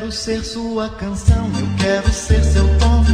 quero 0.00 0.12
ser 0.12 0.42
sua 0.42 0.88
canção, 0.88 1.50
eu 1.60 1.68
quero 1.76 2.10
ser 2.10 2.42
seu 2.42 2.64
tom, 2.78 3.04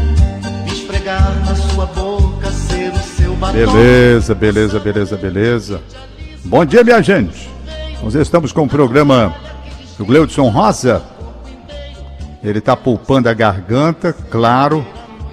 esfregar 0.69 1.35
na 1.45 1.57
sua 1.57 1.85
boca, 1.87 2.49
ser 2.53 2.93
o 2.93 2.99
seu 2.99 3.35
batom. 3.35 3.55
Beleza, 3.55 4.35
beleza, 4.37 4.79
beleza, 4.79 5.17
beleza. 5.17 5.83
Bom 6.45 6.65
dia, 6.65 6.85
minha 6.85 7.03
gente. 7.03 7.51
Nós 8.01 8.15
estamos 8.15 8.53
com 8.53 8.63
o 8.63 8.69
programa 8.69 9.35
do 9.99 10.05
Gleudson 10.05 10.49
Rosa. 10.49 11.03
Ele 12.41 12.61
tá 12.61 12.77
pulpando 12.77 13.29
a 13.29 13.35
garganta, 13.35 14.13
claro, 14.13 14.87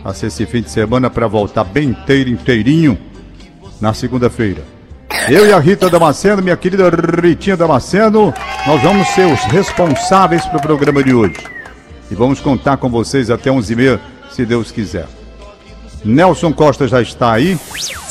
a 0.04 0.10
esse 0.10 0.48
fim 0.48 0.64
de 0.64 0.72
semana 0.72 1.08
para 1.08 1.28
voltar 1.28 1.66
bem 1.66 1.90
inteiro, 1.90 2.32
inteirinho 2.32 2.98
na 3.80 3.94
segunda-feira. 3.94 4.73
Eu 5.30 5.48
e 5.48 5.54
a 5.54 5.60
Rita 5.60 5.90
Damasceno, 5.90 6.42
minha 6.42 6.58
querida 6.58 6.90
Ritinha 6.90 7.56
Damasceno, 7.56 8.34
nós 8.68 8.82
vamos 8.82 9.08
ser 9.10 9.26
os 9.26 9.42
responsáveis 9.44 10.46
pelo 10.48 10.62
programa 10.62 11.04
de 11.04 11.14
hoje. 11.14 11.38
E 12.12 12.16
vamos 12.16 12.42
contar 12.42 12.78
com 12.78 12.90
vocês 12.90 13.30
até 13.30 13.50
11h30, 13.50 14.00
se 14.32 14.46
Deus 14.46 14.72
quiser. 14.72 15.08
Nelson 16.04 16.52
Costa 16.52 16.88
já 16.88 17.02
está 17.02 17.32
aí, 17.32 17.58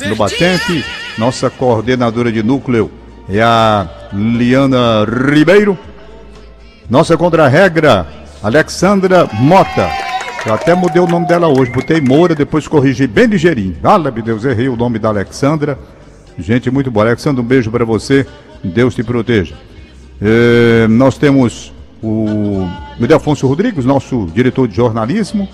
no 0.07 0.17
batente. 0.17 0.85
Nossa 1.19 1.51
coordenadora 1.51 2.33
de 2.33 2.43
núcleo 2.43 2.91
é 3.29 3.43
a 3.43 3.87
Liana 4.13 5.05
Ribeiro. 5.05 5.79
Nossa 6.89 7.17
contra-regra, 7.17 8.07
Alexandra 8.43 9.29
Mota. 9.35 9.91
Eu 10.47 10.55
até 10.55 10.75
mudei 10.75 11.01
o 11.01 11.07
nome 11.07 11.27
dela 11.27 11.47
hoje, 11.49 11.71
botei 11.71 12.01
Moura, 12.01 12.35
depois 12.35 12.67
corrigi 12.67 13.07
bem 13.07 13.27
ligeirinho. 13.27 13.77
Fala, 13.83 14.11
meu 14.11 14.23
Deus, 14.23 14.45
errei 14.45 14.69
o 14.69 14.77
nome 14.77 14.99
da 14.99 15.09
Alexandra. 15.09 15.79
Gente 16.39 16.71
muito 16.71 16.91
boa. 16.91 17.07
Alexandra, 17.07 17.43
um 17.43 17.47
beijo 17.47 17.71
para 17.71 17.85
você. 17.85 18.27
Deus 18.63 18.95
te 18.95 19.03
proteja. 19.03 19.55
É, 20.21 20.87
nós 20.89 21.19
temos 21.19 21.73
o 22.03 22.69
Miguel 22.99 23.17
Afonso 23.17 23.47
Rodrigues, 23.47 23.85
nosso 23.85 24.27
diretor 24.35 24.69
de 24.69 24.77
jornalismo. 24.77 25.49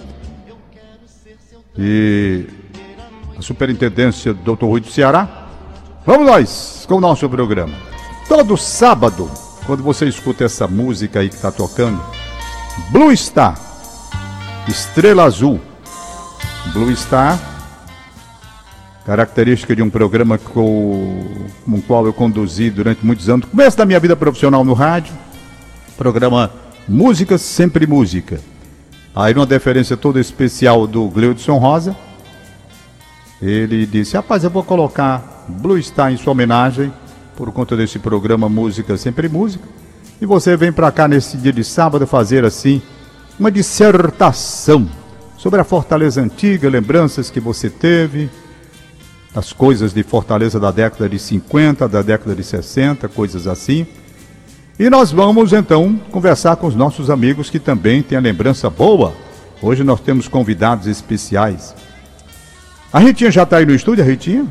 E 1.77 2.45
a 3.37 3.43
superintendência 3.43 4.35
do 4.35 4.57
Dr. 4.57 4.65
Rui 4.65 4.81
do 4.81 4.89
Ceará. 4.89 5.47
Vamos 6.05 6.27
nós 6.27 6.85
com 6.89 6.97
o 6.97 7.01
nosso 7.01 7.29
programa. 7.29 7.75
Todo 8.29 8.57
sábado, 8.57 9.31
quando 9.67 9.83
você 9.83 10.07
escuta 10.07 10.45
essa 10.45 10.67
música 10.67 11.21
aí 11.21 11.29
que 11.29 11.35
está 11.35 11.53
tocando, 11.53 12.03
Blue 12.91 13.15
Star, 13.17 13.59
Estrela 14.67 15.25
Azul. 15.25 15.61
Blue 16.73 16.95
Star, 16.95 17.39
característica 19.09 19.75
de 19.75 19.83
um 19.83 19.89
programa 19.89 20.37
com, 20.37 21.25
o 21.67 21.83
qual 21.87 22.05
eu 22.05 22.13
conduzi 22.13 22.69
durante 22.69 23.07
muitos 23.07 23.31
anos, 23.31 23.49
começo 23.49 23.75
da 23.75 23.87
minha 23.87 23.99
vida 23.99 24.15
profissional 24.15 24.63
no 24.63 24.75
rádio, 24.75 25.15
programa 25.97 26.51
Música 26.87 27.39
Sempre 27.39 27.87
Música. 27.87 28.39
Aí 29.17 29.33
uma 29.33 29.47
deferência 29.47 29.97
toda 29.97 30.21
especial 30.21 30.87
do 30.87 31.09
Gleudson 31.09 31.57
Rosa, 31.57 31.97
ele 33.41 33.87
disse, 33.87 34.15
rapaz, 34.15 34.45
eu 34.45 34.51
vou 34.51 34.63
colocar 34.63 35.47
Blue 35.49 35.83
Star 35.83 36.13
em 36.13 36.19
sua 36.19 36.33
homenagem, 36.33 36.93
por 37.35 37.51
conta 37.51 37.75
desse 37.79 37.99
programa 37.99 38.47
Música 38.47 38.95
Sempre 38.99 39.27
Música, 39.27 39.65
e 40.21 40.27
você 40.27 40.55
vem 40.55 40.71
para 40.71 40.93
cá 40.93 41.09
nesse 41.09 41.39
dia 41.39 41.53
de 41.55 41.65
sábado 41.65 42.07
fazer 42.07 42.45
assim, 42.45 42.83
uma 43.41 43.51
dissertação 43.51 44.87
sobre 45.39 45.59
a 45.59 45.65
Fortaleza 45.65 46.21
Antiga, 46.21 46.69
lembranças 46.69 47.31
que 47.31 47.41
você 47.41 47.71
teve, 47.71 48.29
as 49.35 49.53
coisas 49.53 49.93
de 49.93 50.03
Fortaleza 50.03 50.59
da 50.59 50.71
década 50.71 51.09
de 51.09 51.19
50, 51.19 51.89
da 51.89 52.03
década 52.03 52.35
de 52.35 52.43
60, 52.43 53.09
coisas 53.09 53.47
assim. 53.47 53.87
E 54.79 54.89
nós 54.89 55.11
vamos 55.11 55.53
então 55.53 56.01
conversar 56.11 56.57
com 56.57 56.67
os 56.67 56.75
nossos 56.75 57.11
amigos 57.11 57.51
que 57.51 57.59
também 57.59 58.03
têm 58.03 58.17
a 58.17 58.21
lembrança 58.21 58.71
boa. 58.71 59.13
Hoje 59.61 59.83
nós 59.83 60.01
temos 60.01 60.29
convidados 60.29 60.87
especiais. 60.87 61.75
A 62.93 62.99
Ritinha 63.01 63.31
já 63.31 63.43
está 63.43 63.59
aí 63.59 63.67
no 63.67 63.75
estúdio, 63.75 64.05
a 64.05 64.07
Ritinha? 64.07 64.47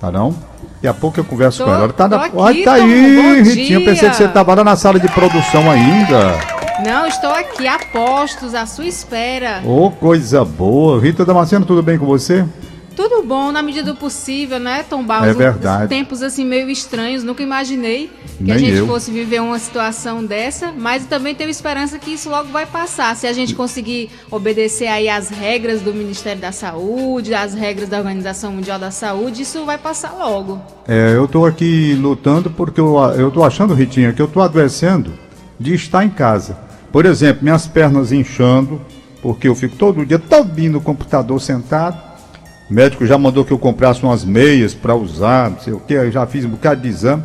Tá 0.00 0.10
não? 0.10 0.34
Daqui 0.74 0.86
a 0.86 0.94
pouco 0.94 1.18
eu 1.18 1.24
converso 1.24 1.58
Tô- 1.58 1.64
com 1.64 1.70
ela. 1.70 1.84
Ela 1.84 1.92
tá, 1.92 2.08
na... 2.08 2.24
aqui, 2.24 2.62
tá 2.62 2.74
aí, 2.74 3.42
Ritinha. 3.42 3.78
Eu 3.78 3.84
pensei 3.84 4.08
que 4.10 4.16
você 4.16 4.24
estava 4.24 4.54
lá 4.54 4.62
na 4.64 4.76
sala 4.76 5.00
de 5.00 5.08
produção 5.08 5.70
ainda. 5.70 6.38
Não, 6.84 7.06
estou 7.06 7.30
aqui 7.30 7.66
a 7.66 7.78
postos, 7.92 8.54
à 8.54 8.66
sua 8.66 8.86
espera. 8.86 9.62
Ô, 9.64 9.90
coisa 9.90 10.44
boa. 10.44 11.00
Rita 11.00 11.24
Damasceno, 11.24 11.64
tudo 11.64 11.82
bem 11.82 11.98
com 11.98 12.06
você? 12.06 12.44
Tudo 12.96 13.24
bom, 13.24 13.50
na 13.50 13.62
medida 13.62 13.92
do 13.92 13.98
possível, 13.98 14.60
né, 14.60 14.84
Tom 14.88 15.02
Barros? 15.02 15.28
É 15.28 15.32
verdade. 15.32 15.88
Tempos 15.88 16.22
assim 16.22 16.44
meio 16.44 16.70
estranhos, 16.70 17.24
nunca 17.24 17.42
imaginei 17.42 18.08
que 18.38 18.50
a 18.50 18.54
Nem 18.54 18.58
gente 18.58 18.78
eu. 18.78 18.86
fosse 18.86 19.10
viver 19.10 19.40
uma 19.40 19.58
situação 19.58 20.24
dessa, 20.24 20.72
mas 20.72 21.04
também 21.06 21.34
tenho 21.34 21.50
esperança 21.50 21.98
que 21.98 22.12
isso 22.12 22.30
logo 22.30 22.48
vai 22.50 22.66
passar. 22.66 23.16
Se 23.16 23.26
a 23.26 23.32
gente 23.32 23.54
conseguir 23.54 24.10
obedecer 24.30 24.86
aí 24.86 25.08
às 25.08 25.28
regras 25.28 25.80
do 25.80 25.92
Ministério 25.92 26.40
da 26.40 26.52
Saúde, 26.52 27.34
às 27.34 27.52
regras 27.54 27.88
da 27.88 27.98
Organização 27.98 28.52
Mundial 28.52 28.78
da 28.78 28.90
Saúde, 28.90 29.42
isso 29.42 29.64
vai 29.64 29.78
passar 29.78 30.12
logo. 30.12 30.60
É, 30.86 31.14
eu 31.16 31.26
tô 31.26 31.44
aqui 31.44 31.94
lutando 31.94 32.50
porque 32.50 32.80
eu, 32.80 32.96
eu 33.16 33.30
tô 33.30 33.42
achando, 33.42 33.74
Ritinha, 33.74 34.12
que 34.12 34.22
eu 34.22 34.28
tô 34.28 34.40
adoecendo 34.40 35.12
de 35.58 35.74
estar 35.74 36.04
em 36.04 36.10
casa. 36.10 36.56
Por 36.92 37.06
exemplo, 37.06 37.42
minhas 37.42 37.66
pernas 37.66 38.12
inchando, 38.12 38.80
porque 39.20 39.48
eu 39.48 39.54
fico 39.54 39.74
todo 39.76 40.06
dia 40.06 40.18
todinho 40.18 40.72
no 40.72 40.80
computador 40.80 41.40
sentado. 41.40 42.13
O 42.70 42.74
médico 42.74 43.04
já 43.06 43.18
mandou 43.18 43.44
que 43.44 43.52
eu 43.52 43.58
comprasse 43.58 44.02
umas 44.02 44.24
meias 44.24 44.72
para 44.74 44.94
usar, 44.94 45.50
não 45.50 45.60
sei 45.60 45.72
o 45.72 45.80
que, 45.80 45.94
eu 45.94 46.10
já 46.10 46.26
fiz 46.26 46.44
um 46.44 46.50
bocado 46.50 46.80
de 46.80 46.88
exame. 46.88 47.22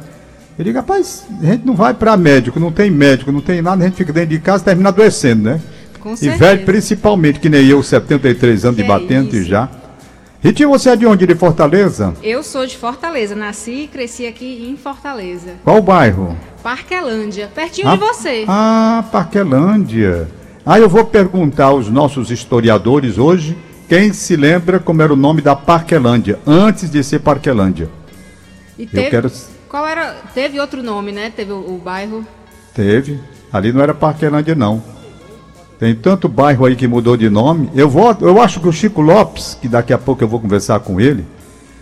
Eu 0.57 0.65
digo, 0.65 0.77
rapaz, 0.77 1.25
a 1.41 1.45
gente 1.45 1.65
não 1.65 1.73
vai 1.73 1.93
para 1.93 2.17
médico, 2.17 2.59
não 2.59 2.71
tem 2.71 2.91
médico, 2.91 3.31
não 3.31 3.39
tem 3.39 3.61
nada, 3.61 3.81
a 3.83 3.87
gente 3.87 3.95
fica 3.95 4.11
dentro 4.11 4.29
de 4.31 4.39
casa 4.39 4.61
e 4.63 4.65
termina 4.65 4.89
adoecendo, 4.89 5.43
né? 5.43 5.61
Com 6.01 6.13
E 6.13 6.17
certeza. 6.17 6.37
velho 6.43 6.65
principalmente, 6.65 7.39
que 7.39 7.47
nem 7.49 7.65
eu, 7.65 7.81
73 7.81 8.65
anos 8.65 8.77
de 8.77 8.83
Que 8.83 8.89
é 8.91 8.93
batente 8.93 9.37
isso. 9.37 9.47
já. 9.49 9.69
Ritinha, 10.41 10.67
você 10.69 10.89
é 10.89 10.95
de 10.95 11.05
onde? 11.05 11.25
De 11.25 11.35
Fortaleza? 11.35 12.13
Eu 12.23 12.43
sou 12.43 12.65
de 12.65 12.75
Fortaleza, 12.77 13.35
nasci 13.35 13.83
e 13.83 13.87
cresci 13.87 14.25
aqui 14.25 14.67
em 14.69 14.75
Fortaleza. 14.77 15.51
Qual 15.63 15.81
bairro? 15.81 16.35
Parquelândia, 16.63 17.49
pertinho 17.53 17.87
Ah, 17.89 17.93
de 17.95 17.99
você. 17.99 18.45
Ah, 18.47 19.03
Parquelândia. 19.11 20.27
Ah, 20.65 20.79
eu 20.79 20.87
vou 20.89 21.03
perguntar 21.05 21.65
aos 21.65 21.89
nossos 21.89 22.31
historiadores 22.31 23.17
hoje 23.17 23.57
quem 23.89 24.13
se 24.13 24.35
lembra 24.35 24.79
como 24.79 25.01
era 25.01 25.11
o 25.11 25.15
nome 25.15 25.41
da 25.41 25.55
Parquelândia, 25.55 26.37
antes 26.45 26.91
de 26.91 27.03
ser 27.03 27.19
Parquelândia. 27.19 27.89
E 28.77 28.83
Eu 28.83 28.89
teve, 28.89 29.09
quero. 29.09 29.31
qual 29.67 29.87
era? 29.87 30.15
Teve 30.33 30.59
outro 30.59 30.83
nome, 30.83 31.11
né? 31.11 31.33
Teve 31.35 31.51
o, 31.51 31.55
o 31.57 31.81
bairro. 31.83 32.23
Teve. 32.73 33.19
Ali 33.51 33.73
não 33.73 33.81
era 33.81 33.95
Parquelândia, 33.95 34.53
não. 34.53 34.81
Tem 35.79 35.95
tanto 35.95 36.29
bairro 36.29 36.65
aí 36.65 36.75
que 36.75 36.87
mudou 36.87 37.17
de 37.17 37.29
nome. 37.31 37.71
Eu 37.73 37.89
vou, 37.89 38.15
eu 38.21 38.39
acho 38.39 38.59
que 38.59 38.67
o 38.67 38.71
Chico 38.71 39.01
Lopes, 39.01 39.57
que 39.59 39.67
daqui 39.67 39.91
a 39.91 39.97
pouco 39.97 40.23
eu 40.23 40.27
vou 40.27 40.39
conversar 40.39 40.79
com 40.81 41.01
ele. 41.01 41.25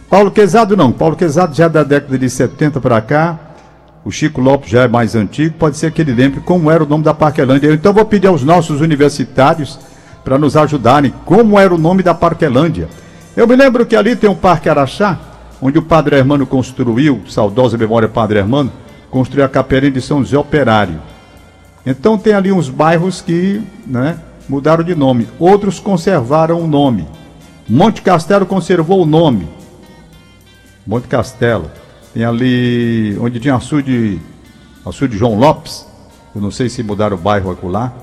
Paulo 0.10 0.32
Quezado 0.32 0.78
não. 0.78 0.94
Paulo 0.94 1.16
Quezado 1.18 1.54
já 1.54 1.66
é 1.66 1.70
da 1.70 1.84
década 1.84 2.18
de 2.18 2.30
70 2.30 2.80
para 2.80 3.02
cá. 3.02 3.38
O 4.06 4.12
Chico 4.12 4.40
Lopes 4.40 4.70
já 4.70 4.84
é 4.84 4.88
mais 4.88 5.14
antigo. 5.14 5.56
Pode 5.60 5.76
ser 5.76 5.92
que 5.92 6.02
ele 6.02 6.14
lembre 6.14 6.40
como 6.40 6.72
era 6.72 6.84
o 6.84 6.88
nome 6.88 7.04
da 7.04 7.14
Parquelândia. 7.14 7.74
Então 7.74 7.90
eu 7.90 7.96
vou 7.96 8.06
pedir 8.06 8.28
aos 8.28 8.44
nossos 8.44 8.80
universitários 8.80 9.78
para 10.28 10.38
nos 10.38 10.58
ajudarem 10.58 11.14
como 11.24 11.58
era 11.58 11.74
o 11.74 11.78
nome 11.78 12.04
da 12.04 12.14
Parquelândia. 12.14 12.90
Eu 13.34 13.48
me 13.48 13.56
lembro 13.56 13.86
que 13.86 13.96
ali 13.96 14.14
tem 14.14 14.30
um 14.30 14.36
Parque 14.36 14.68
Araxá, 14.68 15.18
onde 15.62 15.80
o 15.80 15.82
Padre 15.82 16.18
Hermano 16.18 16.46
construiu, 16.46 17.22
saudosa 17.30 17.78
memória 17.78 18.10
Padre 18.10 18.40
Hermano, 18.40 18.70
construiu 19.10 19.46
a 19.46 19.48
capelinha 19.48 19.90
de 19.90 20.02
São 20.02 20.22
José 20.22 20.38
Operário. 20.38 21.02
Então 21.86 22.18
tem 22.18 22.34
ali 22.34 22.52
uns 22.52 22.68
bairros 22.68 23.22
que 23.22 23.62
né, 23.86 24.20
mudaram 24.50 24.84
de 24.84 24.94
nome, 24.94 25.30
outros 25.40 25.80
conservaram 25.80 26.60
o 26.60 26.68
nome. 26.68 27.08
Monte 27.66 28.02
Castelo 28.02 28.46
conservou 28.46 29.04
o 29.04 29.06
nome. 29.06 29.48
Monte 30.86 31.08
Castelo. 31.08 31.72
Tem 32.14 32.26
ali 32.26 33.18
onde 33.22 33.40
tinha 33.40 33.56
açude, 33.56 34.20
açude 34.86 35.18
João 35.18 35.40
Lopes. 35.40 35.88
Eu 36.36 36.42
não 36.42 36.52
sei 36.52 36.68
se 36.68 36.84
mudaram 36.84 37.16
o 37.16 37.20
bairro 37.20 37.50
acolá. 37.50 37.94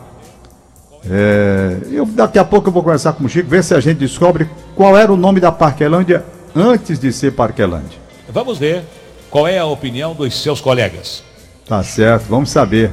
É, 1.11 1.79
eu, 1.91 2.07
daqui 2.07 2.39
a 2.39 2.45
pouco 2.45 2.69
eu 2.69 2.73
vou 2.73 2.83
conversar 2.83 3.13
com 3.13 3.25
o 3.25 3.29
Chico, 3.29 3.49
ver 3.49 3.63
se 3.63 3.75
a 3.75 3.81
gente 3.81 3.99
descobre 3.99 4.49
qual 4.75 4.97
era 4.97 5.13
o 5.13 5.17
nome 5.17 5.41
da 5.41 5.53
Parquelândia 5.53 6.25
antes 6.55 6.99
de 6.99 7.13
ser 7.13 7.33
Parquelândia. 7.33 7.99
Vamos 8.29 8.59
ver 8.59 8.85
qual 9.31 9.47
é 9.47 9.59
a 9.59 9.67
opinião 9.67 10.15
dos 10.15 10.41
seus 10.43 10.61
colegas. 10.61 11.23
Tá 11.67 11.83
certo, 11.83 12.25
vamos 12.29 12.51
saber. 12.51 12.91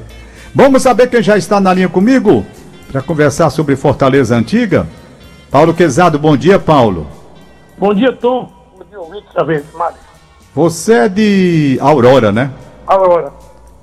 Vamos 0.54 0.82
saber 0.82 1.10
quem 1.10 1.24
já 1.24 1.38
está 1.38 1.60
na 1.60 1.74
linha 1.74 1.90
comigo 1.90 2.46
para 2.92 3.02
conversar 3.02 3.50
sobre 3.50 3.76
Fortaleza 3.76 4.36
Antiga. 4.36 4.88
Paulo 5.50 5.74
Quezado, 5.74 6.20
bom 6.20 6.36
dia, 6.36 6.60
Paulo. 6.60 7.08
Bom 7.78 7.94
dia, 7.94 8.12
Tom. 8.12 8.52
Bom 8.78 8.86
dia, 8.90 9.00
ouvintes 9.00 9.34
da 9.34 9.44
Verde 9.44 9.68
Mar. 9.74 9.94
Você 10.54 10.94
é 10.94 11.10
de 11.10 11.78
Aurora, 11.82 12.32
né? 12.32 12.52
Agora, 12.86 13.32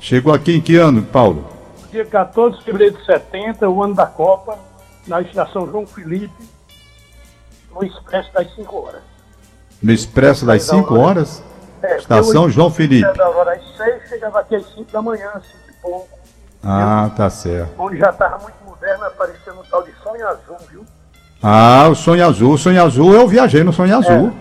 Chegou 0.00 0.32
aqui 0.32 0.54
em 0.54 0.60
que 0.60 0.76
ano, 0.76 1.02
Paulo? 1.02 1.44
Dia 1.90 2.04
14 2.04 2.58
de 2.58 2.64
fevereiro 2.64 2.96
de 2.96 3.04
70, 3.04 3.68
o 3.68 3.82
ano 3.82 3.94
da 3.94 4.06
Copa, 4.06 4.58
na 5.06 5.20
estação 5.20 5.66
João 5.70 5.86
Felipe, 5.86 6.48
no 7.74 7.84
Expresso 7.84 8.32
das 8.32 8.54
5 8.54 8.76
horas. 8.76 9.02
No 9.82 9.92
Expresso 9.92 10.46
das 10.46 10.62
5 10.64 10.98
horas? 10.98 11.42
É, 11.82 11.96
Estação 11.98 12.50
João 12.50 12.70
Felipe. 12.70 13.12
Da 13.16 13.28
hora 13.28 13.52
às 13.52 13.76
6, 13.76 14.08
chegava 14.08 14.40
aqui 14.40 14.56
às 14.56 14.66
5 14.74 14.90
da 14.90 15.00
manhã, 15.00 15.30
5 15.34 15.44
e 15.68 15.72
pouco. 15.80 16.08
Ah, 16.62 17.10
tá 17.16 17.30
certo. 17.30 17.70
Onde 17.78 17.98
já 17.98 18.10
estava 18.10 18.38
muito 18.38 18.56
moderno, 18.66 19.04
aparecendo 19.04 19.60
um 19.60 19.64
tal 19.70 19.82
de 19.84 19.92
sonho 20.02 20.26
azul, 20.26 20.56
viu? 20.70 20.84
Ah, 21.40 21.86
o 21.88 21.94
Sonho 21.94 22.26
Azul. 22.26 22.52
O 22.54 22.58
Sonho 22.58 22.82
Azul, 22.82 23.14
eu 23.14 23.28
viajei 23.28 23.62
no 23.62 23.72
Sonho 23.72 23.96
Azul. 23.96 24.32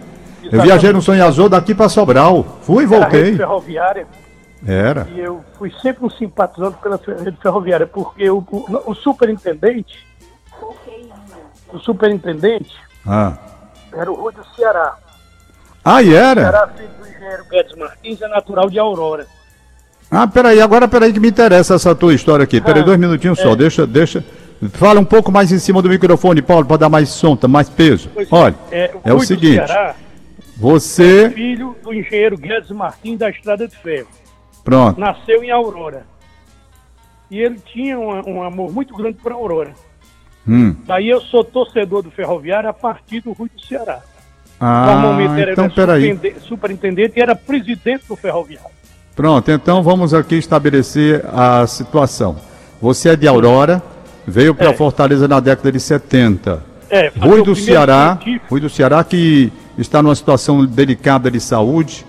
eu 0.51 0.61
viajei 0.63 0.91
no 0.91 1.01
Sonho 1.01 1.23
Azul 1.23 1.47
daqui 1.47 1.75
para 1.75 1.89
Sobral. 1.89 2.43
Fui 2.63 2.85
e 2.85 2.87
voltei. 2.87 3.37
ferroviária. 3.37 4.07
Era. 4.67 5.07
E 5.15 5.19
eu 5.19 5.43
fui 5.57 5.71
sempre 5.81 6.05
um 6.05 6.09
simpatizante 6.09 6.77
pela 6.81 6.99
rede 7.23 7.37
ferroviária, 7.41 7.87
porque 7.87 8.29
o, 8.29 8.39
o, 8.51 8.91
o 8.91 8.93
superintendente, 8.93 10.05
o 11.71 11.79
superintendente 11.79 12.75
Ah, 13.05 13.33
era 13.93 14.11
o 14.11 14.15
Rui 14.15 14.33
do 14.33 14.43
Ceará. 14.55 14.95
ah 15.85 16.01
e 16.03 16.13
era? 16.13 16.41
Ceará, 16.41 16.67
filho 16.75 16.89
do 16.99 17.07
engenheiro 17.07 17.45
Guedes 17.49 17.75
Martins, 17.77 18.21
é 18.21 18.27
natural 18.27 18.69
de 18.69 18.77
Aurora. 18.79 19.25
Ah, 20.11 20.27
peraí, 20.27 20.61
agora 20.61 20.87
peraí 20.87 21.11
que 21.13 21.19
me 21.19 21.29
interessa 21.29 21.75
essa 21.75 21.93
tua 21.95 22.13
história 22.13 22.43
aqui. 22.43 22.61
Peraí, 22.61 22.81
Ah, 22.81 22.85
dois 22.85 22.99
minutinhos 22.99 23.39
só. 23.39 23.51
é. 23.51 23.55
Deixa, 23.55 23.85
deixa. 23.87 24.23
Fala 24.73 24.99
um 24.99 25.05
pouco 25.05 25.31
mais 25.31 25.51
em 25.51 25.59
cima 25.59 25.81
do 25.81 25.89
microfone, 25.89 26.41
Paulo, 26.41 26.65
para 26.65 26.77
dar 26.77 26.89
mais 26.89 27.09
som, 27.09 27.35
tá 27.35 27.47
mais 27.47 27.69
peso. 27.69 28.09
Pois 28.13 28.27
Olha, 28.31 28.55
é, 28.71 28.91
é 29.03 29.13
o 29.13 29.17
Rui 29.17 29.25
do 29.25 29.27
seguinte. 29.27 29.65
Ceará, 29.67 29.95
Você. 30.55 31.29
filho 31.29 31.75
do 31.83 31.93
engenheiro 31.93 32.37
Guedes 32.37 32.71
Martins 32.71 33.19
da 33.19 33.29
Estrada 33.29 33.67
de 33.67 33.75
Ferro. 33.77 34.07
Pronto. 34.67 34.99
Nasceu 34.99 35.41
em 35.41 35.49
Aurora. 35.49 36.05
E 37.31 37.39
ele 37.39 37.57
tinha 37.73 37.97
um, 37.97 38.35
um 38.35 38.43
amor 38.43 38.69
muito 38.73 38.93
grande 38.93 39.17
por 39.17 39.31
Aurora. 39.31 39.71
Hum. 40.45 40.75
Daí 40.85 41.07
eu 41.07 41.21
sou 41.21 41.41
torcedor 41.41 42.01
do 42.03 42.11
Ferroviário 42.11 42.67
a 42.69 42.73
partir 42.73 43.21
do 43.21 43.31
Rui 43.31 43.49
do 43.53 43.65
Ceará. 43.65 44.01
Ah, 44.59 44.85
Normalmente 45.01 45.41
era 45.41 45.51
então 45.53 45.63
era 45.65 45.71
superintendente- 45.73 46.39
superintendente 46.41 47.13
e 47.17 47.21
era 47.21 47.33
presidente 47.33 48.05
do 48.09 48.17
Ferroviário. 48.17 48.69
Pronto, 49.15 49.49
então 49.49 49.81
vamos 49.81 50.13
aqui 50.13 50.35
estabelecer 50.35 51.23
a 51.33 51.65
situação. 51.65 52.35
Você 52.81 53.09
é 53.11 53.15
de 53.15 53.25
Aurora, 53.25 53.81
veio 54.27 54.53
para 54.53 54.71
É. 54.71 54.73
Fortaleza 54.73 55.29
na 55.29 55.39
década 55.39 55.71
de 55.71 55.79
70. 55.79 56.61
É, 56.89 57.09
Rui 57.17 57.41
do 57.41 57.55
Ceará, 57.55 58.17
científico. 58.21 58.45
Rui 58.49 58.59
do 58.59 58.69
Ceará 58.69 59.01
que 59.01 59.49
está 59.77 60.03
numa 60.03 60.15
situação 60.15 60.65
delicada 60.65 61.31
de 61.31 61.39
saúde, 61.39 62.05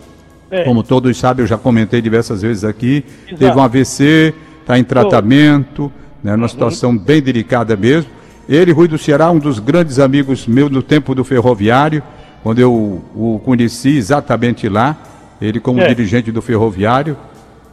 É. 0.51 0.65
como 0.65 0.83
todos 0.83 1.17
sabem, 1.19 1.43
eu 1.43 1.47
já 1.47 1.59
comentei 1.59 2.01
diversas 2.01 2.41
vezes 2.43 2.65
aqui, 2.65 3.05
Exato. 3.27 3.37
teve 3.39 3.57
um 3.59 3.63
AVC, 3.63 4.35
está 4.63 4.79
em 4.79 4.85
tratamento, 4.85 5.93
né, 6.25 6.35
numa 6.37 6.49
situação 6.49 6.97
bem 6.97 7.21
delicada 7.21 7.77
mesmo. 7.77 8.11
Ele, 8.49 8.73
Rui 8.73 8.89
do 8.89 8.97
Ceará, 8.97 9.31
um 9.31 9.39
dos 9.39 9.59
grandes 9.59 9.99
amigos 9.99 10.47
meus 10.47 10.71
no 10.71 10.83
tempo 10.83 11.15
do 11.15 11.23
ferroviário, 11.23 12.03
quando 12.43 12.61
eu 12.61 12.73
o 12.73 13.41
conheci 13.45 13.97
exatamente 13.99 14.69
lá, 14.69 14.97
ele 15.41 15.61
como 15.61 15.81
É. 15.81 15.89
dirigente 15.89 16.33
do 16.33 16.41
ferroviário, 16.41 17.17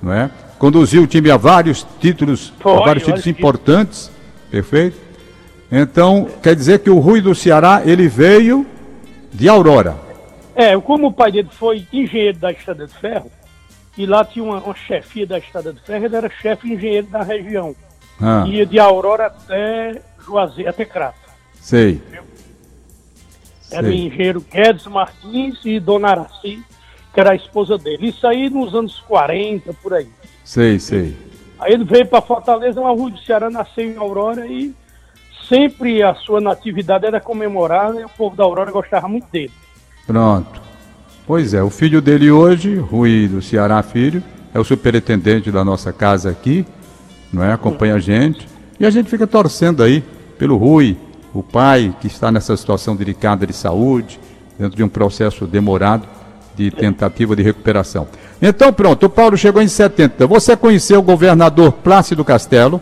não 0.01 0.11
é? 0.11 0.29
Conduziu 0.59 1.03
o 1.03 1.07
time 1.07 1.31
a 1.31 1.37
vários 1.37 1.85
títulos, 2.01 2.53
a 2.59 2.63
vários 2.63 2.87
olha 2.87 2.99
títulos 2.99 3.23
que- 3.23 3.29
importantes, 3.29 4.11
perfeito? 4.51 4.97
Então, 5.71 6.27
quer 6.43 6.55
dizer 6.55 6.79
que 6.79 6.89
o 6.89 6.99
Rui 6.99 7.21
do 7.21 7.33
Ceará, 7.33 7.81
ele 7.85 8.07
veio 8.07 8.65
de 9.33 9.49
Aurora. 9.49 9.95
É, 10.55 10.77
como 10.79 11.07
o 11.07 11.13
pai 11.13 11.31
dele 11.31 11.49
foi 11.51 11.85
engenheiro 11.91 12.37
da 12.39 12.51
Estrada 12.51 12.87
de 12.87 12.93
Ferro, 12.93 13.29
e 13.97 14.05
lá 14.05 14.23
tinha 14.23 14.43
uma, 14.43 14.57
uma 14.59 14.75
chefia 14.75 15.27
da 15.27 15.37
Estrada 15.37 15.73
de 15.73 15.81
Ferro, 15.81 16.05
ele 16.05 16.15
era 16.15 16.29
chefe 16.29 16.71
engenheiro 16.71 17.07
da 17.07 17.21
região. 17.23 17.75
Ah, 18.21 18.45
Ia 18.47 18.65
de 18.65 18.79
Aurora 18.79 19.25
até 19.27 20.01
Juazeiro, 20.25 20.69
até 20.69 20.85
Crato. 20.85 21.17
sei. 21.59 22.01
Era 23.71 23.87
o 23.87 23.89
Sei. 23.89 24.05
engenheiro 24.05 24.41
Guedes 24.41 24.85
Martins 24.85 25.59
e 25.65 25.79
Dona 25.79 26.09
Araci, 26.09 26.63
que 27.13 27.19
era 27.19 27.31
a 27.31 27.35
esposa 27.35 27.77
dele. 27.77 28.07
Isso 28.09 28.25
aí 28.27 28.47
nos 28.49 28.73
anos 28.75 28.99
40, 29.07 29.73
por 29.73 29.93
aí. 29.95 30.07
Sei, 30.43 30.79
sei. 30.79 31.17
Aí 31.59 31.73
ele 31.73 31.83
veio 31.83 32.05
para 32.05 32.21
Fortaleza, 32.21 32.79
uma 32.79 32.91
rua 32.91 33.09
do 33.09 33.17
Ceará, 33.19 33.49
nasceu 33.49 33.83
em 33.91 33.97
Aurora 33.97 34.45
e 34.45 34.73
sempre 35.49 36.03
a 36.03 36.13
sua 36.13 36.39
natividade 36.39 37.05
era 37.07 37.19
comemorada 37.19 37.99
e 37.99 38.05
o 38.05 38.09
povo 38.09 38.35
da 38.35 38.43
Aurora 38.43 38.71
gostava 38.71 39.07
muito 39.07 39.27
dele. 39.31 39.51
Pronto. 40.05 40.61
Pois 41.27 41.53
é, 41.53 41.63
o 41.63 41.69
filho 41.69 42.01
dele 42.01 42.29
hoje, 42.29 42.75
Rui 42.75 43.27
do 43.27 43.41
Ceará 43.41 43.81
Filho, 43.81 44.21
é 44.53 44.59
o 44.59 44.63
superintendente 44.63 45.51
da 45.51 45.65
nossa 45.65 45.91
casa 45.91 46.29
aqui, 46.29 46.65
não 47.33 47.43
é? 47.43 47.51
Acompanha 47.51 47.95
a 47.95 47.99
gente. 47.99 48.47
E 48.79 48.85
a 48.85 48.89
gente 48.89 49.09
fica 49.09 49.25
torcendo 49.25 49.81
aí 49.81 50.03
pelo 50.37 50.57
Rui, 50.57 50.97
o 51.33 51.41
pai 51.41 51.95
que 51.99 52.07
está 52.07 52.31
nessa 52.31 52.55
situação 52.55 52.95
delicada 52.95 53.45
de 53.47 53.53
saúde, 53.53 54.19
dentro 54.57 54.77
de 54.77 54.83
um 54.83 54.89
processo 54.89 55.45
demorado 55.45 56.07
de 56.55 56.71
tentativa 56.71 57.35
de 57.35 57.43
recuperação. 57.43 58.07
Então 58.41 58.71
pronto, 58.71 59.05
o 59.05 59.09
Paulo 59.09 59.35
chegou 59.37 59.61
em 59.61 59.67
70. 59.67 60.25
Você 60.27 60.55
conheceu 60.55 60.99
o 60.99 61.03
governador 61.03 61.71
Plácido 61.71 62.23
Castelo? 62.23 62.81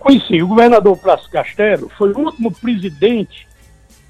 Conheci, 0.00 0.42
o 0.42 0.48
governador 0.48 0.96
Plácido 0.98 1.30
Castelo 1.30 1.90
foi 1.96 2.12
o 2.12 2.18
último 2.18 2.50
presidente, 2.50 3.45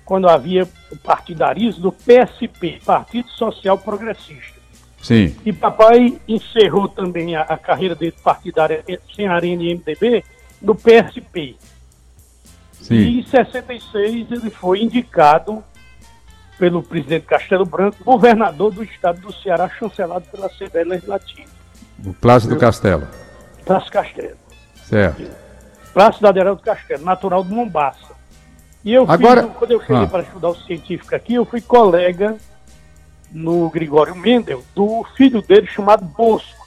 quando 0.06 0.28
havia 0.28 0.66
o 0.90 0.96
partidarismo, 0.96 1.82
do 1.82 1.92
PSP, 1.92 2.80
Partido 2.86 3.28
Social 3.30 3.76
Progressista. 3.76 4.56
Sim. 5.02 5.36
E 5.44 5.52
papai 5.52 6.18
encerrou 6.26 6.88
também 6.88 7.36
a, 7.36 7.42
a 7.42 7.58
carreira 7.58 7.94
dele 7.94 8.14
partidária 8.24 8.82
sem 9.14 9.26
Arena 9.26 9.62
e 9.64 9.74
MDB 9.74 10.24
no 10.62 10.74
PSP. 10.74 11.56
E 12.80 12.84
Sim. 12.84 13.18
em 13.18 13.26
66 13.26 14.30
ele 14.30 14.50
foi 14.50 14.80
indicado 14.80 15.62
pelo 16.58 16.82
presidente 16.82 17.26
Castelo 17.26 17.66
Branco, 17.66 18.02
governador 18.02 18.72
do 18.72 18.82
estado 18.82 19.20
do 19.20 19.32
Ceará, 19.32 19.68
chancelado 19.68 20.26
pela 20.30 20.46
Assembleia 20.46 20.86
Legislativa. 20.86 21.50
O 22.04 22.14
Plácido 22.14 22.56
Castelo. 22.56 23.06
Plácido 23.64 23.92
Castelo. 23.92 24.36
Certo. 24.84 25.30
Plácido 25.92 26.28
Aderaldo 26.28 26.62
Castelo, 26.62 27.04
natural 27.04 27.44
de 27.44 27.50
Mombaça. 27.50 28.15
E 28.86 28.94
eu 28.94 29.04
Agora- 29.10 29.42
fiz, 29.42 29.52
quando 29.58 29.70
eu 29.72 29.80
cheguei 29.80 30.04
Ah. 30.04 30.06
para 30.06 30.22
estudar 30.22 30.48
o 30.50 30.54
científico 30.54 31.12
aqui, 31.12 31.34
eu 31.34 31.44
fui 31.44 31.60
colega 31.60 32.36
no 33.32 33.68
Gregório 33.68 34.14
Mendel, 34.14 34.62
do 34.76 35.04
filho 35.16 35.42
dele 35.42 35.66
chamado 35.66 36.04
Bosco. 36.04 36.64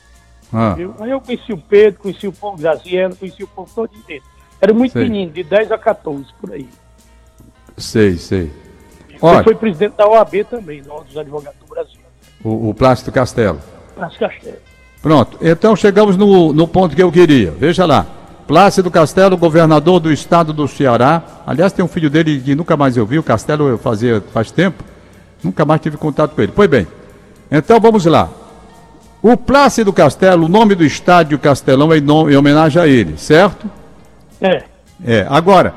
Ah, 0.51 0.74
viu? 0.75 0.94
Aí 1.00 1.12
eu 1.12 1.21
conheci 1.21 1.54
o 1.54 1.57
Pedro, 1.57 2.01
conheci 2.01 2.27
o 2.27 2.33
povo 2.33 2.62
Gaziano, 2.62 3.16
conheci 3.16 3.42
o 3.42 3.48
povo 3.48 3.71
todo 3.74 3.95
inteiro. 3.95 4.24
Era 4.60 4.74
muito 4.74 4.92
Sei. 4.92 5.04
menino, 5.04 5.31
de 5.31 5.44
10 5.45 5.71
a 5.71 5.77
14, 5.77 6.25
por 6.42 6.51
aí. 6.51 6.68
sei, 7.77 8.18
sei. 8.18 8.51
Ele 9.10 9.44
foi 9.44 9.56
presidente 9.56 9.95
da 9.95 10.06
OAB 10.06 10.44
também, 10.44 10.81
da 10.83 10.94
dos 11.00 11.15
Advogados 11.18 11.57
do 11.62 11.65
Brasil. 11.74 12.00
o, 12.44 12.69
o 12.69 12.74
Plácido 12.74 13.13
Castelo. 13.13 13.62
Plácido 13.95 14.19
Castelo. 14.19 14.57
Pronto, 15.01 15.38
então 15.42 15.74
chegamos 15.77 16.18
no, 16.18 16.51
no 16.51 16.68
ponto 16.68 16.94
que 16.94 17.01
eu 17.01 17.10
queria. 17.12 17.51
Veja 17.51 17.86
lá. 17.86 18.05
Plácido 18.53 18.89
Castelo, 18.89 19.38
governador 19.38 20.00
do 20.00 20.12
estado 20.12 20.51
do 20.51 20.68
Ceará. 20.68 21.22
Aliás, 21.46 21.72
tem 21.72 21.86
um 21.86 21.88
filho 21.88 22.10
dele 22.10 22.41
que 22.44 22.56
nunca 22.56 22.75
mais 22.75 22.98
eu 22.98 23.06
vi, 23.06 23.20
o 23.20 23.22
Castelo 23.22 23.68
eu 23.68 23.77
fazia 23.77 24.24
faz 24.34 24.50
tempo. 24.50 24.84
Nunca 25.44 25.63
mais 25.65 25.79
tive 25.79 25.98
contato 25.98 26.34
com 26.34 26.41
ele. 26.41 26.51
Pois 26.56 26.68
bem, 26.68 26.88
então 27.51 27.79
vamos 27.79 28.08
lá. 28.08 28.27
O 29.22 29.38
Plácido 29.38 29.94
Castelo, 29.94 30.48
o 30.48 30.50
nome 30.50 30.74
do 30.74 30.84
estádio 30.84 31.38
Castelão 31.38 31.94
é 31.94 32.00
em, 32.00 32.01
nome- 32.01 32.34
em 32.34 32.38
homenagem 32.38 32.82
a 32.82 32.88
ele, 32.88 33.18
certo? 33.18 33.70
É, 34.41 34.63
É. 35.06 35.27
Agora, 35.29 35.75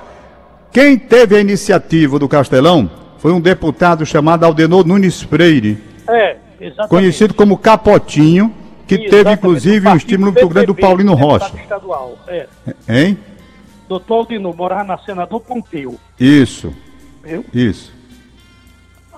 quem 0.73 0.97
teve 0.99 1.37
a 1.37 1.41
iniciativa 1.41 2.19
do 2.19 2.26
Castelão 2.26 2.91
foi 3.19 3.33
um 3.33 3.41
deputado 3.41 4.07
chamado 4.07 4.45
Aldenor 4.45 4.87
Nunes 4.87 5.21
Freire, 5.21 5.76
é, 6.09 6.37
exatamente. 6.59 6.88
conhecido 6.88 7.35
como 7.35 7.59
Capotinho, 7.59 8.50
que 8.99 9.08
teve 9.08 9.32
inclusive 9.32 9.88
um 9.88 9.96
estímulo 9.96 10.32
muito 10.32 10.49
grande 10.49 10.66
do 10.66 10.75
Paulino 10.75 11.14
deputado 11.16 11.40
Rocha. 11.50 11.56
Estadual, 11.62 12.18
é. 12.28 12.46
Hein? 12.88 13.18
Doutor 13.88 14.14
Aldino 14.20 14.54
morava 14.54 14.84
na 14.84 14.99
Senador 14.99 15.40
Pompeu. 15.40 15.96
Isso, 16.18 16.72
Viu? 17.25 17.44
isso. 17.52 17.92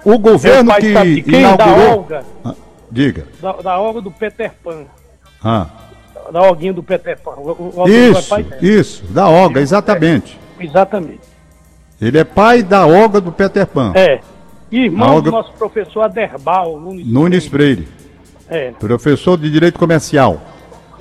O 0.04 0.18
governo 0.18 0.70
pai 0.70 0.80
que 0.80 1.22
quem? 1.22 1.42
Da 1.42 1.54
inaugurou. 1.54 1.90
Olga, 1.98 2.24
Ah, 2.44 2.54
diga. 2.90 3.26
da, 3.40 3.52
da 3.52 3.78
Olga 3.80 4.00
do 4.00 4.10
Peter 4.10 4.52
Pan. 4.62 4.84
Ah, 5.42 5.66
Da 6.32 6.42
Olguinha 6.42 6.72
do 6.72 6.82
Peter 6.82 7.18
Pan. 7.20 7.32
O, 7.36 7.82
o 7.82 7.88
é 7.88 7.90
isso, 7.90 8.34
isso, 8.62 9.04
da 9.12 9.28
Olga, 9.28 9.60
exatamente. 9.60 10.38
Exatamente. 10.58 11.20
Ele 12.00 12.18
é 12.18 12.24
pai 12.24 12.62
da 12.62 12.86
Olga 12.86 13.20
do 13.20 13.30
Peter 13.32 13.66
Pan, 13.66 13.92
É. 13.94 14.20
E 14.72 14.84
irmão 14.86 15.10
Olga- 15.16 15.30
do 15.30 15.36
nosso 15.36 15.52
professor 15.52 16.00
Aderbal 16.02 16.80
Nunes, 16.80 17.06
Nunes 17.06 17.46
Freire, 17.46 17.86
É. 18.48 18.72
professor 18.72 19.38
de 19.38 19.50
Direito 19.50 19.78
Comercial. 19.78 20.40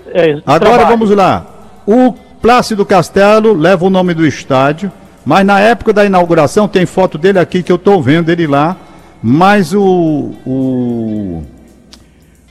é 0.07 0.41
Agora 0.45 0.59
trabalho. 0.59 0.87
vamos 0.87 1.09
lá. 1.11 1.45
O 1.85 2.13
Plácido 2.41 2.85
Castelo 2.85 3.53
leva 3.53 3.85
o 3.85 3.89
nome 3.89 4.13
do 4.13 4.25
estádio, 4.25 4.91
mas 5.25 5.45
na 5.45 5.59
época 5.59 5.93
da 5.93 6.05
inauguração 6.05 6.67
tem 6.67 6.85
foto 6.85 7.17
dele 7.17 7.39
aqui 7.39 7.63
que 7.63 7.71
eu 7.71 7.77
estou 7.77 8.01
vendo 8.01 8.29
ele 8.29 8.47
lá. 8.47 8.77
Mas 9.21 9.73
o, 9.73 10.33
o, 10.45 11.43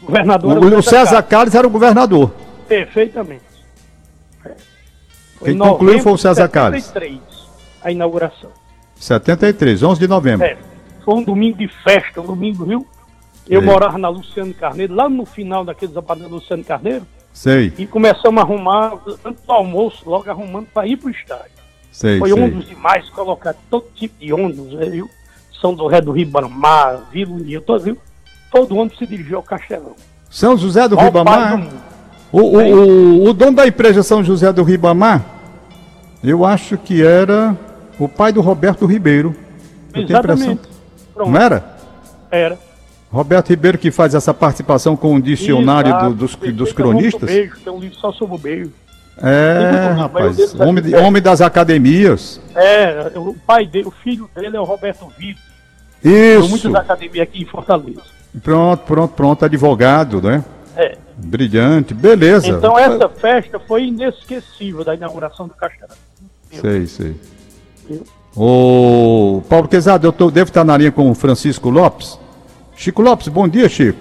Governador 0.03 0.59
o, 0.59 0.79
o 0.79 0.83
César 0.83 1.23
Carlos 1.23 1.55
era 1.55 1.67
o 1.67 1.71
governador. 1.71 2.33
Perfeitamente. 2.67 3.43
Quem 5.45 5.55
em 5.55 5.59
concluiu 5.59 5.99
foi 6.01 6.13
o 6.13 6.17
César 6.17 6.49
Carlos. 6.49 6.83
73, 6.85 7.21
a 7.83 7.91
inauguração. 7.91 8.51
73, 8.97 9.83
11 9.83 10.01
de 10.01 10.09
novembro. 10.09 10.47
É. 10.47 10.57
Foi 11.05 11.15
um 11.15 11.23
domingo 11.25 11.59
de 11.59 11.69
festa, 11.83 12.21
um 12.21 12.27
domingo, 12.27 12.65
viu? 12.65 12.87
Eu 13.49 13.61
morava 13.63 13.99
na 13.99 14.09
Luciano 14.09 14.55
Carneiro, 14.55 14.95
lá 14.95 15.09
no 15.09 15.25
final 15.27 15.65
daqueles 15.65 15.97
apartamentos 15.97 16.31
do 16.31 16.41
Luciano 16.43 16.65
Carneiro. 16.65 17.07
Sei, 17.33 17.73
E 17.79 17.87
começamos 17.87 18.39
a 18.41 18.45
arrumar, 18.45 18.95
antes 19.25 19.43
do 19.45 19.53
almoço, 19.53 20.03
logo 20.09 20.31
arrumando 20.31 20.67
para 20.73 20.87
ir 20.87 20.97
para 20.97 21.09
o 21.09 21.11
estádio. 21.11 21.51
sei, 21.91 22.19
Foi 22.19 22.31
sei. 22.31 22.43
ônibus 22.43 22.69
demais, 22.69 23.09
colocar 23.11 23.55
todo 23.71 23.87
tipo 23.95 24.15
de 24.21 24.33
ônibus, 24.33 24.73
né, 24.75 24.87
viu? 24.87 25.09
São 25.61 25.75
do 25.75 25.87
Ré 25.87 26.01
do 26.01 26.13
Ribamar, 26.13 27.01
Vila 27.11 27.33
União, 27.35 27.63
todo, 27.63 27.83
viu? 27.85 27.99
todo 28.51 28.77
ônibus 28.77 28.99
se 28.99 29.07
dirigiu 29.07 29.39
ao 29.39 29.43
Castelão. 29.43 29.95
São 30.29 30.57
José 30.57 30.87
do 30.89 30.97
Ribamar? 30.97 31.59
do. 31.59 31.93
O, 32.33 32.41
o, 32.41 32.59
o, 32.59 33.25
o 33.29 33.33
dono 33.35 33.57
da 33.57 33.67
empresa 33.67 34.03
São 34.03 34.23
José 34.25 34.51
do 34.53 34.63
Ribamar, 34.63 35.23
eu 36.25 36.45
acho 36.45 36.77
que 36.79 37.03
era 37.03 37.57
o 37.99 38.09
pai 38.09 38.33
do 38.33 38.41
Roberto 38.41 38.87
Ribeiro. 38.87 39.35
Eu. 39.95 40.03
Exatamente. 40.03 40.61
Pronto, 41.15 41.31
Não 41.31 41.41
era? 41.41 41.77
era. 42.31 42.59
Roberto 43.13 43.51
Ribeiro 43.51 43.77
que 43.77 43.91
faz 43.91 44.15
essa 44.15 44.33
participação 44.33 44.97
com 44.97 45.15
o 45.15 45.21
dicionário 45.21 46.09
do- 46.09 46.15
dos, 46.15 46.35
dos 46.35 46.69
tem 46.69 46.75
cronistas. 46.75 47.29
Beijo, 47.31 47.57
tem 47.63 47.73
um 47.73 47.79
livro 47.79 47.97
só 47.99 48.11
sobre 48.13 48.35
o 48.35 48.39
beijo. 48.39 48.71
É, 49.19 49.59
Tem 49.59 49.89
muito 49.89 50.01
rapaz, 50.01 50.55
o 50.55 50.63
homem, 50.63 50.83
tá 50.91 50.99
homem 51.01 51.23
das 51.23 51.41
academias. 51.43 52.41
É, 52.57 53.13
o 53.15 53.35
pai 53.47 53.67
dele, 53.67 53.87
o 53.89 53.91
filho 53.91 54.29
dele 54.35 54.57
é 54.57 54.61
o 54.61 54.65
Roberto 54.65 55.07
Vitor. 55.19 55.43
Tem 56.03 56.39
Isso. 56.39 56.49
muitas 56.49 56.75
academias 56.75 57.23
aqui 57.29 57.43
em 57.43 57.45
Fortaleza. 57.45 58.01
Pronto, 58.43 58.81
pronto, 58.85 59.15
pronto, 59.15 59.45
advogado, 59.45 60.23
né? 60.23 60.43
É. 60.75 60.97
Brilhante, 61.19 61.93
beleza. 61.93 62.49
Então 62.49 62.79
essa 62.79 63.07
festa 63.11 63.61
foi 63.61 63.85
inesquecível 63.85 64.83
da 64.83 64.95
inauguração 64.95 65.47
do 65.47 65.53
Castelão. 65.55 65.95
Sei, 66.51 66.87
sei. 66.87 67.15
Ô, 68.35 69.43
Paulo 69.49 69.69
Quezado, 69.69 70.07
eu 70.07 70.13
tô, 70.13 70.31
devo 70.31 70.49
estar 70.49 70.65
na 70.65 70.77
linha 70.77 70.91
com 70.91 71.11
o 71.11 71.15
Francisco 71.15 71.69
Lopes. 71.69 72.19
Chico 72.77 73.03
Lopes, 73.03 73.29
bom 73.29 73.47
dia, 73.49 73.69
Chico. 73.69 73.99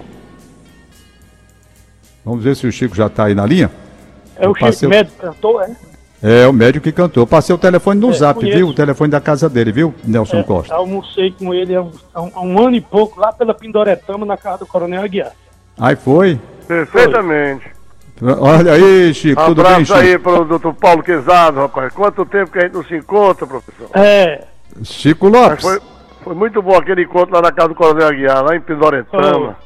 Vamos 2.24 2.42
ver 2.44 2.56
se 2.56 2.66
o 2.66 2.72
Chico 2.72 2.94
já 2.94 3.06
está 3.06 3.24
aí 3.24 3.34
na 3.34 3.44
linha. 3.46 3.70
É 4.36 4.46
o 4.46 4.50
Eu 4.50 4.54
passei 4.54 4.72
Chico 4.72 4.86
o- 4.86 4.90
Médico 4.90 5.16
cantor, 5.20 5.62
é? 5.62 5.76
É, 6.24 6.46
o 6.46 6.52
médico 6.52 6.84
que 6.84 6.92
cantou. 6.92 7.26
Passei 7.26 7.52
o 7.52 7.58
telefone 7.58 7.98
no 8.00 8.10
É, 8.10 8.12
zap, 8.12 8.38
conheço. 8.38 8.56
viu? 8.58 8.68
O 8.68 8.74
telefone 8.74 9.10
da 9.10 9.20
casa 9.20 9.48
dele, 9.48 9.72
viu, 9.72 9.92
Nelson 10.04 10.38
É, 10.38 10.42
Costa? 10.44 10.72
Almocei 10.74 11.32
com 11.32 11.52
ele 11.52 11.74
há 11.74 11.82
um, 11.82 11.90
há 12.14 12.40
um- 12.40 12.58
ano 12.64 12.76
e 12.76 12.80
pouco, 12.80 13.18
lá 13.20 13.32
pela 13.32 13.52
Pindoretama, 13.52 14.24
na 14.24 14.36
casa 14.36 14.58
do 14.58 14.66
Coronel 14.66 15.02
Aguiar. 15.02 15.32
Aí 15.76 15.96
foi. 15.96 16.38
Perfeitamente. 16.68 17.66
Olha 18.38 18.72
aí, 18.74 19.12
Chico, 19.12 19.44
tudo 19.46 19.64
bem, 19.64 19.72
Abraço 19.72 19.86
Chico? 19.96 19.98
aí 19.98 20.16
para 20.18 20.40
o 20.42 20.44
doutor 20.44 20.74
Paulo 20.74 21.02
Quezado, 21.02 21.58
rapaz. 21.58 21.92
Quanto 21.92 22.24
tempo 22.24 22.52
que 22.52 22.58
a 22.60 22.62
gente 22.62 22.74
não 22.74 22.84
se 22.84 22.94
encontra, 22.96 23.44
professor? 23.44 23.90
É, 23.94 24.44
Chico 24.84 25.28
Mas 25.28 25.42
Lopes. 25.42 25.62
foi, 25.64 25.80
foi 26.22 26.34
muito 26.34 26.62
bom 26.62 26.76
aquele 26.76 27.02
encontro 27.02 27.34
lá 27.34 27.42
na 27.42 27.52
casa 27.52 27.68
do 27.68 27.74
Coronel 27.74 28.08
Aguiar, 28.08 28.42
lá 28.44 28.56
em 28.56 28.60
Pindoretama. 28.60 29.56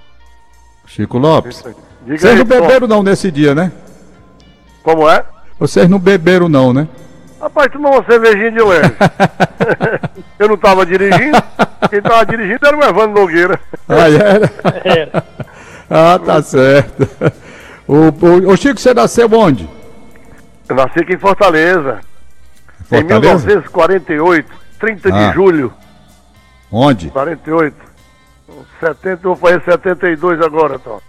Chico 0.86 1.18
Lopes. 1.18 1.62
Diga 2.04 2.18
Vocês 2.18 2.24
aí, 2.32 2.38
não 2.38 2.44
beberam 2.44 2.86
não 2.86 3.02
nesse 3.02 3.30
dia, 3.30 3.54
né? 3.54 3.72
Como 4.82 5.08
é? 5.10 5.24
Vocês 5.58 5.88
não 5.88 5.98
beberam 5.98 6.48
não, 6.48 6.72
né? 6.72 6.86
Rapaz, 7.40 7.70
tomou 7.72 7.92
uma 7.92 8.04
cervejinha 8.04 8.50
de 8.52 8.62
leve. 8.62 8.94
Eu 10.38 10.48
não 10.48 10.54
estava 10.54 10.86
dirigindo, 10.86 11.36
quem 11.90 11.98
estava 11.98 12.24
dirigindo 12.24 12.66
era 12.66 12.76
o 12.76 12.82
Evandro 12.84 13.20
Nogueira. 13.20 13.60
Ah, 13.88 14.08
era? 14.08 14.50
era. 14.84 15.24
Ah, 15.88 16.18
tá 16.18 16.42
certo. 16.42 17.08
O, 17.86 18.08
o, 18.08 18.50
o 18.50 18.56
Chico, 18.56 18.80
você 18.80 18.92
nasceu 18.92 19.28
onde? 19.32 19.70
Eu 20.68 20.74
nasci 20.74 20.98
aqui 20.98 21.14
em 21.14 21.18
Fortaleza, 21.18 22.00
em 22.90 23.02
Fortaleza? 23.02 23.46
1948, 23.46 24.52
30 24.80 25.08
Ah. 25.14 25.28
de 25.28 25.34
julho, 25.34 25.72
Onde? 26.70 27.10
48. 27.10 27.74
70, 28.80 29.08
eu 29.08 29.34
vou 29.34 29.36
fazer 29.36 29.62
72 29.64 30.40
agora, 30.40 30.78
Tom. 30.78 31.00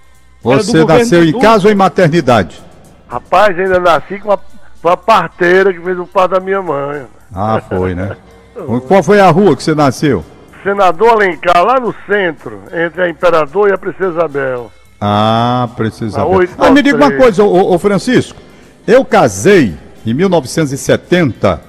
Você 0.41 0.83
nasceu 0.83 1.23
em 1.23 1.37
casa 1.39 1.67
ou 1.67 1.71
em 1.71 1.75
maternidade? 1.75 2.61
Rapaz, 3.07 3.57
ainda 3.57 3.79
nasci 3.79 4.19
com 4.19 4.29
uma, 4.29 4.37
com 4.37 4.87
uma 4.87 4.97
parteira 4.97 5.73
que 5.73 5.79
fez 5.79 5.97
o 5.99 6.05
pai 6.05 6.27
da 6.27 6.39
minha 6.39 6.61
mãe. 6.61 7.05
Ah, 7.33 7.61
foi, 7.67 7.95
né? 7.95 8.15
Qual 8.87 9.03
foi 9.03 9.19
a 9.19 9.29
rua 9.29 9.55
que 9.55 9.63
você 9.63 9.75
nasceu? 9.75 10.23
Senador 10.63 11.09
Alencar, 11.11 11.63
lá 11.63 11.79
no 11.79 11.93
centro, 12.05 12.61
entre 12.73 13.03
a 13.03 13.09
Imperador 13.09 13.69
e 13.69 13.73
a 13.73 13.77
Princesa 13.77 14.11
Isabel. 14.11 14.71
Ah, 14.99 15.69
ver. 15.77 15.91
oito, 16.25 16.53
Ah, 16.57 16.71
me 16.71 16.81
diga 16.81 16.97
uma 16.97 17.11
coisa, 17.11 17.43
ô, 17.43 17.73
ô, 17.73 17.79
Francisco. 17.79 18.39
Eu 18.85 19.05
casei 19.05 19.75
em 20.05 20.13
1970 20.13 21.61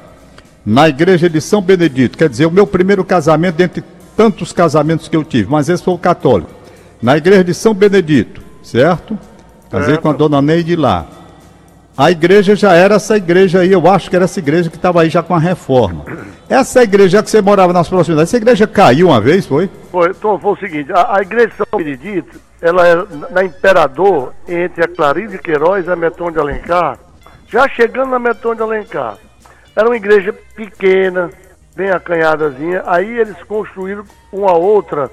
na 0.71 0.87
igreja 0.87 1.31
de 1.31 1.41
São 1.41 1.63
Benedito. 1.63 2.19
Quer 2.19 2.29
dizer, 2.29 2.45
o 2.45 2.51
meu 2.51 2.67
primeiro 2.67 3.03
casamento, 3.03 3.57
dentre 3.57 3.83
tantos 4.15 4.53
casamentos 4.53 5.09
que 5.09 5.17
eu 5.17 5.25
tive, 5.25 5.51
mas 5.51 5.69
esse 5.71 5.83
foi 5.83 5.95
o 5.95 5.99
católico. 5.99 6.51
Na 7.01 7.17
igreja 7.17 7.43
de 7.43 7.55
São 7.55 7.73
Benedito, 7.73 8.43
certo? 8.63 9.19
Casei 9.71 9.91
Certo. 9.91 10.03
com 10.03 10.11
a 10.11 10.13
dona 10.13 10.43
Neide 10.43 10.77
lá. 10.77 11.07
A 11.97 12.11
igreja 12.11 12.55
já 12.55 12.75
era 12.75 12.97
essa 12.97 13.17
igreja 13.17 13.61
aí, 13.61 13.73
eu 13.73 13.89
acho 13.89 14.09
que 14.11 14.17
era 14.17 14.25
essa 14.27 14.39
igreja 14.39 14.69
que 14.71 14.77
estava 14.77 15.03
aí 15.03 15.09
já 15.11 15.23
com 15.23 15.35
a 15.35 15.39
reforma. 15.39 16.05
Essa 16.49 16.83
igreja 16.83 17.23
que 17.23 17.31
você 17.31 17.41
morava 17.43 17.73
nas 17.73 17.89
proximidades, 17.89 18.31
essa 18.31 18.37
igreja 18.37 18.67
caiu 18.67 19.09
uma 19.09 19.21
vez, 19.21 19.47
foi? 19.47 19.69
Foi, 19.91 20.13
Tom, 20.15 20.39
foi 20.39 20.53
o 20.53 20.57
seguinte, 20.59 20.93
a, 20.93 21.17
a 21.19 21.23
igreja 21.23 21.49
de 21.49 21.55
São 21.57 21.67
Benedito, 21.77 22.39
ela 22.63 22.87
é 22.87 22.95
na- 22.95 23.31
na 23.31 23.45
Imperador, 23.45 24.33
entre 24.49 24.85
a 24.85 24.89
Clarice 24.89 25.33
de 25.33 25.39
Queiroz 25.39 25.87
e 25.87 25.91
a 25.91 25.97
Meton 25.97 26.31
de 26.31 26.39
Alencar, 26.39 26.99
já 27.51 27.69
chegando 27.69 28.11
na 28.11 28.19
Meton 28.19 28.55
de 28.55 28.63
Alencar. 28.63 29.17
Era 29.79 29.87
uma 29.89 29.97
igreja 29.97 30.33
pequena, 30.57 31.31
bem 31.77 31.89
acanhadazinha, 31.89 32.83
aí 32.85 33.17
eles 33.17 33.41
construíram 33.45 34.03
uma 34.33 34.53
outra, 34.57 35.09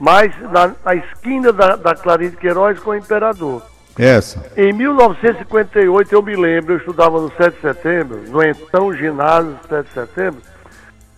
mais 0.00 0.32
na, 0.50 0.72
na 0.82 0.94
esquina 0.94 1.52
da, 1.52 1.76
da 1.76 1.94
Clarice 1.94 2.34
Queiroz 2.34 2.78
com 2.78 2.92
o 2.92 2.96
Imperador. 2.96 3.60
Essa. 3.98 4.42
Em 4.56 4.72
1958, 4.72 6.14
eu 6.14 6.22
me 6.22 6.34
lembro, 6.36 6.72
eu 6.72 6.78
estudava 6.78 7.20
no 7.20 7.30
7 7.36 7.56
de 7.56 7.60
setembro, 7.60 8.22
no 8.28 8.42
então 8.42 8.94
ginásio 8.94 9.54
7 9.68 9.86
de 9.88 9.92
setembro, 9.92 10.40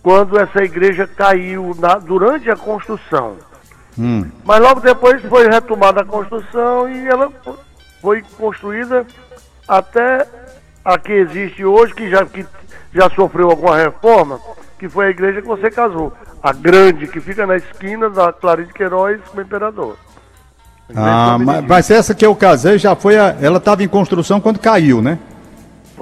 quando 0.03 0.37
essa 0.37 0.61
igreja 0.61 1.07
caiu 1.07 1.73
na- 1.79 1.95
durante 1.97 2.51
a 2.51 2.57
construção. 2.57 3.37
Hum. 3.97 4.29
Mas 4.43 4.59
logo 4.59 4.81
depois 4.81 5.21
foi 5.29 5.47
retomada 5.47 6.01
a 6.01 6.05
construção 6.05 6.89
e 6.91 7.07
ela 7.07 7.31
fo- 7.41 7.57
foi 8.01 8.21
construída 8.37 9.05
até 9.65 10.27
a 10.83 10.97
que 10.97 11.13
existe 11.13 11.63
hoje, 11.63 11.93
que 11.93 12.09
já, 12.09 12.25
que 12.25 12.45
já 12.93 13.09
sofreu 13.09 13.49
alguma 13.49 13.77
reforma, 13.77 14.39
que 14.79 14.87
foi 14.89 15.07
a 15.07 15.09
igreja 15.09 15.41
que 15.41 15.47
você 15.47 15.69
casou. 15.69 16.11
A 16.41 16.51
grande, 16.53 17.07
que 17.07 17.19
fica 17.19 17.45
na 17.45 17.55
esquina 17.57 18.09
da 18.09 18.33
Clarice 18.33 18.73
Queiroz 18.73 19.19
com 19.29 19.37
o 19.37 19.41
Imperador. 19.41 19.95
A 20.95 21.33
Ah, 21.33 21.37
mas, 21.37 21.63
mas 21.65 21.91
essa 21.91 22.13
que 22.15 22.25
eu 22.25 22.35
casei 22.35 22.77
já 22.77 22.95
foi 22.95 23.17
a, 23.17 23.35
ela 23.41 23.57
estava 23.57 23.83
em 23.83 23.87
construção 23.87 24.41
quando 24.41 24.59
caiu, 24.59 25.01
né? 25.01 25.17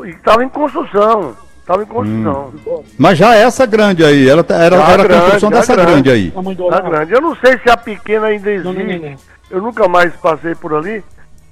Estava 0.06 0.44
em 0.44 0.50
construção. 0.50 1.36
Estava 1.60 1.84
em 1.84 1.86
construção. 1.86 2.52
Mas 2.98 3.18
já 3.18 3.36
essa 3.36 3.64
grande 3.66 4.04
aí, 4.04 4.28
ela 4.28 4.44
tá- 4.44 4.56
era, 4.56 4.78
Já 4.78 4.84
era 4.90 5.04
a 5.04 5.06
grande, 5.06 5.22
construção 5.22 5.50
já 5.52 5.56
dessa 5.58 5.76
grande. 5.76 5.92
grande. 5.92 6.10
aí. 6.10 6.34
A 6.36 6.64
Olavo. 6.64 6.90
grande. 6.90 7.14
Eu 7.14 7.22
não 7.22 7.36
sei 7.36 7.60
se 7.60 7.70
a 7.70 7.78
pequena 7.78 8.28
ainda 8.28 8.50
existe. 8.50 9.18
Eu 9.52 9.62
nunca 9.62 9.88
mais 9.88 10.12
passei 10.16 10.56
por 10.56 10.74
ali. 10.74 11.04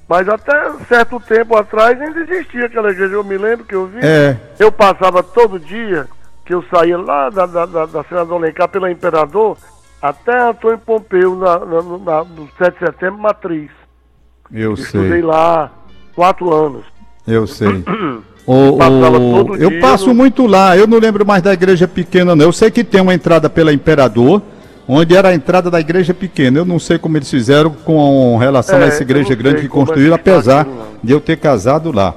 Mas 0.08 0.28
até 0.30 0.72
certo 0.88 1.20
tempo 1.20 1.56
atrás 1.58 2.00
ainda 2.02 2.20
existia 2.22 2.66
aquela 2.66 2.92
igreja. 2.92 3.14
Eu 3.16 3.24
me 3.24 3.38
lembro 3.38 3.66
que 3.66 3.76
eu 3.76 3.88
vi. 3.88 4.00
É, 4.02 4.38
Eu 4.58 4.72
passava 4.72 5.22
todo 5.22 5.60
dia, 5.60 6.08
que 6.46 6.54
eu 6.54 6.64
saía 6.74 6.98
lá 6.98 7.30
da, 7.30 7.46
da, 7.46 7.66
da, 7.66 7.86
da 7.86 8.04
Senador 8.06 8.38
Alencar 8.38 8.70
pela 8.70 8.90
Imperador, 8.90 9.58
até 10.02 10.50
Antônio 10.50 10.78
Pompeu, 10.78 11.36
na, 11.36 11.60
na, 11.60 11.82
na- 11.82 12.24
no 12.24 12.48
7 12.58 12.74
de 12.80 12.86
setembro, 12.86 13.20
matriz. 13.22 13.70
eu 14.54 14.74
Estudei 14.76 15.10
sei, 15.10 15.22
lá 15.22 15.72
quatro 16.16 16.54
anos. 16.54 16.86
eu 17.28 17.46
sei. 17.48 17.84
O, 18.50 18.78
o- 18.78 19.56
eu 19.58 19.82
passo 19.82 20.08
no- 20.08 20.14
muito 20.16 20.48
lá, 20.48 20.78
eu 20.78 20.88
não 20.88 21.00
lembro 21.00 21.26
mais 21.26 21.44
da 21.44 21.52
igreja 21.52 21.86
pequena, 21.86 22.34
não. 22.34 22.46
Eu 22.46 22.54
sei 22.54 22.72
que 22.72 22.82
tem 22.82 23.02
uma 23.02 23.14
entrada 23.14 23.50
pela 23.50 23.74
Imperador, 23.74 24.42
onde 24.88 25.16
era 25.16 25.30
a 25.30 25.34
entrada 25.34 25.70
da 25.70 25.80
igreja 25.80 26.14
pequena. 26.14 26.60
Eu 26.60 26.66
não 26.66 26.80
sei 26.80 26.98
como 26.98 27.18
eles 27.18 27.30
fizeram 27.30 27.72
com 27.72 28.38
relação 28.38 28.80
É, 28.80 28.84
a 28.84 28.88
essa 28.88 29.04
igreja 29.04 29.36
grande 29.36 29.60
que 29.62 29.66
é 29.66 29.70
construíram, 29.70 30.16
apesar 30.16 30.66
de 31.04 31.12
eu 31.12 31.20
ter 31.20 31.38
casado 31.38 31.92
lá. 31.92 32.14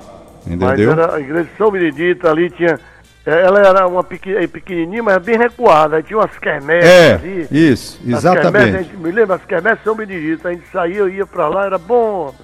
Mas 0.47 0.55
Entendeu? 0.55 0.93
era 0.93 1.15
a 1.15 1.21
igreja 1.21 1.45
de 1.45 1.57
São 1.59 1.71
Benedito 1.71 2.27
ali 2.27 2.51
tinha. 2.51 2.79
eh, 3.27 3.43
Ela 3.43 3.61
era 3.61 3.87
uma 3.87 4.03
pequ- 4.03 4.49
pequenininha, 4.49 5.03
mas 5.03 5.19
bem 5.23 5.37
recuada. 5.37 5.97
Aí 5.97 6.03
tinha 6.03 6.19
umas 6.19 6.37
quermesses 6.39 6.89
É, 6.91 7.15
ali. 7.15 7.47
isso, 7.51 7.97
As 7.99 8.03
quermesses, 8.03 8.25
a 8.25 8.31
exatamente. 8.33 8.73
gente, 8.85 8.97
me 8.97 9.11
lembra, 9.13 9.37
as 9.37 9.45
quermesses 9.45 9.79
de 9.79 9.85
São 9.85 9.95
Benedito. 9.95 10.49
A 10.49 10.53
gente 10.53 10.67
saía, 10.73 10.97
eu 10.99 11.09
ia 11.09 11.27
pra 11.27 11.49
lá, 11.49 11.67
era 11.67 11.79
bom. 11.79 12.35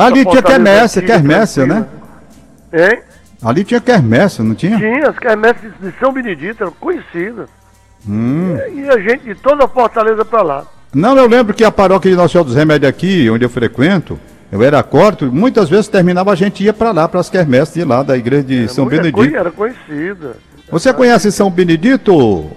Ali 0.00 0.24
tinha 0.24 0.42
quermesse, 0.42 0.98
antiga, 0.98 1.14
quermesse, 1.14 1.66
né? 1.66 1.86
Hein? 2.72 3.00
Ali 3.44 3.64
tinha 3.64 3.80
quermesse, 3.80 4.42
não 4.42 4.54
tinha? 4.54 4.76
Tinha, 4.78 5.08
as 5.08 5.18
quermesses 5.18 5.72
de 5.80 5.92
São 5.98 6.12
Benedito 6.12 6.62
eram 6.62 6.72
conhecidas. 6.72 7.48
Hum. 8.08 8.56
E 8.74 8.88
a 8.88 8.98
gente 8.98 9.24
de 9.24 9.34
toda 9.34 9.64
a 9.64 9.68
Fortaleza 9.68 10.24
pra 10.24 10.42
lá. 10.42 10.64
Não, 10.94 11.16
eu 11.16 11.26
lembro 11.26 11.54
que 11.54 11.64
a 11.64 11.70
paróquia 11.70 12.10
de 12.10 12.16
Nossa 12.16 12.28
Senhora 12.32 12.46
dos 12.48 12.56
Remédios 12.56 12.88
aqui, 12.90 13.30
onde 13.30 13.44
eu 13.44 13.48
frequento, 13.50 14.18
eu 14.50 14.62
era 14.62 14.82
corto, 14.82 15.26
muitas 15.32 15.68
vezes 15.70 15.88
terminava, 15.88 16.30
a 16.32 16.34
gente 16.34 16.62
ia 16.62 16.72
para 16.72 16.90
lá, 16.92 17.08
para 17.08 17.20
as 17.20 17.30
quermesses 17.30 17.74
de 17.74 17.84
lá, 17.84 18.02
da 18.02 18.16
igreja 18.16 18.42
de 18.44 18.68
São 18.68 18.84
Era 18.84 18.90
Benedito. 18.96 19.14
conhe- 19.16 19.34
Era 19.34 19.50
conhecida. 19.50 20.36
Você 20.70 20.92
conhece 20.92 21.30
São 21.32 21.50
Benedito, 21.50 22.50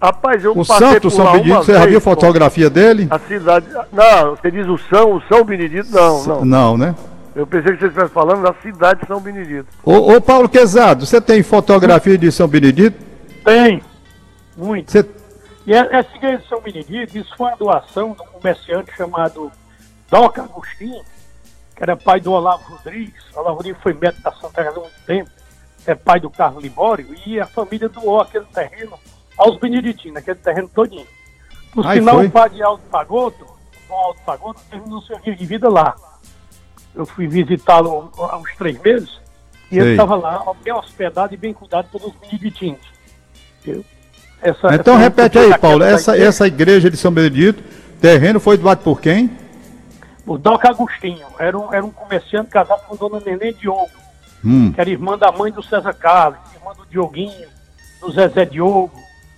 Rapaz, 0.00 0.44
eu 0.44 0.52
O 0.52 0.64
passei 0.64 0.86
Santo 0.86 1.00
por 1.02 1.10
São 1.10 1.24
lá 1.24 1.32
Benedito, 1.32 1.56
você 1.64 1.72
já 1.72 1.84
viu 1.84 2.00
pô. 2.00 2.10
fotografia 2.10 2.70
dele? 2.70 3.08
A 3.10 3.18
cidade. 3.18 3.66
Não, 3.92 4.36
você 4.36 4.48
diz 4.48 4.64
o 4.68 4.78
São, 4.88 5.14
o 5.16 5.22
São 5.22 5.42
Benedito? 5.44 5.88
Não, 5.90 6.24
não. 6.24 6.44
Não, 6.44 6.76
né? 6.78 6.94
Eu 7.34 7.44
pensei 7.46 7.72
que 7.72 7.80
você 7.80 7.86
estivesse 7.86 8.12
falando 8.12 8.42
da 8.42 8.54
cidade 8.62 9.00
de 9.00 9.08
São 9.08 9.20
Benedito. 9.20 9.66
Ô, 9.84 10.14
ô 10.14 10.20
Paulo 10.20 10.48
Quezado, 10.48 11.04
você 11.04 11.20
tem 11.20 11.42
fotografia 11.42 12.16
de 12.16 12.30
São 12.30 12.46
Benedito? 12.46 12.96
Tem, 13.44 13.82
muito. 14.58 14.90
Você... 14.90 15.08
E 15.66 15.72
essa 15.72 16.16
igreja 16.16 16.38
de 16.38 16.48
São 16.48 16.60
Benedito, 16.62 17.18
isso 17.18 17.36
foi 17.36 17.48
uma 17.48 17.56
doação 17.56 18.12
de 18.12 18.22
um 18.22 18.26
comerciante 18.26 18.90
chamado 18.96 19.52
Doca 20.10 20.42
Agostinho, 20.42 21.04
que 21.76 21.82
era 21.82 21.94
pai 21.94 22.20
do 22.20 22.32
Olavo 22.32 22.74
Rodrigues. 22.74 23.22
O 23.34 23.40
Olavo 23.40 23.56
Rodrigues 23.56 23.82
foi 23.82 23.92
médico 23.92 24.22
da 24.22 24.32
Santa 24.32 24.64
Casa 24.64 24.78
há 24.78 24.80
muito 24.80 25.00
tempo, 25.06 25.30
é 25.86 25.94
pai 25.94 26.20
do 26.20 26.30
Carlos 26.30 26.62
Libório, 26.62 27.14
e 27.26 27.38
a 27.38 27.46
família 27.46 27.88
doou 27.88 28.20
aquele 28.20 28.46
terreno 28.46 28.98
aos 29.36 29.58
beneditinos, 29.58 30.16
aquele 30.16 30.38
terreno 30.38 30.68
todinho. 30.68 31.06
Por 31.72 31.86
Ai, 31.86 31.98
sinal, 31.98 32.14
foi? 32.16 32.26
o 32.26 32.30
padre 32.30 32.62
Aldo 32.62 32.82
Pagoto, 32.90 33.46
o 33.90 33.94
Aldo 33.94 34.20
Pagoto, 34.22 34.62
terminou 34.70 35.02
seu 35.02 35.18
dia 35.20 35.36
de 35.36 35.44
vida 35.44 35.68
lá. 35.68 35.94
Eu 36.94 37.04
fui 37.04 37.28
visitá-lo 37.28 38.10
há 38.16 38.38
uns 38.38 38.56
três 38.56 38.80
meses, 38.80 39.20
e 39.70 39.74
Sei. 39.74 39.80
ele 39.80 39.90
estava 39.90 40.16
lá, 40.16 40.42
bem 40.62 40.72
hospedado 40.72 41.34
e 41.34 41.36
bem 41.36 41.52
cuidado 41.52 41.90
pelos 41.90 42.14
beneditinos. 42.14 42.80
Eu- 43.66 43.84
essa- 44.42 44.74
Então 44.74 44.94
essa- 44.94 45.02
repete 45.02 45.38
aí, 45.38 45.58
Paulo. 45.58 45.82
essa 45.84 46.16
Essa, 46.16 46.46
igreja- 46.46 46.90
de 46.90 46.96
São 46.96 47.10
Benedito, 47.12 47.62
terreno 48.00 48.38
foi 48.40 48.56
doado 48.56 48.82
por 48.82 49.00
quem? 49.00 49.30
O 50.26 50.36
Doca 50.36 50.68
Agostinho 50.68 51.26
era 51.38 51.56
um, 51.58 51.72
era 51.72 51.84
um 51.84 51.90
comerciante 51.90 52.50
casado 52.50 52.82
com 52.86 52.94
Dona 52.96 53.22
Neném 53.24 53.52
Diogo, 53.54 53.88
Hum, 54.44 54.72
que 54.72 54.80
era 54.80 54.90
irmã 54.90 55.16
da 55.18 55.32
mãe 55.32 55.50
do 55.50 55.62
César 55.62 55.92
Carlos, 55.94 56.38
irmã 56.54 56.72
do 56.76 56.86
Dioguinho, 56.90 57.48
do 58.00 58.12
Zezé 58.12 58.44
Diogo, 58.44 58.90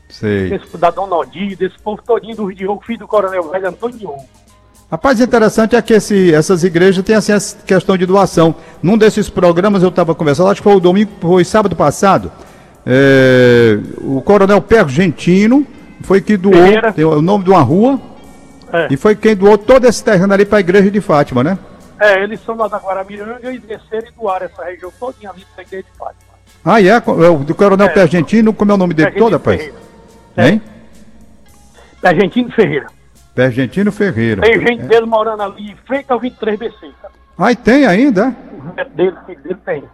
sei. 0.08 0.50
desse, 0.50 0.76
da 0.76 0.90
Dona 0.90 1.16
Odir, 1.16 1.56
desse 1.56 1.78
povo 1.78 2.02
todinho 2.04 2.36
do 2.36 2.52
Diogo, 2.52 2.82
filho 2.84 2.98
do 3.00 3.08
Coronel 3.08 3.48
Velho 3.50 3.68
Antônio 3.68 3.96
Diogo. 3.98 4.24
Rapaz, 4.90 5.20
interessante 5.20 5.76
é 5.76 5.80
que 5.82 5.92
esse- 5.94 6.34
essas 6.34 6.64
igrejas 6.64 7.04
têm 7.04 7.14
assim, 7.14 7.30
essa 7.32 7.56
questão 7.64 7.96
de 7.96 8.04
doação. 8.04 8.52
Num 8.82 8.98
desses 8.98 9.30
programas 9.30 9.84
eu 9.84 9.88
estava 9.88 10.12
conversando, 10.16 10.50
acho 10.50 10.60
que 10.60 10.64
foi 10.68 10.74
o 10.74 10.80
domingo, 10.80 11.12
foi 11.20 11.44
sábado 11.44 11.76
passado. 11.76 12.32
É, 12.86 13.78
o 13.98 14.20
coronel 14.22 14.60
Pergentino 14.62 15.66
foi 16.02 16.20
que 16.20 16.36
doou 16.36 16.54
Ferreira. 16.54 16.92
tem 16.92 17.04
o 17.04 17.20
nome 17.22 17.44
de 17.44 17.50
uma 17.50 17.60
rua 17.62 18.00
É. 18.72 18.88
e 18.90 18.96
foi 18.96 19.14
quem 19.14 19.34
doou 19.36 19.58
todo 19.58 19.84
esse 19.86 20.02
terreno 20.02 20.32
ali 20.32 20.44
para 20.44 20.58
a 20.58 20.60
igreja 20.60 20.90
de 20.90 21.00
Fátima, 21.00 21.42
né? 21.44 21.58
É, 21.98 22.22
eles 22.22 22.40
são 22.44 22.56
lá 22.56 22.66
da 22.68 22.78
Guaramiranga 22.78 23.52
e 23.52 23.58
desceram 23.58 24.08
e 24.08 24.12
doaram 24.18 24.46
essa 24.46 24.64
região 24.64 24.90
todinha 24.98 25.30
ali 25.30 25.44
da 25.56 25.62
igreja 25.62 25.84
de 25.92 25.98
Fátima. 25.98 26.30
Ah, 26.64 26.80
é? 26.80 26.86
É 26.88 27.28
o 27.28 27.38
do 27.38 27.54
coronel 27.54 27.86
É. 27.86 27.90
Pergentino, 27.90 28.52
como 28.54 28.70
é 28.72 28.74
o 28.74 28.78
nome 28.78 28.94
dele 28.94 29.10
todo, 29.12 29.38
Pergentino 29.38 29.38
rapaz? 29.38 29.60
Ferreira. 29.60 29.80
É. 30.36 30.48
Hein? 30.48 30.62
Argentino 32.02 32.50
Ferreira. 32.52 32.86
Pergentino 33.34 33.92
Ferreira. 33.92 34.42
Tem 34.42 34.58
gente 34.66 34.82
dele 34.84 35.06
morando 35.06 35.42
ali 35.42 35.70
em 35.72 35.76
frente 35.86 36.06
ao 36.08 36.20
23BC. 36.20 36.72
Sabe? 37.02 37.14
Ah, 37.38 37.52
e 37.52 37.56
tem 37.56 37.86
ainda? 37.86 38.34
é? 38.76 38.82
O 38.82 38.88
dele, 38.90 39.16
filho 39.26 39.40
dele 39.42 39.58
tem. 39.64 39.84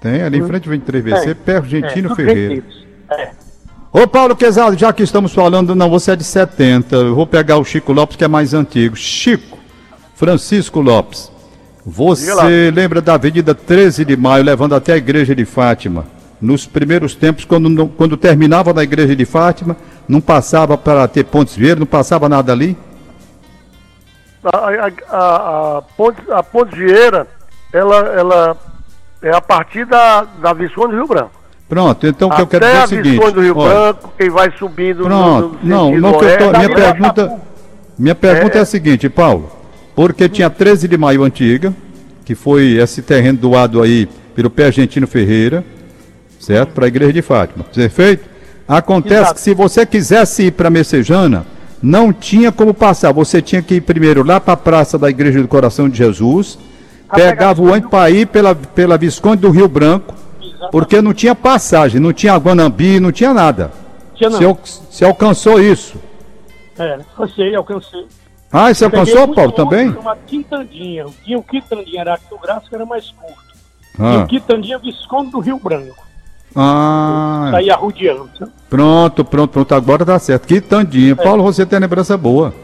Tem, 0.00 0.22
ali 0.22 0.38
em 0.38 0.46
frente 0.46 0.68
ao 0.68 0.74
23VC, 0.74 1.30
É. 1.30 1.34
Pergentino 1.34 1.88
é, 1.88 2.14
tudo 2.14 2.14
Ferreira. 2.16 2.62
É. 3.10 3.30
Ô 3.92 4.06
Paulo 4.06 4.36
Quezado, 4.36 4.76
já 4.76 4.92
que 4.92 5.02
estamos 5.02 5.32
falando, 5.32 5.74
não, 5.74 5.88
você 5.88 6.12
é 6.12 6.16
de 6.16 6.24
70, 6.24 6.96
eu 6.96 7.14
vou 7.14 7.26
pegar 7.26 7.56
o 7.56 7.64
Chico 7.64 7.92
Lopes 7.92 8.16
que 8.16 8.24
é 8.24 8.28
mais 8.28 8.52
antigo. 8.52 8.94
Chico, 8.94 9.56
Francisco 10.14 10.80
Lopes, 10.80 11.32
você 11.84 12.70
lembra 12.70 13.00
da 13.00 13.14
Avenida 13.14 13.54
13 13.54 14.04
de 14.04 14.16
Maio, 14.16 14.44
levando 14.44 14.74
até 14.74 14.92
a 14.92 14.96
igreja 14.96 15.34
de 15.34 15.44
Fátima? 15.44 16.04
Nos 16.40 16.66
primeiros 16.66 17.14
tempos, 17.14 17.44
quando, 17.46 17.88
quando 17.88 18.16
terminava 18.16 18.74
na 18.74 18.82
igreja 18.82 19.16
de 19.16 19.24
Fátima, 19.24 19.76
não 20.06 20.20
passava 20.20 20.76
para 20.76 21.08
ter 21.08 21.24
pontes 21.24 21.56
verdes, 21.56 21.78
não 21.78 21.86
passava 21.86 22.28
nada 22.28 22.52
ali? 22.52 22.76
A, 24.44 24.58
a, 24.58 24.90
a, 25.08 25.78
a 25.78 25.82
Ponte, 25.96 26.20
a 26.30 26.42
Ponte 26.42 26.76
Vieira, 26.76 27.26
ela, 27.72 27.96
ela 28.08 28.56
é 29.26 29.34
a 29.34 29.40
partir 29.40 29.84
da, 29.84 30.22
da 30.40 30.52
Visconde 30.52 30.92
do 30.92 30.96
Rio 30.96 31.06
Branco. 31.06 31.32
Pronto, 31.68 32.06
então 32.06 32.28
o 32.28 32.34
que 32.34 32.42
eu 32.42 32.46
quero 32.46 32.64
Até 32.64 32.72
dizer 32.72 32.78
é 32.78 32.80
a 32.80 32.84
o 32.84 32.88
seguinte. 32.88 33.10
Visconde 33.10 33.34
do 33.34 33.40
Rio 33.40 33.58
olha, 33.58 33.74
Branco, 33.74 34.12
quem 34.16 34.30
vai 34.30 34.52
subindo 34.56 34.98
no, 35.00 35.04
Pronto, 35.04 35.58
no 35.62 35.68
não, 35.68 35.84
sentido 35.86 36.00
não 36.00 36.18
que 36.18 36.24
eu 36.24 36.38
tô, 36.38 36.44
minha 36.44 36.52
Daí, 36.52 36.74
pergunta, 36.74 37.40
minha 37.98 38.14
pergunta 38.14 38.56
é. 38.56 38.58
É. 38.58 38.62
a 38.62 38.64
seguinte, 38.64 39.08
Paulo, 39.08 39.50
porque 39.94 40.28
tinha 40.28 40.48
13 40.48 40.86
de 40.86 40.96
maio 40.96 41.24
antiga, 41.24 41.74
que 42.24 42.36
foi 42.36 42.74
esse 42.74 43.02
terreno 43.02 43.38
doado 43.38 43.82
aí 43.82 44.08
pelo 44.34 44.48
Pé 44.48 44.66
Argentino 44.66 45.08
Ferreira, 45.08 45.64
certo? 46.38 46.72
Para 46.72 46.84
a 46.84 46.88
igreja 46.88 47.12
de 47.12 47.22
Fátima. 47.22 47.64
Perfeito? 47.64 48.28
Acontece 48.68 49.14
Exato. 49.22 49.34
que 49.34 49.40
se 49.40 49.54
você 49.54 49.84
quisesse 49.84 50.44
ir 50.44 50.52
para 50.52 50.70
Messejana, 50.70 51.46
não 51.82 52.12
tinha 52.12 52.50
como 52.50 52.74
passar. 52.74 53.12
Você 53.12 53.40
tinha 53.40 53.62
que 53.62 53.76
ir 53.76 53.80
primeiro 53.80 54.24
lá 54.24 54.40
para 54.40 54.54
a 54.54 54.56
Praça 54.56 54.98
da 54.98 55.08
Igreja 55.08 55.40
do 55.40 55.48
Coração 55.48 55.88
de 55.88 55.98
Jesus, 55.98 56.58
pegava 57.12 57.60
o 57.62 57.70
ônibus 57.70 57.90
para 57.90 58.10
ir 58.10 58.26
pela, 58.26 58.54
pela 58.54 58.96
Visconde 58.98 59.42
do 59.42 59.50
Rio 59.50 59.68
Branco, 59.68 60.14
porque 60.70 61.00
não 61.00 61.12
tinha 61.14 61.34
passagem, 61.34 62.00
não 62.00 62.12
tinha 62.12 62.36
Guanambi, 62.36 62.98
não 63.00 63.12
tinha 63.12 63.32
nada. 63.32 63.70
Tinha 64.14 64.30
não. 64.30 64.38
Você, 64.38 64.80
você 64.90 65.04
alcançou 65.04 65.60
isso. 65.60 65.96
É, 66.78 66.94
alcancei, 66.94 67.54
alcancei. 67.54 68.06
Ah, 68.52 68.70
e 68.70 68.74
você 68.74 68.84
alcançou, 68.84 69.28
Paulo, 69.34 69.52
também? 69.52 69.92
Chamado 69.92 70.18
Quintandinha. 70.26 71.06
Tinha 71.24 71.38
o 71.38 71.42
Quintandinha, 71.42 72.00
era 72.00 72.18
Graça, 72.42 72.66
que 72.68 72.74
era 72.74 72.86
mais 72.86 73.10
curto. 73.10 73.44
E 73.98 74.02
Ah, 74.02 74.18
o 74.24 74.26
Quintandinha 74.26 74.78
Visconde 74.78 75.30
do 75.30 75.40
Rio 75.40 75.58
Branco. 75.58 76.06
ah, 76.54 77.48
Saía 77.52 77.74
arrudeando. 77.74 78.30
pronto, 78.70 79.24
pronto, 79.24 79.50
pronto, 79.50 79.74
agora 79.74 80.04
tá 80.04 80.18
certo. 80.18 80.46
Quitandinha. 80.46 81.16
Paulo, 81.16 81.42
você 81.42 81.66
tem 81.66 81.78
lembrança 81.78 82.16
boa. 82.16 82.54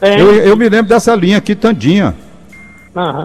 Tem. 0.00 0.18
Eu, 0.18 0.32
eu 0.34 0.56
me 0.56 0.68
lembro 0.68 0.88
dessa 0.88 1.14
linha, 1.14 1.40
Quitandinha. 1.40 2.14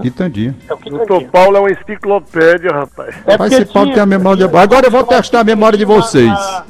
Quitandinha. 0.01 0.55
é 0.69 0.73
o 0.73 0.77
Doutor 0.77 0.99
Quintandinha. 1.05 1.29
Paulo 1.31 1.57
é 1.57 1.59
uma 1.59 1.71
enciclopédia, 1.71 2.71
rapaz. 2.71 3.15
É 3.25 3.31
Rapaz, 3.31 3.38
porque 3.38 3.55
esse 3.63 3.73
Paulo 3.73 3.88
tinha- 3.88 3.95
tem 3.95 4.03
a 4.03 4.05
memória 4.05 4.47
de- 4.47 4.57
Agora 4.57 4.88
eu 4.88 4.91
vou 4.91 5.03
testar 5.03 5.39
a 5.39 5.43
memória 5.43 5.77
de 5.77 5.86
vocês. 5.86 6.27
Na- 6.27 6.63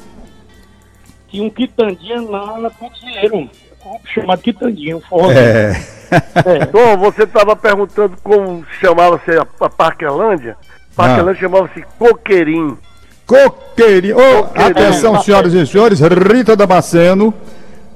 Tinha 1.28 1.42
um 1.42 1.50
Quitandinha 1.50 2.22
lá 2.22 2.58
na 2.58 2.70
grupo 3.28 3.50
chamado 4.14 4.40
Quitandinha, 4.40 4.96
um 4.96 5.00
forró. 5.00 5.30
É. 5.32 5.72
É. 6.10 6.66
Bom, 6.70 6.96
você 6.98 7.24
estava 7.24 7.56
perguntando 7.56 8.16
como 8.22 8.64
chamava-se 8.80 9.30
a, 9.32 9.42
a 9.60 9.68
Parquelândia. 9.70 10.56
Parquelândia 10.94 11.40
chamava-se 11.40 11.84
Coqueirinho. 11.98 12.78
Coqueirinho. 13.26 14.16
Ô, 14.16 14.42
Coqueirinho. 14.44 14.70
atenção, 14.70 15.16
É. 15.16 15.20
senhoras 15.22 15.52
e 15.54 15.66
senhores, 15.66 16.00
Rita 16.00 16.54
Damasceno. 16.56 17.34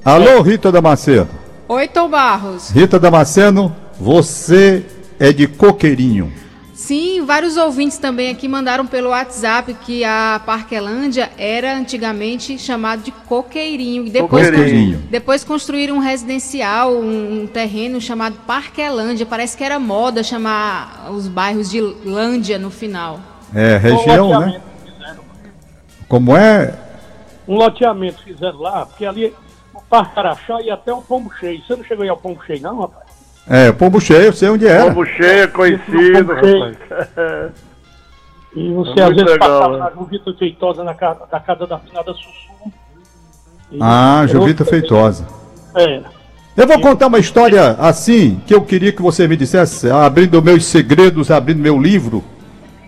Alô, 0.03 0.41
Rita 0.41 0.71
Damasceno. 0.71 1.29
Oi, 1.67 1.87
Tom 1.87 2.09
Barros. 2.09 2.71
Rita 2.71 2.99
Damasceno, 2.99 3.73
você 3.99 4.83
é 5.19 5.33
de 5.33 5.47
Coqueirinho. 5.47 6.31
Sim, 6.73 7.25
vários 7.25 7.57
ouvintes 7.57 7.97
também 7.97 8.31
aqui 8.31 8.47
mandaram 8.47 8.87
pelo 8.87 9.09
WhatsApp 9.09 9.73
que 9.85 10.03
a 10.05 10.41
Parquelândia 10.45 11.29
era 11.37 11.75
antigamente 11.75 12.57
chamado 12.57 13.03
de 13.03 13.11
Coqueirinho. 13.11 14.07
E 14.07 14.09
depois, 14.09 14.49
Coqueirinho. 14.49 14.97
depois 15.09 15.43
construíram 15.43 15.97
um 15.97 15.99
residencial, 15.99 16.93
um, 16.93 17.41
um 17.41 17.47
terreno 17.47 17.99
chamado 17.99 18.37
Parquelândia. 18.47 19.25
Parece 19.25 19.57
que 19.57 19.63
era 19.63 19.77
moda 19.77 20.23
chamar 20.23 21.11
os 21.11 21.27
bairros 21.27 21.69
de 21.69 21.81
Lândia 21.81 22.57
no 22.57 22.71
final. 22.71 23.19
É, 23.53 23.75
região, 23.75 24.31
um 24.31 24.39
né? 24.39 24.45
loteamento 24.45 24.63
fizeram. 24.85 25.23
Como 26.07 26.37
é? 26.37 26.79
Um 27.45 27.55
loteamento 27.55 28.23
fizeram 28.23 28.59
lá, 28.59 28.85
porque 28.85 29.05
ali 29.05 29.33
o 29.73 29.81
Parque 29.81 30.17
Araxá 30.17 30.61
ia 30.61 30.75
até 30.75 30.93
o 30.93 31.01
Pombo 31.01 31.29
Cheio. 31.37 31.61
Você 31.61 31.75
não 31.75 31.83
chegou 31.83 32.03
aí 32.03 32.09
ao 32.09 32.17
Pombo 32.17 32.41
Cheio, 32.45 32.61
não, 32.61 32.79
rapaz? 32.79 33.08
É, 33.49 33.71
Pombo 33.71 33.99
Cheio, 33.99 34.25
eu 34.25 34.33
sei 34.33 34.49
onde 34.49 34.67
era. 34.67 34.85
Pombo 34.85 35.05
cheio, 35.05 35.51
conhecido, 35.51 36.25
Pombo 36.25 36.39
cheio. 36.39 36.77
E 38.55 38.73
você 38.73 38.99
É 38.99 39.03
às 39.03 39.09
vezes 39.09 39.31
legal, 39.31 39.37
passava 39.37 39.73
né? 39.73 39.79
na 39.79 39.91
Juvita 39.91 40.33
Feitosa, 40.37 40.83
na 40.83 40.93
casa, 40.93 41.19
da 41.31 41.39
casa 41.39 41.67
da 41.67 41.79
finada 41.79 42.13
Sussu. 42.13 42.73
Ah, 43.79 44.25
Jovita 44.27 44.65
Feitosa. 44.65 45.27
É. 45.75 46.01
Eu 46.57 46.67
vou 46.67 46.79
contar 46.79 47.07
uma 47.07 47.19
história 47.19 47.71
assim, 47.79 48.41
que 48.45 48.53
eu 48.53 48.61
queria 48.61 48.91
que 48.91 49.01
você 49.01 49.27
me 49.27 49.37
dissesse, 49.37 49.89
abrindo 49.89 50.41
meus 50.41 50.65
segredos, 50.65 51.31
abrindo 51.31 51.59
meu 51.59 51.79
livro, 51.79 52.23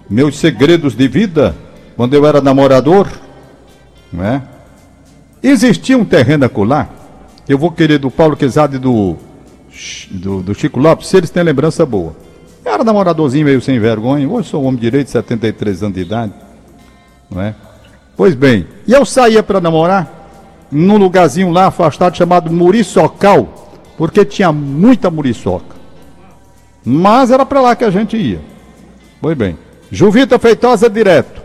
meus 0.09 0.37
segredos 0.39 0.95
de 0.95 1.07
vida, 1.07 1.55
quando 1.95 2.13
eu 2.13 2.25
era 2.25 2.41
namorador, 2.41 3.07
não 4.11 4.25
é? 4.25 4.41
Existia 5.41 5.97
um 5.97 6.03
terreno 6.03 6.45
acolá, 6.45 6.89
eu 7.47 7.57
vou 7.57 7.71
querer 7.71 7.97
do 7.97 8.11
Paulo 8.11 8.35
Quezado 8.35 8.75
e 8.75 8.79
do, 8.79 9.15
do, 10.11 10.41
do 10.41 10.53
Chico 10.53 10.79
Lopes, 10.79 11.07
se 11.07 11.17
eles 11.17 11.29
têm 11.29 11.43
lembrança 11.43 11.85
boa. 11.85 12.15
Era 12.63 12.83
namoradorzinho 12.83 13.45
meio 13.45 13.61
sem 13.61 13.79
vergonha, 13.79 14.27
hoje 14.27 14.49
sou 14.49 14.63
um 14.63 14.67
homem 14.67 14.79
direito, 14.79 15.09
73 15.09 15.83
anos 15.83 15.95
de 15.95 16.01
idade, 16.01 16.33
não 17.29 17.41
é? 17.41 17.55
Pois 18.15 18.35
bem, 18.35 18.67
e 18.85 18.93
eu 18.93 19.05
saía 19.05 19.41
para 19.41 19.59
namorar, 19.59 20.67
num 20.71 20.97
lugarzinho 20.97 21.49
lá 21.49 21.67
afastado 21.67 22.15
chamado 22.15 22.51
Muriçocal, 22.51 23.71
porque 23.97 24.23
tinha 24.23 24.51
muita 24.51 25.09
muriçoca. 25.09 25.75
Mas 26.83 27.31
era 27.31 27.45
para 27.45 27.61
lá 27.61 27.75
que 27.75 27.83
a 27.83 27.89
gente 27.89 28.17
ia. 28.17 28.41
Pois 29.19 29.37
bem, 29.37 29.57
Juvita 29.91 30.39
Feitosa 30.39 30.89
direto. 30.89 31.41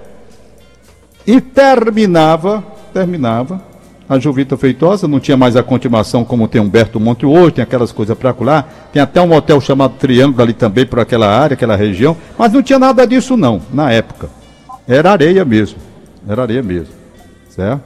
E 1.26 1.40
terminava, 1.40 2.64
terminava 2.94 3.60
A 4.08 4.18
Juvita 4.18 4.56
Feitosa 4.56 5.08
não 5.08 5.18
tinha 5.18 5.36
mais 5.36 5.56
a 5.56 5.62
continuação 5.62 6.24
como 6.24 6.46
tem 6.46 6.60
Humberto 6.60 7.00
Monte 7.00 7.26
hoje, 7.26 7.54
tem 7.54 7.62
aquelas 7.62 7.90
coisas 7.90 8.16
para 8.16 8.34
lá. 8.40 8.64
Tem 8.92 9.02
até 9.02 9.20
um 9.20 9.32
hotel 9.32 9.60
chamado 9.60 9.94
Triângulo 9.98 10.42
ali 10.42 10.52
também 10.52 10.86
por 10.86 11.00
aquela 11.00 11.28
área, 11.28 11.54
aquela 11.54 11.74
região. 11.74 12.16
Mas 12.38 12.52
não 12.52 12.62
tinha 12.62 12.78
nada 12.78 13.04
disso 13.06 13.36
não, 13.36 13.60
na 13.72 13.90
época. 13.90 14.28
Era 14.86 15.10
areia 15.10 15.44
mesmo. 15.44 15.78
Era 16.28 16.42
areia 16.42 16.62
mesmo. 16.62 16.94
Certo? 17.48 17.82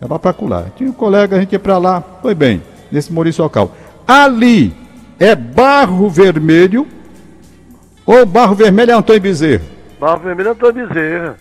Era 0.00 0.18
para 0.18 0.34
lá. 0.42 0.66
Tinha 0.76 0.90
um 0.90 0.92
colega, 0.92 1.36
a 1.36 1.40
gente 1.40 1.52
ia 1.52 1.58
para 1.58 1.78
lá. 1.78 2.02
Foi 2.20 2.34
bem, 2.34 2.62
nesse 2.92 3.10
Muriçocal. 3.10 3.74
Ali 4.06 4.74
é 5.18 5.34
barro 5.34 6.10
vermelho 6.10 6.86
ou 8.04 8.26
barro 8.26 8.54
vermelho 8.54 8.90
é 8.92 8.94
Antônio 8.94 9.22
Bezerra? 9.22 9.64
Barro 9.98 10.20
Vermelho 10.20 10.50
é 10.50 10.52
Antônio 10.52 10.86
Bezerra. 10.86 11.36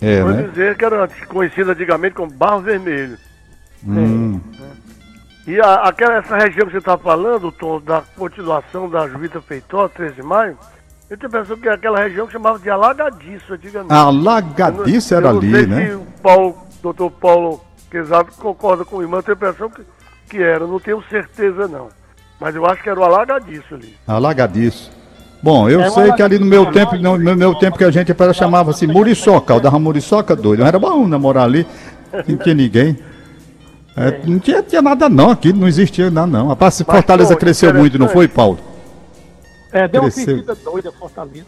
É, 0.00 0.20
Antônio 0.20 0.36
né? 0.36 0.42
Bezerra, 0.48 0.74
que 0.76 0.84
era 0.84 1.08
conhecido 1.28 1.70
antigamente 1.72 2.14
como 2.14 2.30
Barro 2.30 2.60
Vermelho. 2.60 3.18
Hum. 3.86 4.40
E 5.46 5.58
a- 5.60 5.82
aquela, 5.88 6.16
essa 6.18 6.36
região 6.36 6.66
que 6.66 6.72
você 6.72 6.78
está 6.78 6.96
falando, 6.98 7.50
Tom, 7.50 7.80
da 7.80 8.02
continuação 8.16 8.88
da 8.88 9.08
Juvita 9.08 9.40
Feitosa, 9.40 9.88
13 9.96 10.14
de 10.16 10.22
maio, 10.22 10.56
eu 11.08 11.16
tinha 11.16 11.28
pensado 11.30 11.56
que 11.56 11.66
era 11.66 11.76
aquela 11.76 11.98
região 11.98 12.26
que 12.26 12.32
chamava 12.32 12.58
de 12.58 12.70
Alagadiço 12.70 13.54
antigamente. 13.54 13.92
Alagadice 13.92 15.12
Eu 15.14 15.18
era 15.18 15.32
não 15.32 15.38
ali, 15.40 15.50
sei 15.52 15.66
né? 15.66 15.94
o 15.94 16.06
Paulo, 16.22 16.56
doutor 16.82 17.10
Paulo 17.10 17.60
Quezado 17.90 18.30
concorda 18.38 18.84
com 18.84 18.96
o 18.98 19.02
irmão, 19.02 19.18
eu 19.18 19.22
tenho 19.22 19.34
a 19.36 19.38
impressão 19.38 19.68
que, 19.70 19.82
que 20.28 20.42
era, 20.42 20.64
não 20.66 20.78
tenho 20.78 21.02
certeza 21.10 21.66
não. 21.66 21.88
Mas 22.40 22.54
eu 22.54 22.64
acho 22.64 22.82
que 22.82 22.88
era 22.88 23.00
o 23.00 23.04
Alagadiço 23.04 23.74
ali. 23.74 23.96
Alagadiço. 24.06 24.92
Bom, 25.42 25.68
eu 25.68 25.80
É, 25.80 25.90
sei 25.90 26.10
o 26.10 26.14
que 26.14 26.22
ali 26.22 26.38
no 26.38 26.46
meu 26.46 26.62
Alagadiço, 26.62 26.90
tempo, 26.92 27.02
no 27.02 27.18
meu, 27.18 27.34
meu 27.36 27.54
tempo 27.56 27.76
que 27.76 27.84
a 27.84 27.90
gente 27.90 28.14
era, 28.16 28.32
chamava 28.32 28.70
assim 28.70 28.86
Muriçoca, 28.86 29.54
eu 29.54 29.60
dava 29.60 29.78
Muriçoca 29.78 30.36
doido. 30.36 30.60
Não 30.60 30.66
era 30.66 30.78
bom 30.78 31.08
namorar 31.08 31.44
ali, 31.44 31.66
não 32.28 32.36
tinha 32.36 32.54
ninguém. 32.54 32.96
É, 33.96 34.20
não 34.26 34.38
tinha, 34.38 34.62
tinha 34.62 34.80
nada 34.80 35.08
não, 35.08 35.30
aqui 35.30 35.52
não 35.52 35.66
existia 35.66 36.10
nada 36.10 36.26
não. 36.26 36.48
Rapaz, 36.48 36.80
Mas, 36.80 36.86
Fortaleza 36.96 37.34
pô, 37.34 37.40
cresceu 37.40 37.74
muito, 37.74 37.98
não 37.98 38.08
foi. 38.08 38.28
Paulo? 38.28 38.58
É, 39.72 39.86
deu 39.88 40.02
uma 40.02 40.10
Cresceu. 40.10 40.24
crescida 40.42 40.54
doida, 40.54 40.92
Fortaleza. 40.92 41.46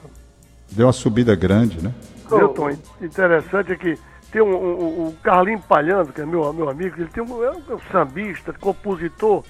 Deu 0.71 0.87
uma 0.87 0.93
subida 0.93 1.35
grande, 1.35 1.83
né? 1.83 1.93
Tom? 2.29 2.71
Interessante 3.01 3.73
é 3.73 3.77
que 3.77 3.99
tem 4.31 4.41
um, 4.43 4.47
um- 4.55 4.83
um- 4.83 5.09
o 5.09 5.15
Carlinho 5.23 5.61
Palhando, 5.61 6.13
que 6.13 6.21
é 6.21 6.27
meu, 6.27 6.51
meu 6.53 6.69
amigo, 6.71 6.95
ele 6.99 7.11
tem 7.13 7.23
um, 7.23 7.45
é 7.45 7.51
um 7.51 7.79
sambista, 7.91 8.53
compositor. 8.55 9.45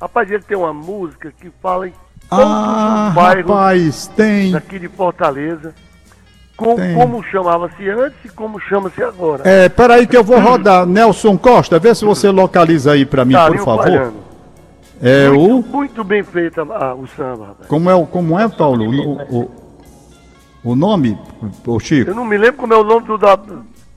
Rapaz, 0.00 0.30
ele 0.30 0.42
tem 0.42 0.56
uma 0.56 0.72
música 0.72 1.32
que 1.38 1.50
fala 1.62 1.88
em 1.88 1.92
todos 2.30 2.44
Ah, 2.46 3.06
os 3.10 3.14
bairros 3.14 3.50
rapaz, 3.50 4.06
tem. 4.16 4.52
daqui 4.52 4.78
de 4.78 4.88
Fortaleza. 4.88 5.74
Com, 6.56 6.76
como 6.94 7.22
chamava-se 7.24 7.88
antes 7.88 8.16
e 8.24 8.28
como 8.28 8.60
chama-se 8.60 9.02
agora. 9.02 9.42
É, 9.48 9.68
peraí 9.68 10.06
que 10.06 10.16
eu 10.16 10.22
vou 10.22 10.38
rodar. 10.38 10.86
Nelson 10.86 11.36
Costa, 11.38 11.78
vê 11.78 11.94
se 11.94 12.04
você 12.04 12.30
localiza 12.30 12.92
aí 12.92 13.04
pra 13.06 13.24
mim, 13.24 13.32
por 13.34 13.40
Carlinho 13.40 13.64
favor. 13.64 14.12
É 15.02 15.28
o. 15.30 15.34
Muito, 15.48 15.68
muito 15.68 16.04
bem 16.04 16.22
feito 16.22 16.60
a- 16.60 16.94
o 16.94 17.06
samba, 17.08 17.46
rapaz. 17.48 17.66
Como 17.68 17.90
é, 17.90 18.06
como 18.06 18.38
é 18.38 18.48
Paulo? 18.48 18.84
O, 18.84 19.40
o, 19.40 19.50
o 20.62 20.76
nome, 20.76 21.18
o 21.66 21.80
Chico? 21.80 22.10
Eu 22.10 22.14
não 22.14 22.24
me 22.24 22.36
lembro 22.36 22.58
como 22.58 22.72
é 22.72 22.76
o 22.76 22.84
nome 22.84 23.06
do. 23.06 23.18
Da, 23.18 23.36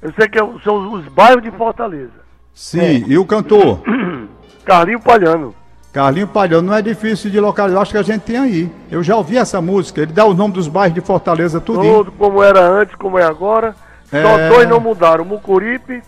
eu 0.01 0.11
sei 0.13 0.27
que 0.27 0.39
é 0.39 0.47
são 0.63 0.93
os, 0.93 1.05
os 1.05 1.07
bairros 1.13 1.43
de 1.43 1.51
Fortaleza. 1.51 2.09
Sim, 2.53 3.03
e 3.07 3.17
o 3.17 3.25
cantor? 3.25 3.79
Carlinho 4.65 4.99
Palhano. 4.99 5.53
Carlinho 5.95 6.27
Palhano, 6.27 6.67
não 6.67 6.73
é 6.75 6.81
difícil 6.81 7.31
de 7.31 7.39
localizar, 7.39 7.79
acho 7.81 7.91
que 7.93 7.97
a 7.97 8.01
gente 8.03 8.23
tem 8.23 8.37
aí. 8.37 8.69
Eu 8.91 9.01
já 9.01 9.15
ouvi 9.15 9.37
essa 9.37 9.61
música, 9.61 10.01
ele 10.01 10.11
dá 10.11 10.25
o 10.25 10.33
nome 10.33 10.53
dos 10.53 10.67
bairros 10.67 10.93
de 10.93 10.99
Fortaleza, 10.99 11.61
tudinho. 11.61 11.93
Todo 12.03 12.11
como 12.11 12.43
era 12.43 12.59
antes, 12.59 12.95
como 12.95 13.17
é 13.17 13.23
agora. 13.23 13.73
Só 14.09 14.17
É. 14.17 14.49
dois 14.49 14.67
não 14.67 14.81
mudaram, 14.81 15.23
Mucuripe 15.23 16.03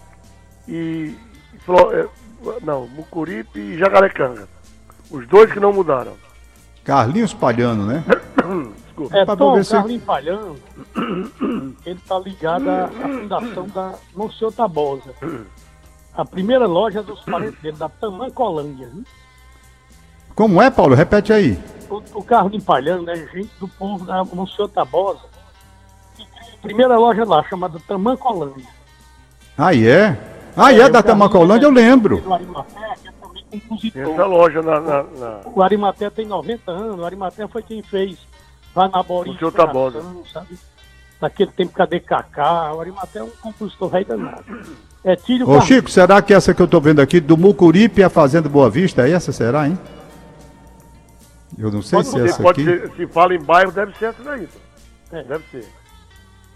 e. 0.68 1.16
É, 1.94 2.06
Não, 2.64 2.86
Mucuripe 2.88 3.58
e 3.62 3.78
Jacarecanga. 3.78 4.46
Os 5.10 5.26
dois 5.26 5.54
que 5.54 5.60
não 5.60 5.72
mudaram. 5.72 6.12
Carlinhos 6.84 7.34
Palhano, 7.34 7.86
né? 7.86 8.04
Desculpa. 8.88 9.18
É, 9.18 9.26
Tom, 9.38 9.64
se- 9.64 9.72
Carlinhos 9.72 10.04
Palhano, 10.04 10.56
ele 11.86 12.00
tá 12.06 12.20
ligado 12.20 12.70
à, 12.70 12.84
à 12.86 12.88
fundação 12.90 13.68
da 13.70 13.94
Monsenhor 14.14 14.52
Tabosa. 14.52 15.12
A 16.14 16.26
primeira 16.26 16.68
loja 16.68 17.02
dos 17.02 17.22
parentes 17.22 17.60
dele, 17.62 17.78
da 17.78 17.88
Tamancolândia. 17.88 18.88
né? 18.88 19.04
Como 20.38 20.62
é, 20.62 20.70
Paulo? 20.70 20.94
Repete 20.94 21.34
aí. 21.34 21.58
O, 21.90 21.96
o 22.14 22.24
Carlinhos 22.24 22.64
Palhano 22.64 23.10
é 23.10 23.16
gente 23.16 23.50
do 23.60 23.68
povo 23.68 24.06
da 24.06 24.24
Monsenhor 24.24 24.70
Tabosa. 24.70 25.22
que 26.16 26.22
a 26.24 26.62
primeira 26.62 26.96
loja 26.96 27.26
lá, 27.26 27.44
chamada 27.50 27.80
Tamancolândia. 27.88 28.64
Aí 29.58 29.88
é? 29.88 30.16
Ah, 30.56 30.72
é, 30.72 30.88
da 30.88 31.02
Tamacolândia, 31.02 31.66
eu 31.66 31.72
lembro. 31.72 32.22
O 32.24 32.32
Arimaté, 32.36 32.94
que 33.02 33.08
é 33.08 33.12
também 33.20 33.44
Tem 33.50 33.60
essa 33.60 33.68
compositor. 33.68 34.28
loja 34.28 34.62
na. 34.62 34.80
na, 34.80 35.04
na- 35.04 35.40
O 35.56 35.64
Arimaté 35.64 36.08
tem 36.12 36.28
90 36.28 36.70
anos, 36.72 37.00
o 37.00 37.06
Arimaté 37.06 37.48
foi 37.48 37.64
quem 37.64 37.82
fez 37.82 38.20
Vanaborim. 38.76 39.32
Monsenhor 39.32 39.52
Tabosa. 39.54 40.04
sabe? 40.32 40.56
Naquele 41.20 41.50
tempo, 41.52 41.74
cadê 41.74 42.00
Cacá? 42.00 42.72
O 42.76 42.80
Arimaté 42.80 43.18
é 43.18 43.24
um 43.24 43.32
compositor 43.42 43.90
rei 43.90 44.06
danado. 44.06 44.44
É 45.04 45.16
Tílio 45.16 45.50
Ô. 45.50 45.60
Chico, 45.62 45.90
será 45.90 46.22
que 46.22 46.32
essa 46.32 46.54
que 46.54 46.62
eu 46.62 46.68
tô 46.68 46.80
vendo 46.80 47.00
aqui, 47.02 47.20
do 47.20 47.36
Mucuripe 47.36 48.04
a 48.04 48.10
Fazenda 48.10 48.48
Boa 48.48 48.70
Vista, 48.70 49.08
é 49.08 49.12
essa, 49.14 49.32
será, 49.32 49.68
hein? 49.68 49.80
Eu 51.58 51.72
não 51.72 51.82
sei 51.82 51.98
Pode, 51.98 52.10
se 52.10 52.16
é 52.16 52.20
ser, 52.20 52.30
essa 52.30 52.44
pode 52.44 52.62
aqui. 52.62 52.80
ser, 52.80 52.92
se 52.96 53.08
fala 53.08 53.36
em 53.36 53.40
bairro, 53.40 53.72
deve 53.72 53.96
ser 53.98 54.06
essa 54.06 54.24
daí. 54.24 54.48
É, 55.12 55.24
deve 55.24 55.44
ser. 55.52 55.66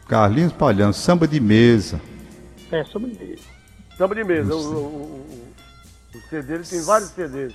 Carlinhos 0.07 0.51
Palhano, 0.53 0.93
samba 0.93 1.27
de 1.27 1.39
mesa. 1.39 2.01
É, 2.71 2.83
sobre 2.83 3.11
ele. 3.19 3.39
Samba 3.97 4.15
de 4.15 4.23
mesa. 4.23 4.53
O, 4.53 4.57
o, 4.57 4.61
o, 4.75 5.27
o 6.15 6.21
CD, 6.29 6.55
ele 6.55 6.63
tem 6.63 6.81
vários 6.81 7.09
CDs. 7.11 7.53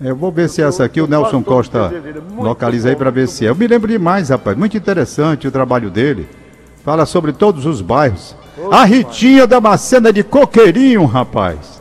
Eu 0.00 0.16
vou 0.16 0.32
ver 0.32 0.48
se 0.48 0.62
é 0.62 0.66
essa 0.66 0.84
aqui, 0.84 1.00
o 1.00 1.04
Eu 1.04 1.08
Nelson 1.08 1.42
gosto 1.42 1.72
Costa 1.78 1.92
é 1.94 2.42
localiza 2.42 2.88
aí 2.88 2.96
para 2.96 3.10
ver 3.10 3.28
se 3.28 3.46
é. 3.46 3.50
Eu 3.50 3.54
me 3.54 3.66
lembro 3.66 3.86
demais, 3.86 4.30
rapaz. 4.30 4.56
Muito 4.56 4.76
interessante 4.76 5.46
o 5.46 5.50
trabalho 5.52 5.90
dele. 5.90 6.28
Fala 6.82 7.06
sobre 7.06 7.32
todos 7.32 7.66
os 7.66 7.80
bairros. 7.80 8.34
A 8.70 8.84
Ritinha 8.84 9.46
da 9.46 9.60
Macena 9.60 10.12
de 10.12 10.24
Coqueirinho, 10.24 11.04
rapaz. 11.04 11.80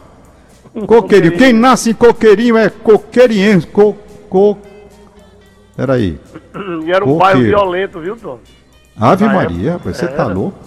Coqueirinho. 0.85 1.37
Quem 1.37 1.51
nasce 1.53 1.91
em 1.91 1.93
Coqueirinho 1.93 2.57
é 2.57 2.69
coqueiriense. 2.69 3.65
Co, 3.67 3.95
co... 4.31 4.57
Peraí. 5.75 6.17
E 6.85 6.91
era 6.91 7.03
um 7.03 7.09
Coqueiro. 7.09 7.17
bairro 7.17 7.41
violento, 7.41 7.99
viu, 7.99 8.15
Tom? 8.15 8.39
Ave 8.99 9.25
Na 9.25 9.33
Maria, 9.33 9.71
época, 9.73 9.93
você 9.93 10.07
tá 10.07 10.25
louco? 10.25 10.57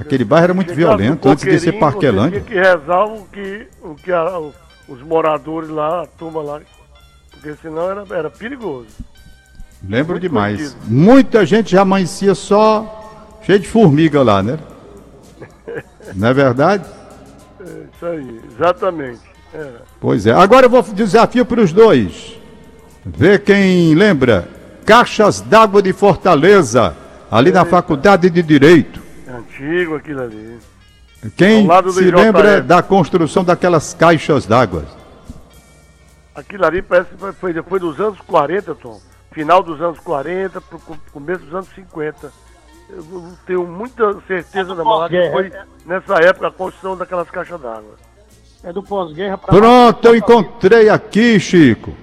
Aquele 0.00 0.24
bairro 0.24 0.44
era 0.44 0.54
muito 0.54 0.74
Chegava 0.74 0.96
violento, 0.96 1.28
antes 1.28 1.44
de 1.44 1.58
ser 1.60 1.72
Parquelândia. 1.78 2.40
Você 2.40 2.46
tinha 2.46 2.62
que 2.62 2.68
rezar 2.68 3.04
o 3.04 3.26
que, 3.32 3.66
o 3.82 3.94
que 3.94 4.12
a- 4.12 4.40
os 4.88 5.02
moradores 5.02 5.68
lá, 5.70 6.02
a 6.02 6.06
turma 6.06 6.42
lá, 6.42 6.60
porque 7.30 7.54
senão 7.62 7.88
era, 7.90 8.04
era 8.10 8.28
perigoso. 8.30 8.88
Lembro 9.88 10.12
Muito 10.14 10.22
demais. 10.22 10.56
bandido. 10.74 10.76
Muita 10.86 11.46
gente 11.46 11.70
já 11.72 11.82
amanhecia 11.82 12.34
só 12.34 13.38
cheio 13.42 13.60
de 13.60 13.68
formiga 13.68 14.22
lá, 14.22 14.42
né? 14.42 14.58
Não 16.14 16.28
é 16.28 16.34
verdade? 16.34 16.84
É 17.60 17.64
isso 17.94 18.06
aí, 18.06 18.40
exatamente. 18.52 19.20
É. 19.54 19.70
Pois 20.00 20.26
é. 20.26 20.32
Agora 20.32 20.66
eu 20.66 20.70
vou 20.70 20.82
desafio 20.82 21.44
para 21.46 21.60
os 21.60 21.72
dois. 21.72 22.36
Ver 23.04 23.40
quem 23.42 23.94
lembra. 23.94 24.48
Caixas 24.86 25.40
d'água 25.40 25.80
de 25.82 25.92
Fortaleza, 25.92 26.94
ali 27.30 27.50
na 27.50 27.64
Faculdade 27.64 28.28
de 28.28 28.42
Direito. 28.42 29.00
É 29.26 29.32
antigo 29.32 29.96
aquilo 29.96 30.22
ali. 30.22 30.58
Quem 31.36 31.66
se 31.90 32.04
JF. 32.04 32.10
lembra 32.10 32.60
da 32.60 32.82
construção 32.82 33.42
daquelas 33.44 33.94
caixas 33.94 34.44
d'água? 34.46 34.84
Aquilo 36.34 36.66
ali 36.66 36.82
parece 36.82 37.10
que 37.10 37.16
foi- 37.16 37.32
foi 37.32 37.52
depois 37.52 37.80
dos 37.80 37.98
anos 37.98 38.18
40, 38.26 38.74
Tom. 38.74 39.00
Final 39.32 39.62
dos 39.62 39.80
anos 39.80 39.98
40, 40.00 40.60
pro 40.60 40.78
co- 40.78 40.96
começo 41.12 41.42
dos 41.44 41.54
anos 41.54 41.68
50. 41.74 42.30
Eu 42.90 43.24
tenho 43.46 43.66
muita 43.66 44.14
certeza 44.26 44.74
da 44.74 44.84
mas 44.84 45.08
que 45.10 45.30
foi 45.30 45.50
nessa 45.86 46.14
época 46.22 46.48
a 46.48 46.50
construção 46.50 46.96
daquelas 46.96 47.30
caixas 47.30 47.58
d'água. 47.60 47.94
É 48.62 48.72
do 48.72 48.82
pós-guerra 48.82 49.38
Pronto, 49.38 50.06
eu 50.06 50.14
encontrei 50.16 50.88
aqui, 50.90 51.40
Chico. 51.40 51.94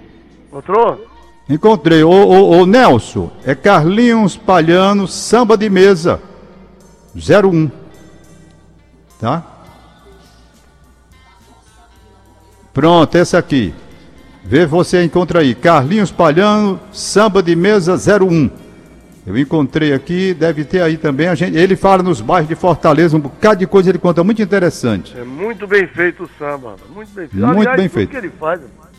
Encontrou? 0.52 1.08
Encontrei. 1.50 2.04
Ô, 2.04 2.10
ô, 2.10 2.60
ô, 2.60 2.66
Nelson, 2.66 3.32
é 3.46 3.56
Carlinhos 3.56 4.36
Palhano, 4.36 5.08
samba 5.08 5.58
de 5.58 5.70
mesa. 5.70 6.22
01. 7.16 7.72
Tá? 9.20 9.44
Pronto, 12.74 13.16
esse 13.18 13.38
aqui. 13.38 13.74
Vê 14.44 14.66
você 14.66 15.04
encontra 15.04 15.40
aí. 15.40 15.56
Carlinhos 15.56 16.12
Palhano, 16.12 16.80
samba 16.92 17.42
de 17.42 17.56
mesa 17.56 17.96
01. 17.96 18.50
Eu 19.26 19.38
encontrei 19.38 19.94
aqui, 19.94 20.34
deve 20.34 20.66
ter 20.66 20.82
aí 20.82 20.98
também. 20.98 21.28
A 21.28 21.36
gente, 21.36 21.56
ele 21.56 21.76
fala 21.76 22.02
nos 22.02 22.20
bairros 22.20 22.50
de 22.50 22.56
Fortaleza, 22.56 23.16
um 23.16 23.20
bocado 23.20 23.60
de 23.60 23.68
coisa 23.68 23.90
ele 23.90 24.00
conta 24.00 24.24
muito 24.24 24.42
interessante. 24.42 25.16
É 25.18 25.24
muito 25.24 25.68
bem 25.68 25.88
feito 25.88 26.24
o 26.24 26.30
samba, 26.40 26.76
muito 26.90 27.14
bem 27.14 27.28
feito. 27.28 27.46
Muito 27.46 27.70
bem 27.70 27.88
tudo 27.88 27.94
feito. 27.94 28.10
que 28.10 28.18
ele 28.18 28.32
faz, 28.32 28.60
rapaz. 28.62 28.91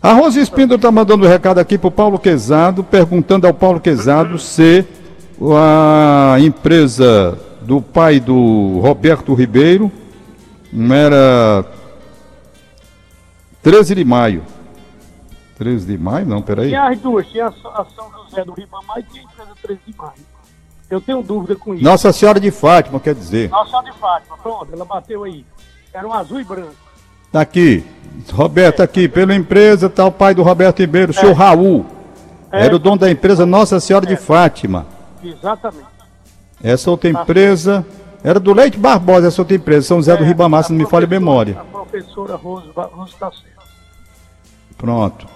A 0.00 0.12
Rosa 0.12 0.40
Espíndola 0.40 0.76
está 0.76 0.92
mandando 0.92 1.26
um 1.26 1.28
recado 1.28 1.58
aqui 1.58 1.76
para 1.76 1.88
o 1.88 1.90
Paulo 1.90 2.18
Quezado, 2.20 2.84
perguntando 2.84 3.46
ao 3.48 3.54
Paulo 3.54 3.80
Quezado 3.80 4.38
se 4.38 4.86
a 5.56 6.36
empresa 6.38 7.36
do 7.62 7.82
pai 7.82 8.20
do 8.20 8.78
Roberto 8.80 9.34
Ribeiro 9.34 9.90
era 10.92 11.64
13 13.60 13.96
de 13.96 14.04
maio. 14.04 14.44
13 15.56 15.86
de 15.86 15.98
maio? 15.98 16.26
Não, 16.26 16.40
peraí. 16.42 16.68
Tinha 16.68 16.88
as 16.88 16.98
duas, 17.00 17.26
tinha 17.26 17.46
a 17.46 17.52
São 17.52 17.70
a 17.72 17.84
São 17.86 18.08
José 18.24 18.44
do 18.44 18.52
Ribamar 18.52 19.00
e 19.00 19.02
tinha 19.02 19.22
a 19.22 19.32
empresa 19.32 19.50
13 19.62 19.80
de 19.84 19.96
maio. 19.96 20.12
Eu 20.88 21.00
tenho 21.00 21.22
dúvida 21.22 21.56
com 21.56 21.74
isso. 21.74 21.82
Nossa 21.82 22.12
Senhora 22.12 22.38
de 22.38 22.52
Fátima, 22.52 23.00
quer 23.00 23.16
dizer. 23.16 23.50
Nossa 23.50 23.70
Senhora 23.70 23.90
de 23.90 23.98
Fátima, 23.98 24.38
pronto, 24.38 24.68
ela 24.72 24.84
bateu 24.84 25.24
aí. 25.24 25.44
Era 25.92 26.06
um 26.06 26.12
azul 26.12 26.40
e 26.40 26.44
branco. 26.44 26.76
Tá 27.32 27.40
aqui. 27.40 27.84
Roberto, 28.32 28.80
aqui, 28.82 29.08
pela 29.08 29.34
empresa, 29.34 29.88
tá 29.88 30.04
o 30.06 30.12
pai 30.12 30.34
do 30.34 30.42
Roberto 30.42 30.80
Ribeiro, 30.80 31.12
o 31.12 31.14
senhor 31.14 31.32
Raul. 31.34 31.86
É. 32.50 32.64
Era 32.66 32.74
o 32.76 32.78
dono 32.78 32.96
da 32.98 33.10
empresa 33.10 33.44
Nossa 33.46 33.78
Senhora 33.80 34.06
de 34.06 34.16
Fátima. 34.16 34.86
Exatamente. 35.22 35.86
Essa 36.62 36.90
outra 36.90 37.08
empresa. 37.10 37.84
Era 38.24 38.40
do 38.40 38.52
Leite 38.52 38.76
Barbosa, 38.76 39.28
essa 39.28 39.40
outra 39.40 39.54
empresa, 39.54 39.86
São 39.86 39.98
José 39.98 40.16
do 40.16 40.24
É, 40.24 40.26
Ribamar, 40.26 40.64
se 40.64 40.72
não 40.72 40.78
me 40.78 40.86
falha 40.86 41.04
a 41.04 41.08
memória. 41.08 41.56
A 41.60 41.64
professora 41.64 42.34
Rose, 42.34 42.66
Ba- 42.74 42.90
Rose 42.92 43.14
tá 43.14 43.30
certo. 43.30 43.46
Pronto. 44.76 45.26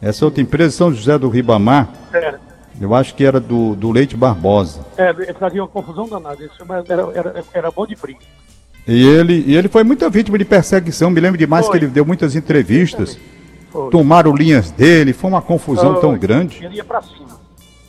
Essa 0.00 0.24
outra 0.24 0.42
empresa, 0.42 0.76
São 0.76 0.92
José 0.92 1.16
do 1.16 1.28
Ribamar, 1.28 1.88
Era, 2.12 2.40
eu 2.80 2.94
acho 2.96 3.14
que 3.14 3.24
era 3.24 3.38
do, 3.38 3.76
do 3.76 3.92
Leite 3.92 4.16
Barbosa. 4.16 4.80
ele 4.98 5.32
fazia 5.34 5.62
uma 5.62 5.68
confusão 5.68 6.08
danada. 6.08 6.42
Esse 6.44 6.60
homem 6.60 6.82
era, 6.88 7.02
era, 7.14 7.44
era 7.54 7.70
bom 7.70 7.86
de 7.86 7.94
briga. 7.94 8.18
E 8.86 9.06
ele, 9.06 9.44
e 9.46 9.54
ele 9.56 9.68
foi 9.68 9.84
muita 9.84 10.10
vítima 10.10 10.36
de 10.38 10.44
perseguição. 10.44 11.10
Me 11.10 11.20
lembro 11.20 11.38
demais 11.38 11.66
Foi. 11.66 11.78
que 11.78 11.84
ele 11.84 11.90
deu 11.92 12.04
muitas 12.04 12.34
entrevistas. 12.34 13.18
Foi. 13.70 13.90
Tomaram 13.90 14.34
linhas 14.34 14.70
dele, 14.70 15.12
foi 15.12 15.30
uma 15.30 15.40
confusão 15.42 15.94
tão 16.00 16.10
Foi. 16.10 16.18
grande. 16.18 16.64
Ele 16.64 16.76
ia 16.76 16.84
pra 16.84 17.00
cima. 17.00 17.40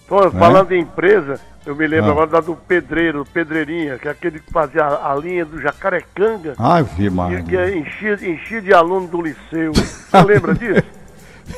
Pô, 0.07 0.29
falando 0.29 0.71
em 0.73 0.81
empresa, 0.81 1.39
eu 1.65 1.75
me 1.75 1.87
lembro 1.87 2.09
Ah. 2.09 2.11
agora 2.11 2.27
da 2.27 2.39
do 2.41 2.55
pedreiro, 2.55 3.25
Pedreirinha, 3.33 3.97
que 3.97 4.07
é 4.07 4.11
aquele 4.11 4.39
que 4.39 4.51
fazia 4.51 4.83
a, 4.83 5.11
a 5.11 5.15
linha 5.15 5.43
do 5.45 5.59
Jacarecanga, 5.59 6.53
Ai, 6.59 6.83
vi, 6.83 7.03
que, 7.05 7.09
Maria. 7.09 7.41
que 7.41 7.57
é 7.57 7.75
enchia, 7.77 8.13
enchia 8.21 8.61
de 8.61 8.73
aluno 8.73 9.07
do 9.07 9.21
liceu. 9.21 9.73
Você 9.73 10.21
lembra 10.23 10.53
disso? 10.53 10.83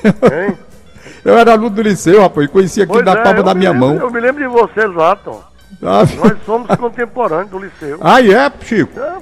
Hein? 0.06 0.58
Eu 1.24 1.38
era 1.38 1.52
aluno 1.54 1.72
do 1.72 1.82
liceu, 1.82 2.22
rapaz, 2.22 2.46
e 2.46 2.50
conhecia 2.50 2.84
aqui 2.84 2.94
Pois 2.94 3.06
na 3.06 3.12
é, 3.14 3.24
palma 3.24 3.44
da 3.44 3.54
minha 3.54 3.72
lembro- 3.72 3.88
mão. 3.90 3.98
Eu 3.98 4.12
me 4.12 4.20
lembro 4.20 4.42
de 4.42 4.48
vocês 4.48 4.94
lá, 4.94 5.16
Tom. 5.16 5.44
Ah, 5.86 6.04
Nós 6.18 6.38
somos 6.46 6.76
contemporâneos 6.76 7.50
do 7.50 7.60
liceu. 7.60 7.98
Aí 8.02 8.34
é, 8.34 8.52
Chico. 8.62 9.00
É, 9.00 9.18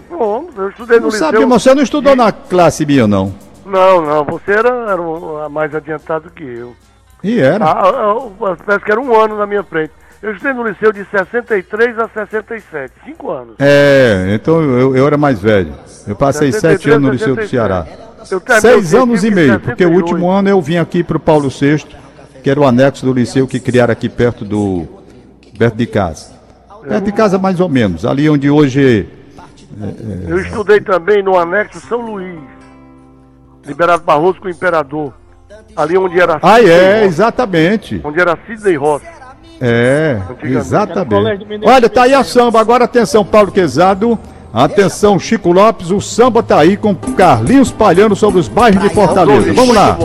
eu 0.57 0.69
estudei 0.69 0.97
no 0.97 1.07
Não 1.07 1.09
liceu. 1.09 1.47
mas 1.47 1.63
você 1.63 1.75
não 1.75 1.83
estudou 1.83 2.15
na 2.15 2.31
classe 2.31 2.85
minha, 2.85 3.05
não. 3.05 3.33
Não, 3.65 4.01
não, 4.01 4.23
você 4.25 4.51
era, 4.51 4.69
era 4.69 5.49
mais 5.49 5.73
adiantado 5.73 6.29
que 6.29 6.43
eu. 6.43 6.75
E 7.23 7.39
era. 7.39 7.65
Ah, 7.65 7.81
ah, 7.83 8.27
ah, 8.41 8.57
parece 8.65 8.83
que 8.83 8.91
era 8.91 8.99
um 8.99 9.19
ano 9.19 9.37
na 9.37 9.45
minha 9.45 9.63
frente. 9.63 9.91
Eu 10.21 10.31
estudei 10.31 10.53
no 10.53 10.63
liceu 10.63 10.93
de 10.93 11.05
63 11.05 11.99
a 11.99 12.07
67, 12.07 12.93
cinco 13.05 13.29
anos. 13.29 13.55
É, 13.59 14.27
então 14.33 14.61
eu, 14.61 14.95
eu 14.95 15.05
era 15.05 15.17
mais 15.17 15.39
velho. 15.39 15.73
Eu 16.07 16.15
passei 16.15 16.51
63, 16.51 16.81
sete 16.81 16.89
anos 16.89 17.07
no 17.07 17.13
Liceu 17.13 17.35
do 17.35 17.41
67. 17.41 17.49
Ceará. 17.49 17.85
Eu 18.31 18.41
Seis 18.61 18.93
anos 18.93 19.23
e 19.23 19.31
meio, 19.31 19.59
porque 19.59 19.85
o 19.85 19.89
68. 19.89 20.01
último 20.01 20.29
ano 20.29 20.47
eu 20.49 20.61
vim 20.61 20.77
aqui 20.77 21.03
para 21.03 21.17
o 21.17 21.19
Paulo 21.19 21.49
VI, 21.49 21.85
que 22.41 22.49
era 22.49 22.59
o 22.59 22.65
anexo 22.65 23.05
do 23.05 23.11
liceu 23.11 23.45
que 23.45 23.59
criaram 23.59 23.91
aqui 23.91 24.07
perto 24.07 24.45
do. 24.45 24.87
perto 25.57 25.75
de 25.75 25.85
casa. 25.85 26.32
Perto 26.87 27.05
de 27.05 27.11
casa 27.11 27.37
mais 27.37 27.59
ou 27.59 27.69
menos, 27.69 28.05
ali 28.05 28.29
onde 28.29 28.49
hoje. 28.49 29.07
Eu 30.27 30.39
estudei 30.39 30.81
também 30.81 31.23
no 31.23 31.37
anexo 31.37 31.79
São 31.87 32.01
Luís, 32.01 32.39
Liberado 33.65 34.03
Barroso 34.03 34.39
com 34.39 34.47
o 34.47 34.51
Imperador. 34.51 35.13
Ali 35.75 35.97
onde 35.97 36.19
era 36.19 36.39
Ah, 36.41 36.57
Sidney 36.57 36.71
é, 36.71 36.99
Ross, 37.01 37.05
exatamente. 37.13 38.01
Onde 38.03 38.19
era 38.19 38.37
Sidney 38.45 38.75
Ross. 38.75 39.01
É, 39.59 40.19
exatamente. 40.43 41.45
Olha, 41.63 41.89
tá 41.89 42.03
aí 42.03 42.13
a 42.13 42.23
samba. 42.23 42.59
Agora 42.59 42.83
atenção, 42.85 43.23
Paulo 43.25 43.51
Quezado. 43.51 44.19
Atenção, 44.53 45.17
Chico 45.17 45.51
Lopes. 45.51 45.89
O 45.89 45.99
samba 45.99 46.43
tá 46.43 46.59
aí 46.59 46.77
com 46.77 46.93
Carlinhos 46.93 47.71
Palhando 47.71 48.15
sobre 48.15 48.39
os 48.39 48.47
bairros 48.47 48.83
de 48.83 48.89
Fortaleza. 48.89 49.53
Vamos 49.53 49.73
lá. 49.75 49.97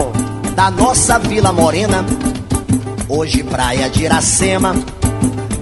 Da 0.55 0.71
nossa 0.71 1.19
Vila 1.19 1.53
Morena, 1.53 2.05
hoje 3.09 3.43
praia 3.43 3.91
de 3.91 4.05
Iracema, 4.05 4.75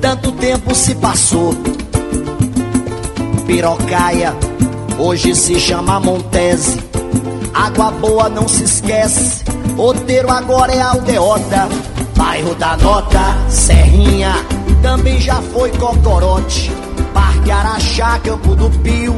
tanto 0.01 0.33
tempo 0.33 0.75
se 0.75 0.95
passou. 0.97 1.55
Pirocaia, 3.47 4.35
hoje 4.99 5.35
se 5.35 5.59
chama 5.61 6.01
Montese, 6.01 6.81
água 7.55 7.91
boa 7.93 8.29
não 8.29 8.49
se 8.49 8.65
esquece, 8.65 9.45
Oteiro 9.77 10.31
agora 10.31 10.73
é 10.73 10.81
Aldeota, 10.81 11.69
bairro 12.17 12.55
da 12.57 12.77
Nota, 12.77 13.21
Serrinha, 13.49 14.33
também 14.83 15.21
já 15.21 15.41
foi 15.41 15.71
Cocorote, 15.73 16.73
Parque 17.15 17.51
Araxá, 17.51 18.19
Campo 18.19 18.57
do 18.57 18.69
Pio, 18.81 19.17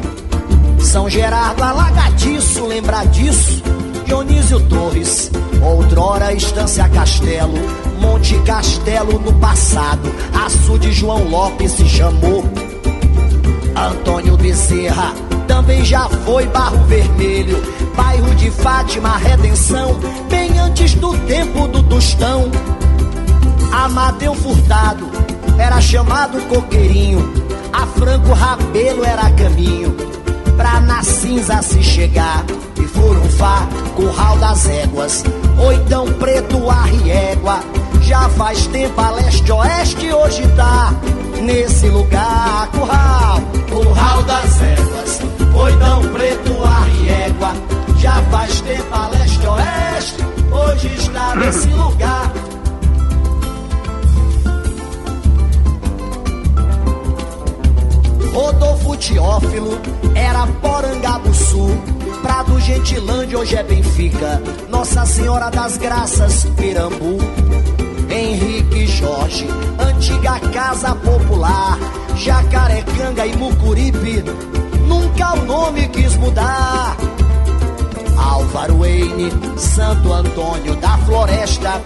são 0.79 1.09
Gerardo 1.09 1.63
Alagadiço, 1.63 2.67
lembra 2.67 3.05
disso? 3.05 3.63
Dionísio 4.09 4.59
Torres, 4.61 5.31
outrora 5.63 6.33
Estância 6.33 6.89
Castelo, 6.89 7.59
Monte 8.01 8.41
Castelo 8.41 9.19
no 9.19 9.35
passado, 9.35 10.11
Açude 10.47 10.91
João 10.93 11.29
Lopes 11.29 11.73
se 11.73 11.87
chamou. 11.87 12.43
Antônio 13.77 14.35
Bezerra, 14.39 15.13
também 15.47 15.85
já 15.85 16.09
foi 16.09 16.47
Barro 16.47 16.83
Vermelho, 16.87 17.63
bairro 17.95 18.35
de 18.37 18.51
Fátima, 18.51 19.15
Redenção, 19.19 20.01
bem 20.31 20.59
antes 20.59 20.95
do 20.95 21.13
tempo 21.27 21.69
do 21.69 21.83
Tostão. 21.83 22.51
Amadeu 23.71 24.35
Furtado 24.35 25.07
era 25.59 25.83
chamado 25.83 26.41
Coqueirinho, 26.49 27.31
a 27.75 27.87
Franco 27.87 28.33
Rabelo 28.33 29.05
era 29.05 29.31
caminho 29.33 29.95
pra 30.59 30.81
na 30.81 31.03
cinza 31.03 31.63
se 31.63 31.83
chegar. 31.83 32.45
E 32.77 32.83
Furunfá, 32.83 33.67
Curral 33.95 34.37
das 34.39 34.69
Éguas, 34.69 35.25
Oitão 35.57 36.13
Preto, 36.15 36.69
Arriégua. 36.69 37.61
Já 38.03 38.29
faz 38.31 38.67
tempo 38.67 39.01
a 39.01 39.11
leste-oeste 39.13 40.13
hoje 40.13 40.43
tá 40.57 40.93
nesse 41.41 41.89
lugar. 41.89 42.69
Curral, 42.73 43.41
Curral 43.71 44.23
das 44.25 44.61
Éguas, 44.61 45.21
Oitão 45.55 46.03
Preto, 46.13 46.65
Arriégua. 46.65 47.53
Já 47.99 48.23
faz 48.31 48.61
tempo 48.61 48.95
a 48.95 49.09
leste-oeste 49.09 50.25
hoje 50.51 50.89
está 50.97 51.37
nesse 51.37 51.69
lugar. 51.69 52.33
Rodolfo 58.39 58.97
Teófilo 58.97 59.81
era 60.15 60.47
Porangabuçu, 60.47 61.71
Prado 62.23 62.61
Gentilândia 62.61 63.37
hoje 63.37 63.57
é 63.57 63.65
Benfica, 63.65 64.41
Nossa 64.71 65.05
Senhora 65.05 65.51
das 65.51 65.77
Graças, 65.77 66.45
Pirambu. 66.57 67.19
Henrique 68.09 68.87
Jorge, 68.87 69.45
antiga 69.81 70.39
casa 70.53 70.95
popular, 70.95 71.81
Jacarecanga 72.15 73.27
e 73.27 73.37
Mucuripe, 73.37 74.23
nunca 74.87 75.35
o 75.35 75.45
nome 75.45 75.89
quis 75.89 76.15
mudar. 76.17 76.97
Álvaro 78.17 78.85
Eine, 78.85 79.33
Santo 79.59 80.13
Antônio 80.13 80.77
da 80.77 80.97
Floresta, 80.99 81.83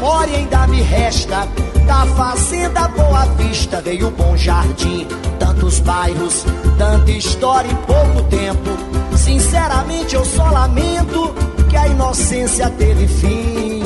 memória 0.00 0.38
ainda 0.38 0.66
me 0.66 0.80
resta. 0.80 1.46
Da 1.86 2.06
Fazenda 2.06 2.88
Boa 2.88 3.26
Vista 3.36 3.80
veio 3.82 4.08
o 4.08 4.10
Bom 4.10 4.36
Jardim, 4.36 5.06
tantos 5.38 5.80
bairros, 5.80 6.44
tanta 6.78 7.10
história 7.10 7.70
em 7.70 7.76
pouco 7.76 8.22
tempo. 8.28 8.70
Sinceramente 9.16 10.14
eu 10.14 10.24
só 10.24 10.50
lamento 10.50 11.34
que 11.68 11.76
a 11.76 11.86
inocência 11.86 12.70
teve 12.70 13.06
fim. 13.06 13.82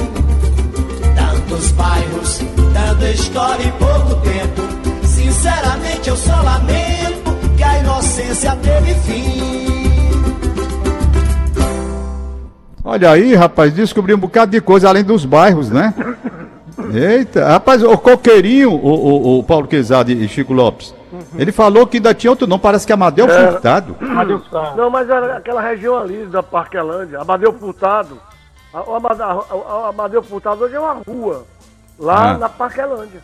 Tantos 1.16 1.70
bairros, 1.72 2.40
tanta 2.72 3.11
história 3.11 3.64
em 3.64 3.72
pouco 3.72 4.14
tempo. 4.22 5.07
Sinceramente 5.07 6.09
eu 6.09 6.16
só 6.16 6.42
lamento 6.42 7.57
que 7.57 7.62
a 7.64 7.79
inocência 7.79 8.57
teve 8.62 8.94
fim. 8.94 9.83
Olha 12.84 13.10
aí, 13.10 13.34
rapaz, 13.34 13.72
descobri 13.72 14.12
um 14.14 14.18
bocado 14.18 14.52
de 14.52 14.60
coisa 14.60 14.88
além 14.88 15.02
dos 15.02 15.24
bairros, 15.24 15.70
né? 15.70 15.94
Eita, 16.92 17.46
rapaz, 17.48 17.82
o 17.82 17.96
Coqueirinho, 17.96 18.70
o, 18.72 18.76
o, 18.88 19.38
o 19.38 19.44
Paulo 19.44 19.66
Quezado 19.66 20.10
e 20.12 20.28
Chico 20.28 20.52
Lopes, 20.52 20.94
ele 21.38 21.50
falou 21.50 21.86
que 21.86 21.96
ainda 21.96 22.12
tinha 22.12 22.30
outro 22.30 22.46
nome, 22.46 22.60
parece 22.60 22.84
que 22.86 22.92
é 22.92 22.94
Amadeu 22.94 23.26
É. 23.26 23.52
Furtado. 23.52 23.96
Amadeu 24.00 24.38
Furtado. 24.40 24.76
Não, 24.76 24.90
mas 24.90 25.08
era 25.08 25.36
aquela 25.38 25.62
região 25.62 25.96
ali 25.96 26.26
da 26.26 26.42
Parquelândia, 26.42 27.20
Amadeu 27.20 27.52
Furtado. 27.54 28.18
A- 28.72 28.80
O 28.82 28.96
a- 28.96 29.84
o 29.84 29.86
Amadeu 29.86 30.22
Furtado 30.22 30.64
hoje 30.64 30.74
é 30.74 30.80
uma 30.80 30.96
rua, 31.06 31.46
lá 31.98 32.32
Ah. 32.32 32.38
na 32.38 32.48
Parquelândia, 32.48 33.20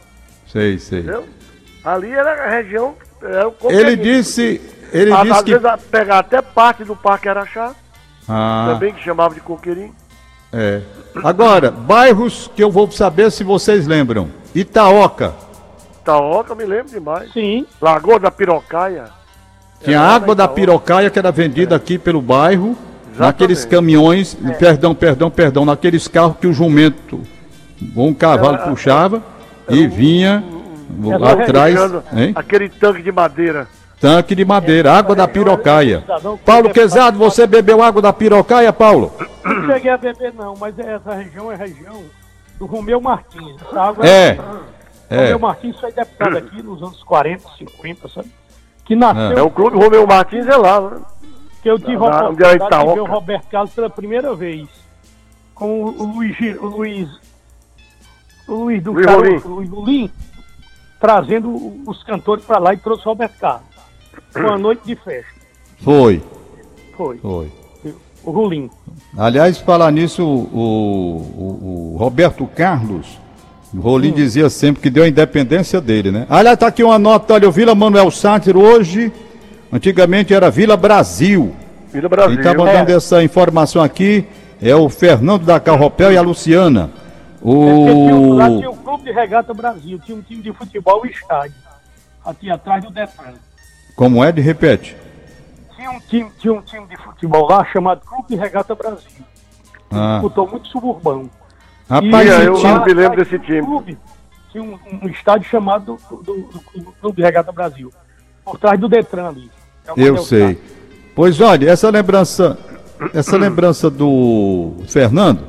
Sei, 0.47 0.79
sei. 0.79 1.01
entendeu? 1.01 1.25
Ali 1.85 2.11
era 2.13 2.45
a 2.45 2.51
região... 2.51 2.95
Era 3.23 3.49
o 3.49 3.51
Ele 3.51 3.57
Coqueirinho. 3.59 4.03
disse, 4.03 4.61
ele 4.93 5.13
Às 5.13 5.23
disse 5.25 5.45
que... 5.45 5.51
vezes 5.53 5.67
a- 5.67 5.77
pegar 5.79 6.19
até 6.21 6.41
parte 6.41 6.85
do 6.85 6.97
Parque 6.97 7.29
Araxá, 7.29 7.73
Ah, 8.31 8.71
também 8.73 8.93
que 8.95 9.03
chamava 9.03 9.35
de 9.35 9.41
Coqueirinho. 9.41 9.95
é. 10.53 10.81
Agora, 11.25 11.73
bairros 11.73 12.49
que 12.55 12.63
eu 12.63 12.71
vou 12.71 12.89
saber 12.93 13.33
se 13.33 13.43
vocês 13.43 13.85
lembram. 13.87 14.29
Itaoca, 14.55 15.35
Itaoca, 16.01 16.53
eu 16.53 16.57
me 16.57 16.65
lembro 16.65 16.93
demais. 16.93 17.33
Sim, 17.33 17.67
Lagoa 17.81 18.21
da 18.21 18.31
Pirocaia, 18.31 19.07
tinha 19.83 19.97
Era 19.99 20.07
água 20.09 20.35
da. 20.37 20.47
Pirocaia 20.47 21.11
que 21.11 21.19
era 21.19 21.33
vendida 21.33 21.75
aqui 21.75 21.99
pelo 21.99 22.23
bairro. 22.23 22.77
naqueles 23.19 23.65
caminhões, 23.65 24.37
perdão, 24.59 24.95
perdão, 24.95 25.31
perdão, 25.31 25.65
naqueles 25.65 26.07
carros 26.09 26.37
que 26.41 26.47
o 26.47 26.53
jumento, 26.53 27.21
um 27.97 28.15
cavalo 28.15 28.55
Era- 28.55 28.67
puxava 28.69 29.23
e 29.69 29.87
vinha 29.89 30.43
Era 31.07 31.33
atrás, 31.33 31.75
registrando 31.75 32.05
hein? 32.13 32.33
Aquele 32.35 32.69
tanque 32.69 33.03
de 33.03 33.13
madeira. 33.13 33.67
Tanque 34.01 34.35
de 34.35 34.45
madeira, 34.45 34.93
água 34.93 35.15
da 35.15 35.29
pirocaia. 35.29 36.03
Paulo 36.45 36.69
é 36.69 36.73
Quezado, 36.73 37.19
você 37.19 37.47
bebeu 37.47 37.83
água 37.83 38.01
da 38.01 38.13
pirocaia, 38.13 38.73
Paulo? 38.73 39.13
Não 39.45 39.67
cheguei 39.75 39.91
a 39.91 39.97
beber 39.97 40.33
não, 40.35 40.55
mas 40.57 40.79
essa 40.79 41.15
região 41.15 41.53
é 41.53 41.57
região 41.57 42.03
do 42.59 42.67
Romeu 42.67 43.01
Martins. 43.01 43.61
Essa 43.63 43.81
água 43.81 44.07
É, 44.07 44.39
é. 45.11 45.17
Romeu 45.25 45.39
Martins 45.39 45.79
foi 45.79 45.93
deputado 45.93 46.39
aqui 46.39 46.63
nos 46.63 46.83
anos 46.83 47.03
40, 47.03 47.47
50, 47.59 48.09
sabe? 48.09 48.31
Que 48.85 48.97
nasceu, 48.97 49.39
É 49.39 49.43
o 49.43 49.51
clube 49.51 49.77
Romeu 49.77 50.07
Martins 50.07 50.47
é 50.47 50.57
lá. 50.57 50.81
né? 50.81 51.01
que 51.63 51.69
eu 51.71 51.79
tive 51.79 51.97
a 51.97 51.99
onde 51.99 52.43
era 52.43 52.55
oportunidade 52.55 52.89
de 52.89 52.95
ver 52.95 53.01
o. 53.01 53.05
Roberto 53.05 53.47
Carlos 53.49 53.75
pela 53.75 53.91
primeira 53.91 54.35
vez. 54.35 54.67
Com 55.55 55.83
o 55.85 56.05
Luiz, 56.15 56.37
o 56.59 56.67
Luiz, 56.69 57.09
o 58.49 58.55
Luiz 58.55 58.83
do 58.83 58.93
Luiz 58.93 59.05
Caro- 59.07 59.19
Rolim. 59.21 59.37
o 59.45 59.49
Luiz 59.49 59.69
Rolim, 59.71 60.11
trazendo 60.99 61.83
os 61.87 62.03
cantores 62.03 62.47
para 62.47 62.59
lá 62.59 62.73
e 62.73 62.79
trouxe 62.79 63.03
o 63.07 63.11
Roberto 63.11 63.39
Carlos. 63.39 63.70
Foi 64.33 64.43
uma 64.43 64.59
noite 64.59 64.83
de 64.85 64.95
festa, 64.97 65.31
Foi, 65.83 66.23
foi. 66.97 67.19
foi. 67.19 67.53
O 68.23 68.31
Rolim. 68.33 68.69
Aliás, 69.17 69.59
falar 69.59 69.91
nisso, 69.91 70.23
o, 70.23 70.27
o- 70.61 71.95
o 71.95 71.97
Roberto 71.99 72.47
Carlos, 72.47 73.19
o 73.75 73.81
Rolim 73.81 74.13
dizia 74.13 74.51
sempre 74.51 74.83
que 74.83 74.91
deu 74.91 75.05
a 75.05 75.09
independência 75.09 75.81
dele, 75.81 76.11
né? 76.11 76.27
Aliás, 76.29 76.59
tá 76.59 76.67
aqui 76.67 76.85
uma 76.85 76.99
nota, 76.99 77.33
olha, 77.35 77.49
o 77.49 77.53
Vila 77.53 77.75
Manuel 77.75 78.11
Sátiro 78.11 78.61
hoje, 78.61 79.11
antigamente 79.73 80.35
era 80.35 80.51
Vila 80.51 80.77
Brasil. 80.77 81.55
Vila 81.91 82.09
Brasil. 82.11 82.37
Quem 82.37 82.47
está 82.47 82.55
mandando 82.55 82.93
essa 82.93 83.23
informação 83.25 83.83
aqui 83.83 84.27
é 84.61 84.75
o 84.77 84.89
Fernando 84.91 85.45
da 85.47 85.59
Carropel 85.59 86.13
e 86.13 86.19
a 86.19 86.23
Luciana. 86.23 86.91
É 87.43 87.43
tinha, 87.43 88.15
um- 88.15 88.35
lá 88.35 88.49
O... 88.51 88.57
tinha 88.59 88.71
o 88.71 88.77
Clube 88.77 89.05
de 89.05 89.13
Regata 89.13 89.55
Brasil, 89.55 89.99
tinha 90.05 90.17
um 90.19 90.21
time 90.21 90.43
de 90.43 90.53
futebol 90.53 91.07
e 91.07 91.11
estádio. 91.11 91.55
Aqui 92.23 92.51
atrás 92.51 92.85
do 92.85 92.91
Detran. 92.91 93.33
Como 93.95 94.25
é? 94.25 94.33
De 94.33 94.41
repete. 94.41 94.97
Tinha 95.77 95.91
um 95.91 96.01
time, 96.01 96.31
tinha 96.39 96.53
um 96.53 96.63
time 96.63 96.87
de 96.87 96.97
futebol 96.97 97.49
lá 97.49 97.65
chamado 97.67 98.01
Clube 98.05 98.37
Regata 98.37 98.75
Brasil. 98.75 99.25
Ah. 99.91 100.15
Disputou 100.15 100.49
muito 100.49 100.69
suburbão. 100.69 101.29
Rapaz, 101.89 102.29
e 102.29 102.31
eu- 102.47 102.57
eu 102.57 102.85
me 102.85 102.93
lembro 102.95 103.17
desse 103.17 103.37
do 103.39 103.45
time. 103.45 103.63
Clube, 103.63 103.99
tinha 104.53 104.63
um, 104.63 104.79
um 105.03 105.09
estádio 105.09 105.49
chamado 105.49 105.99
do, 106.11 106.17
do- 106.23 106.49
do 106.83 106.93
Clube 107.01 107.23
Regata 107.23 107.51
Brasil. 107.51 107.93
Por 108.45 108.59
trás 108.59 108.79
do 108.79 108.89
Detran 108.89 109.29
ali. 109.29 109.51
É 109.87 109.93
Eu 109.97 110.19
sei. 110.19 110.55
Sá. 110.55 110.61
Pois 111.15 111.41
olha, 111.41 111.69
essa 111.71 111.91
lembrança, 111.91 112.59
essa 113.13 113.37
lembrança 113.39 113.91
do 113.91 114.75
Fernando, 114.89 115.41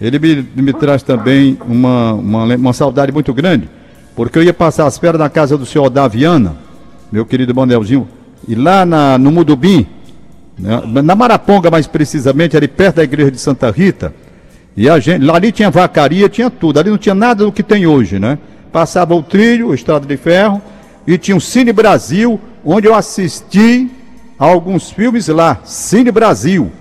ele 0.00 0.18
me, 0.18 0.42
me 0.62 0.72
traz 0.72 1.02
também 1.02 1.58
uma, 1.66 2.14
uma, 2.14 2.44
uma 2.56 2.72
saudade 2.72 3.12
muito 3.12 3.32
grande, 3.34 3.68
porque 4.16 4.38
eu 4.38 4.42
ia 4.42 4.54
passar 4.54 4.86
as 4.86 4.96
férias 4.98 5.20
na 5.20 5.28
casa 5.28 5.56
do 5.58 5.66
senhor 5.66 5.88
Daviana, 5.90 6.56
meu 7.14 7.24
querido 7.24 7.54
Manelzinho, 7.54 8.08
e 8.48 8.56
lá 8.56 8.84
na, 8.84 9.16
no 9.16 9.30
Mudubim, 9.30 9.86
né, 10.58 10.82
na 11.00 11.14
Maraponga 11.14 11.70
mais 11.70 11.86
precisamente, 11.86 12.56
ali 12.56 12.66
perto 12.66 12.96
da 12.96 13.04
igreja 13.04 13.30
de 13.30 13.38
Santa 13.38 13.70
Rita, 13.70 14.12
e 14.76 14.90
a 14.90 14.98
gente, 14.98 15.24
lá 15.24 15.36
ali 15.36 15.52
tinha 15.52 15.70
vacaria, 15.70 16.28
tinha 16.28 16.50
tudo, 16.50 16.80
ali 16.80 16.90
não 16.90 16.98
tinha 16.98 17.14
nada 17.14 17.44
do 17.44 17.52
que 17.52 17.62
tem 17.62 17.86
hoje, 17.86 18.18
né? 18.18 18.36
Passava 18.72 19.14
o 19.14 19.22
trilho, 19.22 19.68
o 19.68 19.74
estrada 19.74 20.04
de 20.04 20.16
ferro, 20.16 20.60
e 21.06 21.16
tinha 21.16 21.36
o 21.36 21.40
Cine 21.40 21.72
Brasil, 21.72 22.40
onde 22.64 22.88
eu 22.88 22.94
assisti 22.96 23.88
a 24.36 24.46
alguns 24.46 24.90
filmes 24.90 25.28
lá, 25.28 25.60
Cine 25.62 26.10
Brasil. 26.10 26.72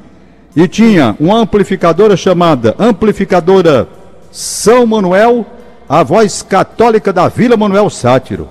E 0.55 0.67
tinha 0.67 1.15
uma 1.19 1.37
amplificadora 1.37 2.17
chamada 2.17 2.75
Amplificadora 2.79 3.87
São 4.31 4.87
Manuel, 4.87 5.45
a 5.87 6.01
voz 6.01 6.41
católica 6.41 7.13
da 7.13 7.27
Vila 7.27 7.55
Manuel 7.55 7.87
Sátiro. 7.91 8.49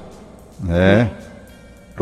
É. 0.71 1.22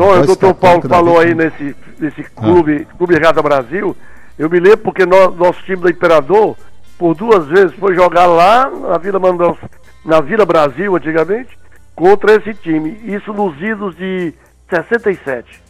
Então, 0.09 0.21
o 0.21 0.25
doutor 0.25 0.53
Paulo 0.55 0.81
falou 0.87 1.19
Vila- 1.19 1.23
aí 1.23 1.35
nesse, 1.35 1.75
nesse 1.99 2.23
clube, 2.23 2.87
Clube 2.97 3.13
Regata 3.13 3.41
Brasil. 3.41 3.95
Eu 4.37 4.49
me 4.49 4.59
lembro 4.59 4.79
porque 4.79 5.05
nó- 5.05 5.29
nosso 5.31 5.61
time 5.63 5.77
do 5.81 5.89
Imperador, 5.89 6.55
por 6.97 7.13
duas 7.15 7.45
vezes, 7.47 7.73
foi 7.75 7.95
jogar 7.95 8.25
lá 8.25 8.69
na 8.69 8.97
Vila 8.97 9.19
Mandão, 9.19 9.57
na 10.05 10.19
Vila 10.21 10.45
Brasil, 10.45 10.95
antigamente, 10.95 11.57
contra 11.95 12.35
esse 12.35 12.53
time. 12.53 12.99
Isso 13.03 13.33
nos 13.33 13.59
idos 13.61 13.95
de 13.95 14.33
67. 14.69 15.61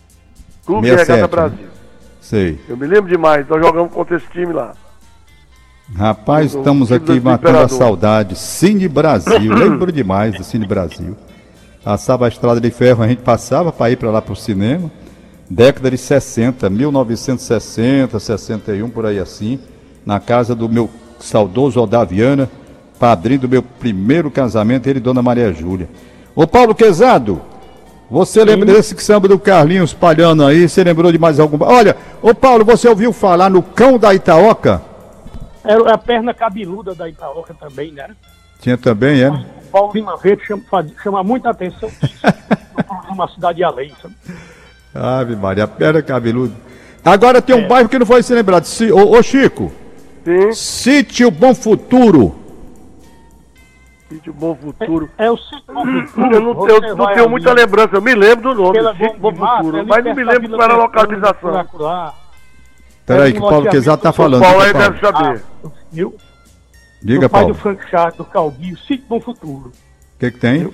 Clube 0.66 0.88
67, 0.88 1.12
Regata 1.18 1.22
né? 1.22 1.28
Brasil. 1.50 1.68
Sei. 2.22 2.60
Eu 2.70 2.78
me 2.78 2.86
lembro 2.88 3.10
demais, 3.10 3.48
nós 3.48 3.60
jogamos 3.66 3.92
contra 3.92 4.16
esse 4.16 4.28
time 4.28 4.54
lá. 4.54 4.74
Rapaz, 5.96 6.54
estamos 6.54 6.92
aqui 6.92 7.20
do 7.20 7.24
matando 7.24 7.58
a 7.58 7.68
saudade. 7.68 8.38
Cine 8.38 8.88
Brasil, 8.88 9.54
lembro 9.54 9.92
demais 9.92 10.34
do 10.36 10.44
Cine 10.44 10.66
Brasil. 10.66 11.18
Passava 11.84 12.26
a 12.26 12.28
estrada 12.28 12.62
de 12.62 12.70
ferro, 12.70 13.04
a 13.04 13.08
gente 13.08 13.24
passava 13.24 13.72
para 13.72 13.90
ir 13.90 13.98
para 13.98 14.12
lá 14.12 14.22
para 14.22 14.34
o 14.34 14.36
cinema. 14.36 14.92
Década 15.50 15.92
de 15.92 15.98
60, 15.98 16.70
1960, 16.70 18.20
61, 18.20 18.90
por 18.90 19.06
aí 19.06 19.20
assim. 19.20 19.60
Na 20.06 20.20
casa 20.20 20.56
do 20.56 20.70
meu 20.70 20.90
saudoso 21.20 21.82
Odaviana, 21.82 22.50
padrinho 23.00 23.42
do 23.42 23.50
meu 23.50 23.64
primeiro 23.64 24.30
casamento, 24.30 24.88
ele 24.88 25.00
e 25.00 25.02
Dona 25.02 25.22
Maria 25.22 25.52
Júlia. 25.52 25.90
Ô 26.36 26.46
Paulo 26.46 26.76
Quezado, 26.76 27.42
você 28.10 28.44
lembra 28.44 28.68
desse 28.68 28.96
samba 29.02 29.28
do 29.28 29.40
Carlinhos 29.40 29.94
Palhano 29.94 30.46
aí? 30.46 30.70
Você 30.70 30.84
lembrou 30.84 31.12
de 31.12 31.18
mais 31.18 31.40
algum? 31.40 31.64
Olha, 31.66 31.98
ô 32.22 32.34
Paulo, 32.36 32.64
você 32.64 32.88
ouviu 32.88 33.12
falar 33.12 33.50
no 33.50 33.64
Cão 33.64 33.98
da 33.98 34.14
Itaoca? 34.14 34.82
Era 35.64 35.94
a 35.94 35.98
perna 35.98 36.34
cabeluda 36.34 36.94
da 36.94 37.10
Itaoca 37.10 37.54
também, 37.54 37.92
né? 37.92 38.08
Tinha 38.60 38.78
também, 38.78 39.24
é? 39.24 39.61
O 39.72 39.80
Paulo 39.80 39.94
Lima 39.94 40.18
Verde 40.18 40.44
chama, 40.46 40.62
chama 41.02 41.24
muita 41.24 41.50
atenção 41.50 41.90
no 42.78 42.84
programa 42.84 43.28
Cidade 43.30 43.64
Além, 43.64 43.94
sabe? 44.02 44.14
Ave 44.94 45.36
Maria, 45.38 45.66
perna 45.66 46.02
cabeluda. 46.02 46.54
Agora 47.06 47.42
tem 47.42 47.56
um 47.56 47.60
É. 47.62 47.68
bairro 47.68 47.88
que 47.88 47.98
não 47.98 48.06
foi 48.06 48.22
se 48.22 48.34
lembrado. 48.34 48.66
Si, 48.66 48.92
ô, 48.92 49.12
ô, 49.18 49.24
Chico, 49.24 49.72
Sim, 50.26 50.52
Sítio 50.52 51.32
Bom 51.32 51.56
Futuro. 51.56 52.36
sítio 54.10 54.34
Bom 54.34 54.54
Futuro. 54.56 55.10
É 55.18 55.32
o 55.32 55.38
Sítio 55.38 55.74
Bom 55.74 55.86
Futuro. 55.86 56.36
Eu 56.36 56.42
não, 56.42 56.68
eu 56.68 56.96
não 56.98 57.06
tenho 57.08 57.20
ali 57.22 57.28
muita 57.30 57.54
lembrança, 57.54 57.90
eu 57.96 58.02
me 58.02 58.14
lembro 58.14 58.54
do 58.54 58.62
nome, 58.64 58.74
pela 58.74 58.92
Sítio 58.94 59.20
Bom 59.20 59.32
Mata, 59.32 59.58
Futuro, 59.64 59.78
ali 59.78 59.88
mas 59.88 60.04
não 60.06 60.14
me 60.16 60.24
lembro 60.26 60.50
qual 60.50 60.62
era 60.64 60.74
a 60.74 60.78
localização. 60.78 61.66
Peraí, 63.06 63.30
Era 63.30 63.32
que 63.32 63.38
o 63.40 63.50
Paulo 63.50 63.70
Quezado 63.70 64.02
tá 64.02 64.10
do 64.12 64.16
falando. 64.16 64.42
Paulo 64.42 64.60
aí 64.62 64.74
deve 64.74 65.00
Paulo. 65.00 65.18
saber. 65.18 65.44
Viu? 65.92 66.16
Diga, 67.02 67.22
do 67.28 67.30
pai 67.30 67.42
Paulo. 67.42 67.54
do 67.56 67.60
Frank 67.60 67.90
Char, 67.90 68.12
do 68.14 68.24
Calguinho, 68.26 68.78
Sítio 68.78 69.06
Bom 69.08 69.20
Futuro. 69.20 69.70
O 69.70 70.20
que, 70.20 70.32
que 70.32 70.40
tem? 70.40 70.72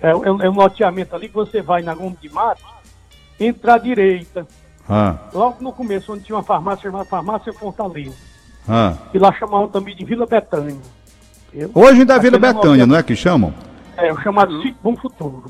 É, 0.00 0.10
é 0.10 0.16
um- 0.16 0.42
é 0.42 0.50
um 0.50 0.54
loteamento 0.54 1.14
ali 1.14 1.28
que 1.28 1.34
você 1.34 1.62
vai 1.62 1.82
na 1.82 1.94
Gomes 1.94 2.18
de 2.20 2.28
Mato, 2.28 2.62
entra 3.38 3.74
à 3.74 3.78
direita, 3.78 4.46
Ah, 4.88 5.16
logo 5.32 5.62
no 5.62 5.72
começo, 5.72 6.12
onde 6.12 6.24
tinha 6.24 6.34
uma 6.36 6.42
farmácia 6.42 6.82
chamada 6.90 7.04
Farmácia 7.04 7.52
Fortaleza. 7.52 8.16
ah. 8.68 8.94
E 9.14 9.18
lá 9.18 9.32
chamavam 9.32 9.68
também 9.68 9.94
de 9.94 10.04
Vila 10.04 10.26
Betânia. 10.26 10.76
Viu? 11.52 11.70
Hoje 11.72 12.00
ainda 12.00 12.14
é 12.16 12.18
Vila 12.18 12.38
Betânia, 12.38 12.84
não 12.84 12.96
é 12.96 13.02
que 13.02 13.14
chamam? 13.14 13.54
É, 13.96 14.12
o 14.12 14.20
chamado 14.20 14.56
Sítio 14.60 14.76
Bom 14.82 14.96
Futuro. 14.96 15.44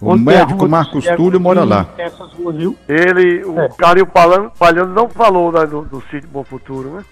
O 0.00 0.10
Onde 0.10 0.22
a 0.28 0.38
médico 0.38 0.68
Marcos 0.68 1.06
Túlio 1.16 1.40
mora 1.40 1.62
lá. 1.64 1.84
Tem 1.84 2.04
essas 2.06 2.30
ruas, 2.32 2.56
viu? 2.56 2.76
Ele, 2.88 3.44
o 3.44 3.58
É. 3.60 3.68
Palhano, 3.68 4.50
Palhano 4.58 4.92
não 4.92 5.08
falou 5.08 5.50
né, 5.52 5.64
do, 5.64 5.82
do 5.82 6.00
sítio 6.10 6.28
Bom 6.28 6.42
Futuro, 6.44 6.90
né? 6.90 7.04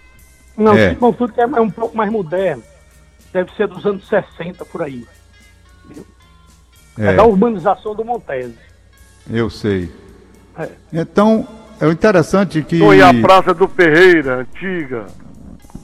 Não, 0.57 0.75
É. 0.77 0.95
Futuro 0.95 1.33
que 1.33 1.41
é, 1.41 1.45
é 1.45 1.61
um 1.61 1.71
pouco 1.71 1.97
mais 1.97 2.11
moderno. 2.11 2.63
Deve 3.33 3.51
ser 3.57 3.67
dos 3.67 3.85
anos 3.85 4.07
60 4.09 4.65
por 4.67 4.83
aí. 4.83 5.05
É, 6.99 7.07
É, 7.09 7.15
da 7.15 7.25
urbanização 7.25 7.95
do 7.95 8.05
Montese. 8.05 8.55
eu 9.31 9.51
sei. 9.51 9.91
É. 10.57 10.69
Então, 10.93 11.47
é 11.81 11.87
o 11.87 11.93
interessante 11.93 12.63
que. 12.63 12.79
Foi 12.79 13.03
a 13.03 13.13
Praça 13.13 13.53
do 13.53 13.67
Ferreira, 13.67 14.37
antiga. 14.43 15.07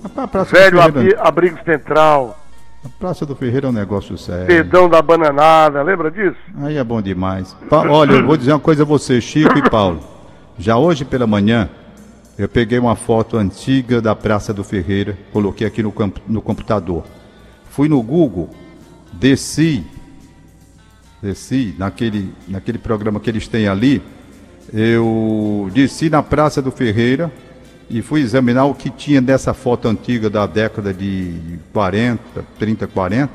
A 0.04 0.26
Praça 0.28 0.52
Velho 0.56 0.76
do 0.80 0.92
Ferreira, 0.92 1.20
Abrigo 1.22 1.58
Central. 1.64 2.38
a 2.84 2.88
Praça 3.00 3.26
do 3.26 3.34
Ferreira 3.34 3.66
é 3.66 3.70
um 3.70 3.72
negócio 3.72 4.16
sério. 4.16 4.46
Perdão 4.46 4.88
da 4.88 5.02
Bananada, 5.02 5.82
lembra 5.82 6.10
disso? 6.10 6.36
Aí 6.62 6.76
é 6.76 6.84
bom 6.84 7.02
demais. 7.02 7.54
Pa- 7.68 7.88
Olha, 7.90 8.12
eu 8.12 8.24
vou 8.26 8.36
dizer 8.36 8.52
uma 8.52 8.60
coisa 8.60 8.84
a 8.84 8.86
você, 8.86 9.20
Chico 9.20 9.58
e 9.58 9.68
Paulo. 9.68 10.00
Já 10.56 10.76
hoje 10.76 11.04
pela 11.04 11.26
manhã, 11.26 11.68
eu 12.40 12.48
peguei 12.48 12.78
uma 12.78 12.96
foto 12.96 13.36
antiga 13.36 14.00
da 14.00 14.16
Praça 14.16 14.54
do 14.54 14.64
Ferreira, 14.64 15.14
coloquei 15.30 15.66
aqui 15.66 15.82
no, 15.82 15.92
no 16.26 16.40
computador. 16.40 17.04
Fui 17.68 17.86
no 17.86 18.02
Google, 18.02 18.48
desci, 19.12 19.84
desci 21.20 21.74
naquele, 21.76 22.32
naquele 22.48 22.78
programa 22.78 23.20
que 23.20 23.28
eles 23.28 23.46
têm 23.46 23.68
ali, 23.68 24.00
eu 24.72 25.70
desci 25.74 26.08
na 26.08 26.22
Praça 26.22 26.62
do 26.62 26.70
Ferreira 26.70 27.30
e 27.90 28.00
fui 28.00 28.22
examinar 28.22 28.64
o 28.64 28.74
que 28.74 28.88
tinha 28.88 29.20
dessa 29.20 29.52
foto 29.52 29.86
antiga 29.86 30.30
da 30.30 30.46
década 30.46 30.94
de 30.94 31.58
40, 31.74 32.42
30, 32.58 32.86
40 32.86 33.30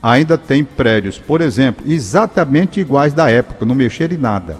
ainda 0.00 0.38
tem 0.38 0.62
prédios, 0.62 1.18
por 1.18 1.40
exemplo, 1.40 1.84
exatamente 1.90 2.78
iguais 2.78 3.12
da 3.12 3.28
época, 3.28 3.66
não 3.66 3.74
mexeram 3.74 4.14
em 4.14 4.18
nada. 4.18 4.58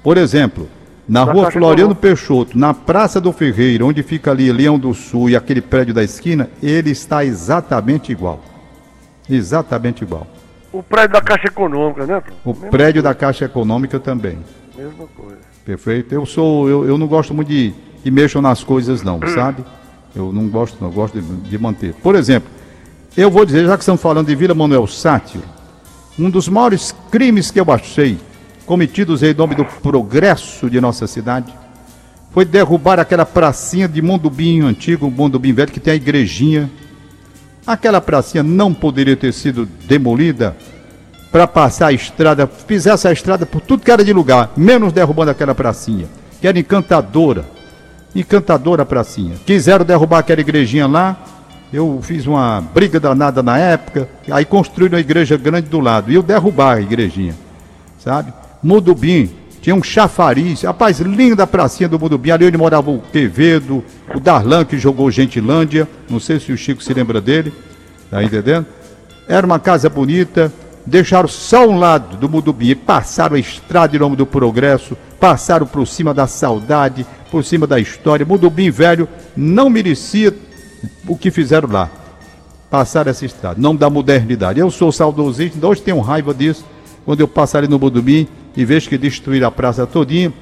Por 0.00 0.16
exemplo, 0.16 0.68
Na 1.10 1.24
Da 1.24 1.32
rua 1.32 1.50
Floriano. 1.50 1.92
Peixoto, 1.92 2.56
na 2.56 2.72
Praça 2.72 3.20
do 3.20 3.32
Ferreiro, 3.32 3.84
onde 3.88 4.00
fica 4.00 4.30
ali 4.30 4.52
Leão 4.52 4.78
do 4.78 4.94
Sul 4.94 5.28
e 5.28 5.34
aquele 5.34 5.60
prédio 5.60 5.92
da 5.92 6.04
esquina, 6.04 6.48
ele 6.62 6.90
está 6.92 7.24
exatamente 7.24 8.12
igual. 8.12 8.40
Exatamente 9.28 10.04
igual. 10.04 10.24
O 10.72 10.84
prédio 10.84 11.14
da 11.14 11.20
Caixa 11.20 11.48
Econômica, 11.48 12.06
né? 12.06 12.22
O 12.44 12.52
Mesma 12.52 12.68
prédio 12.68 13.02
da 13.02 13.12
Caixa 13.12 13.46
Econômica 13.46 13.98
também. 13.98 14.38
coisa, 14.72 14.88
Mesma 14.88 15.08
coisa. 15.16 15.38
Perfeito? 15.64 16.14
Eu 16.14 16.24
sou, 16.24 16.68
eu, 16.68 16.86
eu 16.86 16.96
não 16.96 17.08
gosto 17.08 17.34
muito 17.34 17.48
de, 17.48 17.74
de 18.04 18.10
mexer 18.12 18.40
nas 18.40 18.62
coisas, 18.62 19.02
não, 19.02 19.18
sabe? 19.34 19.64
Eu 20.14 20.32
não 20.32 20.46
gosto, 20.46 20.76
não, 20.80 20.90
eu 20.90 20.94
gosto 20.94 21.20
de, 21.20 21.26
de 21.50 21.58
manter. 21.58 21.92
Por 21.94 22.14
exemplo, 22.14 22.48
eu 23.16 23.28
vou 23.28 23.44
dizer, 23.44 23.66
já 23.66 23.76
que 23.76 23.82
estamos 23.82 24.00
falando 24.00 24.28
de 24.28 24.36
Vila 24.36 24.54
Manuel 24.54 24.86
Sátiro, 24.86 25.42
um 26.16 26.30
dos 26.30 26.48
maiores 26.48 26.94
crimes 27.10 27.50
que 27.50 27.58
eu 27.58 27.66
achei 27.68 28.16
cometidos 28.70 29.20
em 29.24 29.34
nome 29.34 29.56
do 29.56 29.64
progresso 29.64 30.70
de 30.70 30.80
nossa 30.80 31.04
cidade 31.08 31.52
foi 32.30 32.44
derrubar 32.44 33.00
aquela 33.00 33.26
pracinha 33.26 33.88
de 33.88 34.00
Mondubinho 34.00 34.64
antigo, 34.64 35.10
Mondubinho 35.10 35.56
velho, 35.56 35.72
que 35.72 35.80
tem 35.80 35.94
a 35.94 35.96
igrejinha. 35.96 36.70
Aquela 37.66 38.00
pracinha 38.00 38.44
não 38.44 38.72
poderia 38.72 39.16
ter 39.16 39.32
sido 39.32 39.66
demolida 39.88 40.56
para 41.32 41.48
passar 41.48 41.88
a 41.88 41.92
estrada, 41.92 42.46
fizesse 42.46 43.08
a 43.08 43.12
estrada 43.12 43.44
por 43.44 43.60
tudo 43.60 43.82
que 43.82 43.90
era 43.90 44.04
de 44.04 44.12
lugar, 44.12 44.52
menos 44.56 44.92
derrubando 44.92 45.32
aquela 45.32 45.52
pracinha, 45.52 46.06
que 46.40 46.46
era 46.46 46.56
encantadora. 46.56 47.44
Encantadora 48.14 48.86
pracinha. 48.86 49.34
Quiseram 49.44 49.84
derrubar 49.84 50.18
aquela 50.18 50.40
igrejinha 50.40 50.86
lá, 50.86 51.16
eu 51.72 51.98
fiz 52.04 52.24
uma 52.24 52.60
briga 52.60 53.00
danada 53.00 53.42
na 53.42 53.58
época, 53.58 54.08
aí 54.30 54.44
construíram 54.44 54.94
uma 54.94 55.00
igreja 55.00 55.36
grande 55.36 55.68
do 55.68 55.80
lado, 55.80 56.12
e 56.12 56.14
eu 56.14 56.22
derrubar 56.22 56.76
a 56.76 56.80
igrejinha, 56.80 57.34
sabe? 57.98 58.32
Mudubim, 58.62 59.30
tinha 59.60 59.74
um 59.74 59.82
chafariz, 59.82 60.62
rapaz, 60.62 61.00
linda 61.00 61.42
a 61.42 61.46
pracinha 61.46 61.88
do 61.88 61.98
Mudubim, 61.98 62.30
ali 62.30 62.46
onde 62.46 62.56
morava 62.56 62.90
o 62.90 63.00
Quevedo, 63.00 63.84
o 64.14 64.20
Darlan 64.20 64.64
que 64.64 64.78
jogou 64.78 65.10
Gentilândia, 65.10 65.88
não 66.08 66.18
sei 66.18 66.40
se 66.40 66.52
o 66.52 66.56
Chico 66.56 66.82
se 66.82 66.92
lembra 66.94 67.20
dele, 67.20 67.52
tá 68.10 68.22
entendendo? 68.22 68.66
Era 69.28 69.46
uma 69.46 69.58
casa 69.58 69.88
bonita, 69.88 70.52
deixaram 70.86 71.28
só 71.28 71.68
um 71.68 71.78
lado 71.78 72.16
do 72.16 72.28
Mudubim, 72.28 72.68
e 72.68 72.74
passaram 72.74 73.36
a 73.36 73.38
estrada 73.38 73.94
em 73.94 73.98
nome 73.98 74.16
do 74.16 74.26
progresso, 74.26 74.96
passaram 75.18 75.66
por 75.66 75.86
cima 75.86 76.12
da 76.14 76.26
saudade, 76.26 77.06
por 77.30 77.44
cima 77.44 77.66
da 77.66 77.78
história. 77.78 78.26
Mudubim 78.26 78.70
velho 78.70 79.08
não 79.36 79.70
merecia 79.70 80.34
o 81.06 81.16
que 81.16 81.30
fizeram 81.30 81.70
lá. 81.70 81.90
Passaram 82.70 83.10
essa 83.10 83.26
estrada, 83.26 83.60
não 83.60 83.74
da 83.74 83.90
modernidade. 83.90 84.60
Eu 84.60 84.70
sou 84.70 84.90
saudosista, 84.90 85.66
hoje 85.66 85.82
tenho 85.82 86.00
raiva 86.00 86.32
disso, 86.32 86.64
quando 87.10 87.18
eu 87.22 87.26
passo 87.26 87.58
ali 87.58 87.66
no 87.66 87.76
Mudubim 87.76 88.28
e 88.56 88.64
vejo 88.64 88.88
que 88.88 88.96
destruíram 88.96 89.48
a 89.48 89.50
praça 89.50 89.84
todinha, 89.84 90.32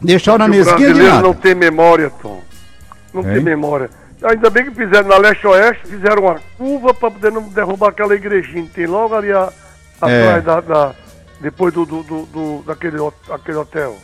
deixaram 0.00 0.38
na 0.38 0.48
mesquinha 0.48 0.94
de 0.94 1.02
nada. 1.02 1.20
não 1.20 1.34
tem 1.34 1.54
memória, 1.54 2.08
Tom. 2.22 2.40
Não 3.12 3.22
tem 3.22 3.34
Hein? 3.34 3.40
memória. 3.42 3.90
Ainda 4.24 4.48
bem 4.48 4.64
que 4.64 4.70
fizeram 4.70 5.06
na 5.10 5.18
leste-oeste, 5.18 5.86
fizeram 5.86 6.22
uma 6.22 6.40
curva 6.56 6.94
para 6.94 7.10
poder 7.10 7.30
não 7.30 7.42
derrubar 7.42 7.90
aquela 7.90 8.14
igrejinha. 8.14 8.66
Tem 8.74 8.86
logo 8.86 9.14
ali 9.14 9.30
a, 9.30 9.52
É. 10.04 10.22
atrás 10.38 10.44
da, 10.44 10.60
da- 10.62 10.94
Depois 11.38 11.74
do, 11.74 11.84
do, 11.84 12.02
do- 12.02 12.24
do- 12.32 12.62
daquele 12.66 12.96
aquele 13.30 13.58
hotel, 13.58 13.94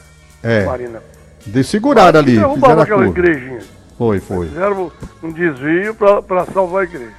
É, 0.43 0.67
Marina. 0.67 1.01
de 1.47 1.65
segurar 1.65 2.15
ali, 2.15 2.37
Derrubaram 2.37 2.83
aquela 2.83 3.05
curva. 3.07 3.19
igrejinha. 3.21 3.61
Foi, 3.97 4.21
foi. 4.21 4.49
Fizeram 4.49 4.93
um 5.23 5.33
desvio 5.33 5.95
para 5.95 6.45
salvar 6.53 6.83
a 6.83 6.85
igreja. 6.85 7.11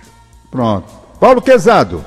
Pronto. 0.52 0.86
Paulo 1.20 1.42
Quezado, 1.42 2.06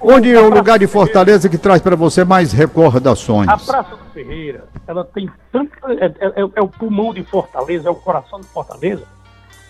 onde 0.00 0.32
é 0.34 0.40
o 0.40 0.48
lugar 0.50 0.78
de 0.78 0.86
Fortaleza 0.86 1.48
que 1.48 1.58
traz 1.58 1.80
para 1.82 1.96
você 1.96 2.24
mais 2.24 2.52
recordações? 2.52 3.48
A 3.48 3.56
Praça 3.56 3.96
do 3.96 4.04
Ferreira, 4.12 4.64
ela 4.86 5.04
tem 5.04 5.30
tanto. 5.52 5.72
É, 5.86 6.06
é- 6.06 6.42
é- 6.42 6.50
é 6.56 6.62
o 6.62 6.68
pulmão 6.68 7.12
de 7.14 7.22
Fortaleza, 7.24 7.88
é 7.88 7.90
o 7.90 7.94
coração 7.94 8.40
de 8.40 8.46
Fortaleza, 8.48 9.04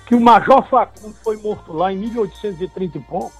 que 0.07 0.14
o 0.14 0.20
Major 0.20 0.62
Facundo 0.68 1.14
foi 1.22 1.37
morto 1.37 1.72
lá 1.72 1.93
em 1.93 1.97
1830 1.99 2.99
e 2.99 3.01
pouco. 3.01 3.33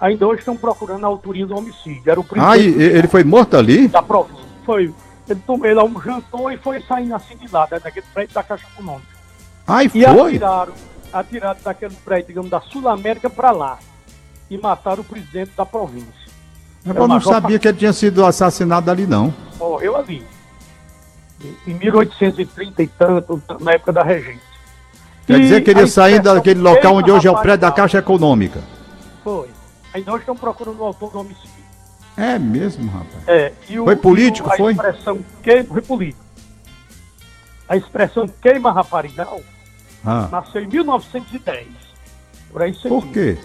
Ainda 0.00 0.26
hoje 0.26 0.40
estão 0.40 0.56
procurando 0.56 1.04
a 1.04 1.08
autoria 1.08 1.46
do 1.46 1.56
homicídio. 1.56 2.02
Era 2.10 2.20
o 2.20 2.26
Ah, 2.38 2.58
e- 2.58 2.66
ele 2.82 3.08
foi 3.08 3.22
morto 3.24 3.56
ali? 3.56 3.88
da 3.88 4.02
província. 4.02 4.44
Foi. 4.66 4.92
Ele, 5.28 5.40
tomou, 5.46 5.66
ele 5.66 5.80
um 5.80 6.00
jantou 6.02 6.50
e 6.50 6.58
foi 6.58 6.80
saindo 6.82 7.14
assim 7.14 7.36
de 7.36 7.50
lá, 7.50 7.66
né, 7.70 7.80
daquele 7.80 8.04
prédio 8.12 8.34
da 8.34 8.42
Caixa 8.42 8.66
Econômica. 8.74 9.06
Ai, 9.66 9.86
E 9.86 9.88
foi? 10.04 10.28
atiraram, 10.32 10.72
atiraram 11.12 11.60
daquele 11.64 11.94
prédio, 12.04 12.26
digamos, 12.26 12.50
da 12.50 12.60
Sul 12.60 12.86
América 12.88 13.30
para 13.30 13.50
lá. 13.50 13.78
E 14.50 14.58
mataram 14.58 15.00
o 15.00 15.04
presidente 15.04 15.52
da 15.56 15.64
província. 15.64 16.23
Eu 16.84 16.94
É 16.94 17.00
o 17.00 17.08
não 17.08 17.20
sabia 17.20 17.58
que 17.58 17.66
ele 17.68 17.78
tinha 17.78 17.92
sido 17.92 18.24
assassinado 18.24 18.90
ali, 18.90 19.06
não. 19.06 19.32
morreu 19.58 19.96
ali. 19.96 20.24
Em- 21.66 21.70
Em 21.72 21.74
1830 21.74 22.82
e 22.82 22.86
tanto, 22.88 23.42
na 23.60 23.72
época 23.72 23.92
da 23.92 24.02
regência. 24.02 24.40
Quer 25.26 25.38
E 25.38 25.42
dizer 25.42 25.60
que 25.62 25.70
ele 25.70 25.86
sair 25.86 26.14
expressão 26.16 26.34
daquele 26.36 26.60
local 26.60 26.94
onde 26.96 27.10
hoje 27.10 27.26
é 27.26 27.30
o 27.30 27.34
prédio 27.38 27.60
da 27.62 27.68
tal, 27.68 27.76
Caixa 27.76 27.98
Econômica. 27.98 28.60
Foi. 29.22 29.48
Ainda 29.94 30.10
hoje 30.12 30.20
estão 30.20 30.36
procurando 30.36 30.78
o 30.80 30.84
autor 30.84 31.10
do 31.10 31.20
homicídio. 31.20 31.50
É 32.16 32.38
mesmo, 32.38 32.90
rapaz. 32.90 33.26
É, 33.26 33.52
o- 33.78 33.84
Foi 33.84 33.96
político, 33.96 34.48
o- 34.48 34.52
a 34.52 34.56
foi? 34.56 34.72
expressão 34.72 35.18
queima, 35.42 35.64
foi 35.64 35.82
político. 35.82 36.22
A 37.68 37.76
expressão 37.76 38.28
queima 38.42 38.70
raparigal 38.72 39.40
Ah, 40.04 40.28
nasceu 40.30 40.60
em 40.62 40.66
1910. 40.68 41.66
Por 42.52 42.60
aí 42.62 42.74
por 42.74 43.06
quê? 43.08 43.38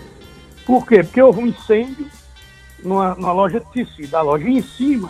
Por 0.66 0.86
quê? 0.86 1.04
Porque 1.04 1.22
houve 1.22 1.40
um 1.40 1.48
incêndio 1.48 2.06
numa, 2.84 3.16
numa 3.16 3.32
loja 3.32 3.60
de 3.60 3.66
tecido. 3.68 4.16
A 4.16 4.22
loja 4.22 4.48
em 4.48 4.62
cima 4.62 5.10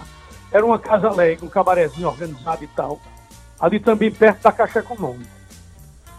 era 0.52 0.66
uma 0.66 0.80
casa 0.80 1.08
alegre, 1.08 1.46
um 1.46 1.50
cabarezinho 1.50 2.08
organizado 2.08 2.64
e 2.64 2.68
tal. 2.68 3.00
Ali 3.60 3.80
também 3.80 4.12
perto 4.12 4.42
da 4.42 4.52
Caixa 4.52 4.80
Econômica. 4.80 5.30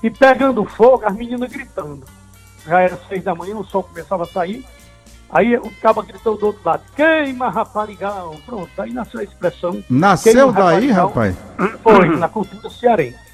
E 0.03 0.11
pegando 0.11 0.65
fogo, 0.65 1.05
as 1.05 1.15
meninas 1.15 1.51
gritando. 1.51 2.05
Já 2.67 2.81
era 2.81 2.99
seis 3.09 3.25
da 3.25 3.35
manhã, 3.35 3.57
o 3.57 3.65
sol 3.65 3.83
começava 3.83 4.25
a 4.25 4.27
sair. 4.27 4.65
Aí 5.33 5.57
o 5.57 5.71
cabo 5.81 6.03
gritou 6.03 6.37
do 6.37 6.47
outro 6.47 6.61
lado, 6.65 6.83
queima 6.97 7.49
raparigal. 7.49 8.35
Pronto, 8.45 8.71
aí 8.79 8.93
nasceu 8.93 9.21
a 9.21 9.25
expressão. 9.25 9.83
Nasceu 9.89 10.33
queima 10.33 10.53
daí, 10.53 10.91
rapaz? 10.91 11.37
Foi, 11.83 12.17
na 12.17 12.29
cultura 12.29 12.69
cearense. 12.69 13.31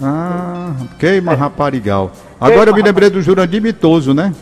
Ah, 0.00 0.72
queima 0.98 1.34
raparigal. 1.34 2.12
Agora 2.40 2.70
eu 2.70 2.74
me 2.74 2.82
lembrei 2.82 3.10
do 3.10 3.20
Jurandir 3.20 3.60
Mitoso, 3.60 4.14
né? 4.14 4.32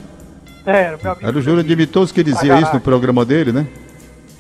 Era, 0.68 0.98
meu 1.02 1.12
amigo. 1.12 1.26
Era 1.28 1.38
o 1.38 1.42
Jurandir 1.42 1.76
Mitoso 1.76 2.12
que 2.12 2.22
dizia 2.22 2.60
isso 2.60 2.72
no 2.74 2.80
programa 2.80 3.24
dele, 3.24 3.52
né? 3.52 3.66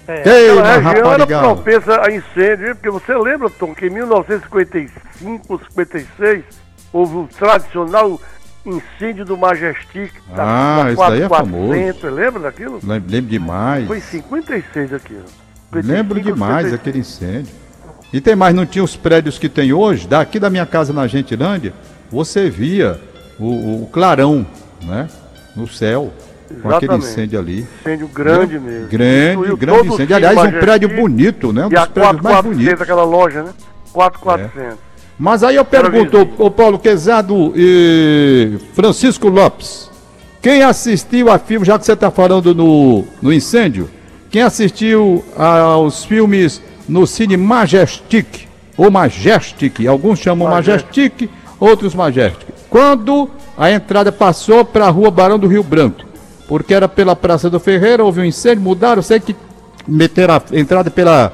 É. 0.06 0.22
Queima 0.22 0.60
Aquela 0.62 0.92
região 0.92 1.12
era 1.12 1.26
propensa 1.26 2.00
a 2.02 2.10
incêndio, 2.10 2.74
porque 2.76 2.90
você 2.90 3.14
lembra, 3.16 3.50
Tom, 3.50 3.74
que 3.74 3.86
em 3.86 3.90
1955, 3.90 5.60
56, 5.70 6.44
houve 6.92 7.16
um 7.16 7.26
tradicional 7.26 8.20
incêndio 8.64 9.24
do 9.24 9.36
Majestic. 9.36 10.12
Ah, 10.36 10.86
isso 10.92 10.96
daí 11.10 11.22
é 11.22 11.28
famoso. 11.28 12.10
Lembra 12.10 12.40
daquilo? 12.40 12.80
Lem- 12.82 13.02
Lembro 13.08 13.30
demais. 13.30 13.86
Foi 13.86 13.98
em 13.98 14.00
56 14.00 14.94
aquilo. 14.94 15.24
Lembro 15.72 16.16
55, 16.18 16.22
demais 16.22 16.66
56. 16.66 16.72
daquele 16.72 16.98
incêndio. 16.98 17.54
E 18.12 18.20
tem 18.20 18.34
mais, 18.34 18.54
não 18.54 18.64
tinha 18.64 18.82
os 18.82 18.96
prédios 18.96 19.38
que 19.38 19.48
tem 19.48 19.72
hoje? 19.72 20.08
Daqui 20.08 20.38
da 20.38 20.48
minha 20.48 20.64
casa 20.64 20.92
na 20.92 21.06
Gentilândia, 21.06 21.74
você 22.10 22.48
via 22.48 22.98
o, 23.38 23.82
o 23.82 23.86
clarão, 23.92 24.46
né? 24.82 25.06
No 25.58 25.66
céu, 25.66 26.12
com 26.62 26.70
aquele 26.70 26.94
incêndio 26.96 27.38
ali. 27.38 27.66
Incêndio 27.80 28.08
grande 28.08 28.58
mesmo. 28.58 28.88
Grande, 28.88 29.26
Destruiu 29.26 29.56
grande 29.56 29.88
o 29.88 29.94
incêndio. 29.94 30.16
Aliás, 30.16 30.38
um 30.38 30.50
Majestic 30.50 30.60
prédio 30.60 30.88
bonito, 30.88 31.52
né? 31.52 31.66
Um 31.66 31.68
dos 31.68 31.86
prédios 31.88 32.22
mais 32.22 32.36
4400, 32.36 32.56
bonitos. 32.56 32.80
aquela 32.80 33.04
loja, 33.04 33.42
né? 33.42 33.50
4400. 33.92 34.78
Mas 35.18 35.42
aí 35.42 35.56
eu 35.56 35.64
pergunto, 35.64 36.28
ô 36.38 36.48
Paulo 36.48 36.78
Quezado 36.78 37.52
e 37.56 38.56
Francisco 38.72 39.28
Lopes, 39.28 39.90
quem 40.40 40.62
assistiu 40.62 41.28
a 41.28 41.38
filme, 41.38 41.66
já 41.66 41.76
que 41.76 41.84
você 41.84 41.92
está 41.92 42.08
falando 42.08 42.54
no, 42.54 43.04
no 43.20 43.32
incêndio, 43.32 43.90
quem 44.30 44.42
assistiu 44.42 45.24
aos 45.36 46.04
filmes 46.04 46.62
no 46.88 47.04
Cine 47.04 47.36
Majestic, 47.36 48.46
ou 48.76 48.92
Majestic, 48.92 49.84
alguns 49.86 50.20
chamam 50.20 50.48
Majestic, 50.48 51.28
outros 51.58 51.96
Majestic. 51.96 52.46
Quando 52.70 53.28
a 53.58 53.70
entrada 53.72 54.12
passou 54.12 54.64
para 54.64 54.86
a 54.86 54.90
rua 54.90 55.10
Barão 55.10 55.36
do 55.36 55.48
Rio 55.48 55.64
Branco, 55.64 56.04
porque 56.46 56.72
era 56.72 56.88
pela 56.88 57.16
Praça 57.16 57.50
do 57.50 57.58
Ferreira, 57.58 58.04
houve 58.04 58.20
um 58.20 58.24
incêndio, 58.24 58.62
mudaram, 58.62 59.02
sei 59.02 59.18
que 59.18 59.34
meteram 59.86 60.34
a 60.34 60.42
entrada 60.52 60.92
pela, 60.92 61.32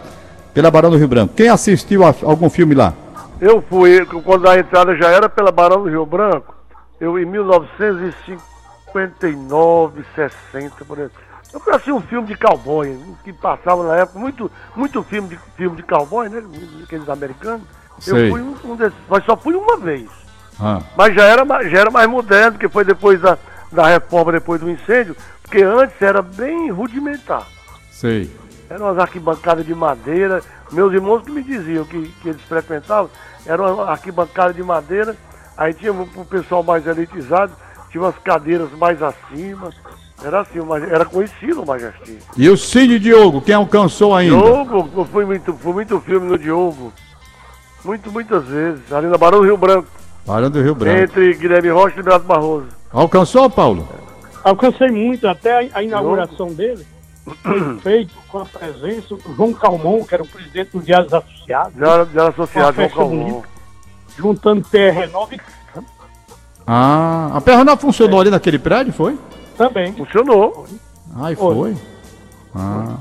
pela 0.55 0.71
Barão 0.71 0.89
do 0.91 0.97
Rio 0.97 1.07
Branco. 1.07 1.35
Quem 1.35 1.51
assistiu 1.51 2.03
a 2.03 2.15
algum 2.23 2.49
filme 2.49 2.75
lá? 2.75 2.95
Eu 3.39 3.63
fui, 3.69 4.07
quando 4.07 4.49
a 4.49 4.59
entrada 4.59 4.97
já 4.97 5.11
era 5.11 5.29
pela 5.29 5.53
Barão 5.53 5.83
do 5.83 5.91
Rio 5.91 6.07
Branco, 6.07 6.55
eu 6.99 7.19
em 7.19 7.27
1959, 7.27 10.03
60, 10.15 10.83
por 10.87 10.97
exemplo. 10.99 11.23
Eu 11.53 11.61
conheci 11.61 11.93
um 11.93 12.01
filme 12.01 12.29
de 12.29 12.37
cowboy, 12.37 12.99
que 13.23 13.35
passava 13.35 13.85
na 13.85 13.97
época, 13.97 14.19
muito, 14.19 14.51
muito 14.75 15.03
filme 15.03 15.29
de, 15.29 15.39
filme 15.57 15.77
de 15.77 15.83
cowboy, 15.83 16.31
né? 16.31 16.43
Aqueles 16.83 17.07
americanos. 17.09 17.67
Sei. 17.99 18.29
Eu 18.29 18.31
fui 18.31 18.41
um, 18.41 18.57
um 18.65 18.77
desses, 18.77 18.97
mas 19.11 19.23
só 19.25 19.37
fui 19.37 19.55
uma 19.55 19.77
vez. 19.77 20.24
Ah. 20.61 20.81
Mas 20.97 21.15
já 21.15 21.25
era, 21.25 21.45
já 21.69 21.81
era 21.81 21.91
mais 21.91 22.09
moderno, 22.09 22.53
porque 22.53 22.69
foi 22.69 22.85
depois 22.85 23.21
da, 23.21 23.39
da 23.73 23.87
reforma, 23.89 24.33
depois 24.33 24.61
do 24.61 24.71
incêndio, 24.71 25.17
porque 25.43 25.63
antes 25.63 26.01
era 26.01 26.23
bem 26.23 26.71
rudimentar. 26.71 27.47
Sei. 27.91 28.31
Eram 28.69 28.87
umas 28.87 28.99
arquibancadas 28.99 29.67
de 29.67 29.75
madeira. 29.75 30.43
Meus 30.73 30.93
irmãos 30.93 31.23
que 31.23 31.31
me 31.31 31.43
diziam 31.43 31.85
que, 31.85 32.09
que 32.23 32.31
eles 32.31 32.43
frequentavam, 32.43 33.11
eram 33.47 33.75
uma 33.75 33.91
arquibancada 33.91 34.53
de 34.53 34.63
madeira. 34.63 35.17
Aí 35.57 35.73
tinha 35.73 35.93
o 35.93 36.25
pessoal 36.25 36.63
mais 36.63 36.87
elitizado, 36.87 37.53
tinha 37.91 38.03
umas 38.03 38.19
cadeiras 38.19 38.71
mais 38.73 39.01
acima. 39.03 39.71
Era 40.23 40.41
assim, 40.41 40.59
era 40.91 41.05
conhecido 41.05 41.65
o. 41.65 41.93
E 42.37 42.49
o 42.49 42.57
Cid 42.57 42.99
Diogo, 42.99 43.43
quem 43.43 43.55
alcançou 43.55 44.15
ainda? 44.15 44.37
Diogo, 44.37 44.91
eu 44.97 45.05
fui 45.05 45.25
muito, 45.25 45.53
fui 45.55 45.73
muito 45.73 46.01
filme 46.01 46.27
no 46.27 46.39
Diogo. 46.39 46.93
Muito, 47.85 48.11
muitas 48.11 48.45
vezes. 48.45 48.93
Ali 48.93 49.07
na 49.07 49.19
Barão 49.19 49.41
do 49.41 49.45
Rio 49.45 49.57
Branco. 49.57 49.87
Barão 50.27 50.51
do 50.51 50.63
Rio 50.63 50.75
Branco. 50.75 50.99
Entre 51.03 51.35
Guilherme 51.35 51.69
Rocha 51.71 51.95
e 51.95 51.99
Liberado 51.99 52.25
Barroso. 52.25 52.67
Alcançou, 52.93 53.49
Paulo? 53.51 53.87
Alcancei 54.43 54.91
muito, 54.91 55.27
até 55.27 55.71
a, 55.73 55.83
inauguração 55.83 56.49
dele 56.53 56.87
foi 57.43 57.79
feito 57.81 58.15
com 58.29 58.39
a 58.41 58.45
presença 58.45 59.17
do 59.17 59.35
João 59.35 59.53
Calmon, 59.55 60.05
que 60.05 60.15
era 60.15 60.23
o 60.23 60.29
presidente 60.29 60.71
do 60.73 60.81
Diário 60.83 61.07
dos 61.07 61.15
Associados, 61.15 61.73
Já 61.79 61.87
era, 61.91 62.05
já 62.07 62.21
era 62.21 62.31
associado 62.31 62.61
Uma 62.61 62.67
ao 62.69 62.75
festa 62.75 62.97
Calvão. 62.99 63.19
bonita. 63.19 63.49
juntando 64.19 64.63
TR9 64.71 65.33
e 65.33 65.41
Ah, 66.67 67.31
a 67.35 67.41
perna 67.41 67.65
não 67.65 67.77
funcionou 67.77 68.21
ali 68.21 68.31
naquele 68.31 68.59
prédio, 68.59 68.93
foi? 68.93 69.19
também. 69.57 69.93
Funcionou. 69.95 70.67
Ai, 71.17 71.35
Foi. 71.37 71.55
foi. 71.55 71.77
Ah, 72.57 72.97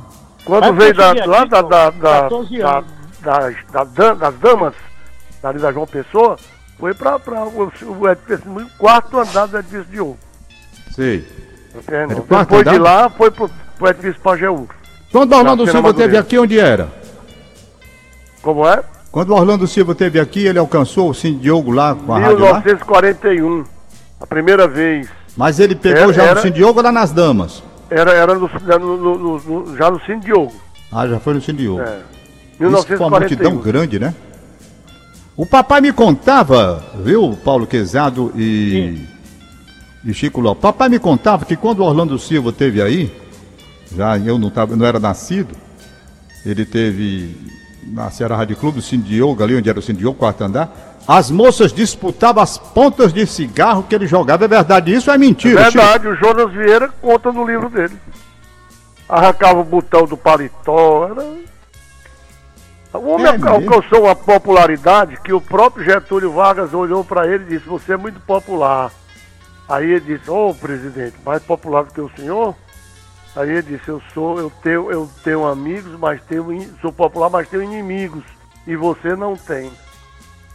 Quando 0.46 0.64
Mas 0.74 0.76
veio 0.78 0.94
da, 0.94 1.06
lá 1.06 1.12
aqui, 1.12 1.28
da, 1.50 1.62
da, 1.62 1.90
da, 1.90 1.92
14 2.22 2.58
da- 2.60 4.14
das 4.14 4.36
damas, 4.40 4.74
ali 5.44 5.60
da 5.60 5.72
João 5.72 5.88
Pessoa, 5.88 6.38
foi 6.80 6.94
para 6.94 7.18
o, 7.18 7.72
o 8.00 8.10
edifício, 8.10 8.68
quarto 8.78 9.20
andar 9.20 9.46
do 9.48 9.58
edifício 9.60 9.86
de 9.86 10.00
ouro. 10.00 10.18
sei. 10.94 11.26
O 11.76 12.22
quarto 12.24 12.50
Depois 12.50 12.64
de 12.64 12.70
andar? 12.76 12.82
lá, 13.04 13.10
foi 13.10 13.32
pro, 13.32 13.50
pro 13.78 13.88
edifício 13.90 14.22
Pajeú. 14.22 14.68
Quando 15.12 15.34
o 15.34 15.38
Orlando 15.38 15.66
Silva 15.66 15.82
Madureira. 15.82 16.12
teve 16.12 16.18
aqui, 16.18 16.38
onde 16.40 16.60
era? 16.60 16.90
Como 18.42 18.68
é? 18.68 18.84
Quando 19.12 19.30
o 19.32 19.36
Orlando 19.36 19.68
Silva 19.68 19.94
teve 19.96 20.20
aqui, 20.20 20.46
ele 20.46 20.60
alcançou 20.60 21.10
o 21.10 21.14
Cid 21.14 21.40
Diogo 21.40 21.72
lá 21.72 21.96
com 21.96 22.14
a 22.14 22.20
rádio 22.20 22.40
lá? 22.40 22.60
1941, 22.60 23.64
a 24.20 24.28
primeira 24.28 24.68
vez. 24.68 25.08
Mas 25.38 25.60
ele 25.60 25.76
pegou 25.76 26.04
Era- 26.04 26.14
já 26.14 26.24
era- 26.24 26.36
no 26.36 26.42
Cid 26.42 26.56
Diogo 26.56 26.80
ou 26.80 26.84
lá 26.86 26.92
nas 26.92 27.12
damas? 27.12 27.64
Era, 27.90 28.12
era 28.12 28.34
no, 28.36 28.50
no- 28.80 29.18
no- 29.18 29.40
no- 29.40 29.78
já 29.78 29.90
no 29.92 30.00
Cine 30.02 30.20
Diogo. 30.20 30.54
Ah, 30.92 31.08
já 31.08 31.20
foi 31.20 31.34
no 31.36 31.42
Cid 31.42 31.58
Diogo. 31.58 31.82
É. 31.82 32.00
Isso 32.60 32.88
foi 32.88 32.98
uma 32.98 33.20
multidão 33.20 33.52
1941. 33.52 33.58
grande, 33.62 34.00
né? 34.00 34.14
O 35.36 35.46
papai 35.46 35.82
me 35.82 35.92
contava, 35.92 36.84
viu, 37.04 37.36
Paulo 37.44 37.66
Quezado 37.66 38.32
e, 38.36 39.08
e 40.06 40.14
Chico 40.14 40.40
Lopes. 40.40 40.62
Papai 40.62 40.90
me 40.90 41.00
contava 41.00 41.44
que 41.44 41.56
quando 41.56 41.80
o 41.80 41.86
Orlando 41.86 42.20
Silva 42.20 42.52
teve 42.52 42.82
aí, 42.82 43.12
já 43.96 44.18
eu 44.20 44.38
não, 44.38 44.52
tava, 44.52 44.76
não 44.76 44.86
era 44.86 45.00
nascido, 45.00 45.56
ele 46.46 46.66
teve 46.66 47.36
na 47.88 48.12
Ceará 48.12 48.36
Rádio 48.36 48.56
Clube, 48.56 48.78
o 48.78 48.82
Cine 48.82 49.04
Diogo, 49.04 49.44
ali 49.44 49.56
onde 49.56 49.70
era 49.70 49.80
o 49.80 49.82
Cine 49.82 49.98
Diogo, 49.98 50.20
quarto 50.20 50.44
andar, 50.44 50.94
as 51.08 51.32
moças 51.32 51.74
disputavam 51.74 52.42
as 52.42 52.58
pontas 52.58 53.12
de 53.12 53.26
cigarro 53.26 53.84
que 53.84 53.96
ele 53.96 54.06
jogava. 54.06 54.46
É 54.46 54.48
verdade 54.48 54.94
isso 54.94 55.10
ou 55.10 55.16
é 55.16 55.18
mentira? 55.18 55.66
Chico? 55.66 55.84
Verdade, 55.84 56.08
o 56.08 56.16
Jonas 56.16 56.52
Vieira 56.54 56.90
conta 57.02 57.32
no 57.32 57.46
livro 57.46 57.70
dele. 57.70 57.98
Arrancava 59.10 59.60
o 59.60 59.66
botão 59.66 60.06
do 60.06 60.16
paletó. 60.16 61.10
Era... 61.10 61.53
O 62.94 63.08
homem 63.10 63.26
É 63.26 63.48
alcançou 63.48 64.04
uma 64.04 64.16
popularidade 64.16 65.18
que 65.24 65.34
o 65.34 65.42
próprio 65.42 65.84
Getúlio 65.84 66.32
Vargas 66.32 66.74
olhou 66.74 67.04
para 67.04 67.28
ele 67.28 67.44
e 67.46 67.48
disse: 67.58 67.68
Você 67.68 67.94
é 67.94 67.98
muito 67.98 68.20
popular. 68.22 68.92
Aí 69.68 69.90
ele 69.92 70.18
disse: 70.18 70.30
Ô 70.30 70.54
presidente, 70.54 71.16
mais 71.26 71.42
popular 71.42 71.84
do 71.84 71.94
que 71.94 72.02
o 72.02 72.12
senhor? 72.16 72.56
Aí 73.36 73.50
ele 73.50 73.64
disse: 73.64 73.90
Eu 73.90 74.02
sou, 74.14 74.38
eu 74.38 74.52
tenho, 74.62 74.92
eu 74.92 75.10
tenho 75.24 75.46
amigos, 75.46 75.98
mas 76.00 76.22
tenho, 76.24 76.46
sou 76.82 76.92
popular, 76.94 77.30
mas 77.30 77.48
tenho 77.50 77.64
inimigos. 77.64 78.24
E 78.68 78.76
você 78.76 79.16
não 79.16 79.36
tem. 79.36 79.72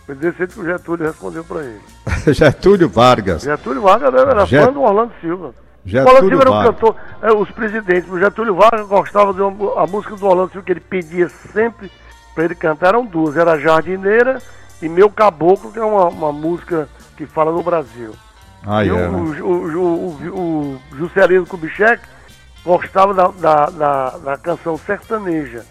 Foi 0.07 0.15
desse 0.15 0.39
jeito 0.39 0.55
que 0.55 0.61
o 0.61 0.65
Getúlio 0.65 1.07
respondeu 1.07 1.45
para 1.45 1.61
ele. 1.61 1.81
Getúlio 2.33 2.89
Vargas. 2.89 3.43
Getúlio 3.43 3.83
Vargas 3.83 4.15
era, 4.15 4.47
Get- 4.47 4.65
fã 4.65 4.73
do 4.73 4.81
Orlando 4.83 5.13
Silva. 5.21 5.53
Getúlio 5.85 6.07
o 6.13 6.15
Orlando 6.15 6.29
Silva 6.29 6.43
era 6.45 6.51
um 6.51 6.55
Vargas. 6.55 6.75
cantor, 6.75 6.97
é, 7.21 7.33
os 7.33 7.51
presidentes. 7.51 8.11
O 8.11 8.19
Getúlio 8.19 8.55
Vargas 8.55 8.87
gostava 8.87 9.35
de 9.35 9.43
uma, 9.43 9.83
a 9.83 9.87
música 9.87 10.17
do 10.17 10.25
Orlando 10.27 10.53
Silva 10.53 10.65
que 10.65 10.73
ele 10.73 10.81
pedia 10.81 11.29
sempre 11.29 11.91
para 12.39 12.45
ele 12.45 12.55
cantar. 12.55 12.91
Eram 12.91 13.05
duas, 13.05 13.37
era 13.37 13.59
Jardineira 13.59 14.41
e 14.81 14.89
Meu 14.89 15.11
Caboclo, 15.11 15.73
que 15.73 15.79
é 15.81 15.85
uma, 15.85 16.07
uma 16.07 16.33
música 16.33 16.89
que 17.17 17.27
fala 17.27 17.51
no 17.51 17.65
Brasil. 17.65 18.13
Ah, 18.65 18.85
e 18.85 18.89
é, 18.89 18.93
o, 18.93 18.97
né? 18.97 19.41
o, 19.43 19.47
o, 19.47 20.39
o, 20.39 20.97
Juscelino 20.97 21.45
Kubitschek 21.45 22.01
gostava 22.65 23.13
da, 23.13 23.27
da, 23.29 23.67
da, 23.67 24.11
da 24.19 24.37
canção 24.37 24.79
sertaneja. 24.79 25.65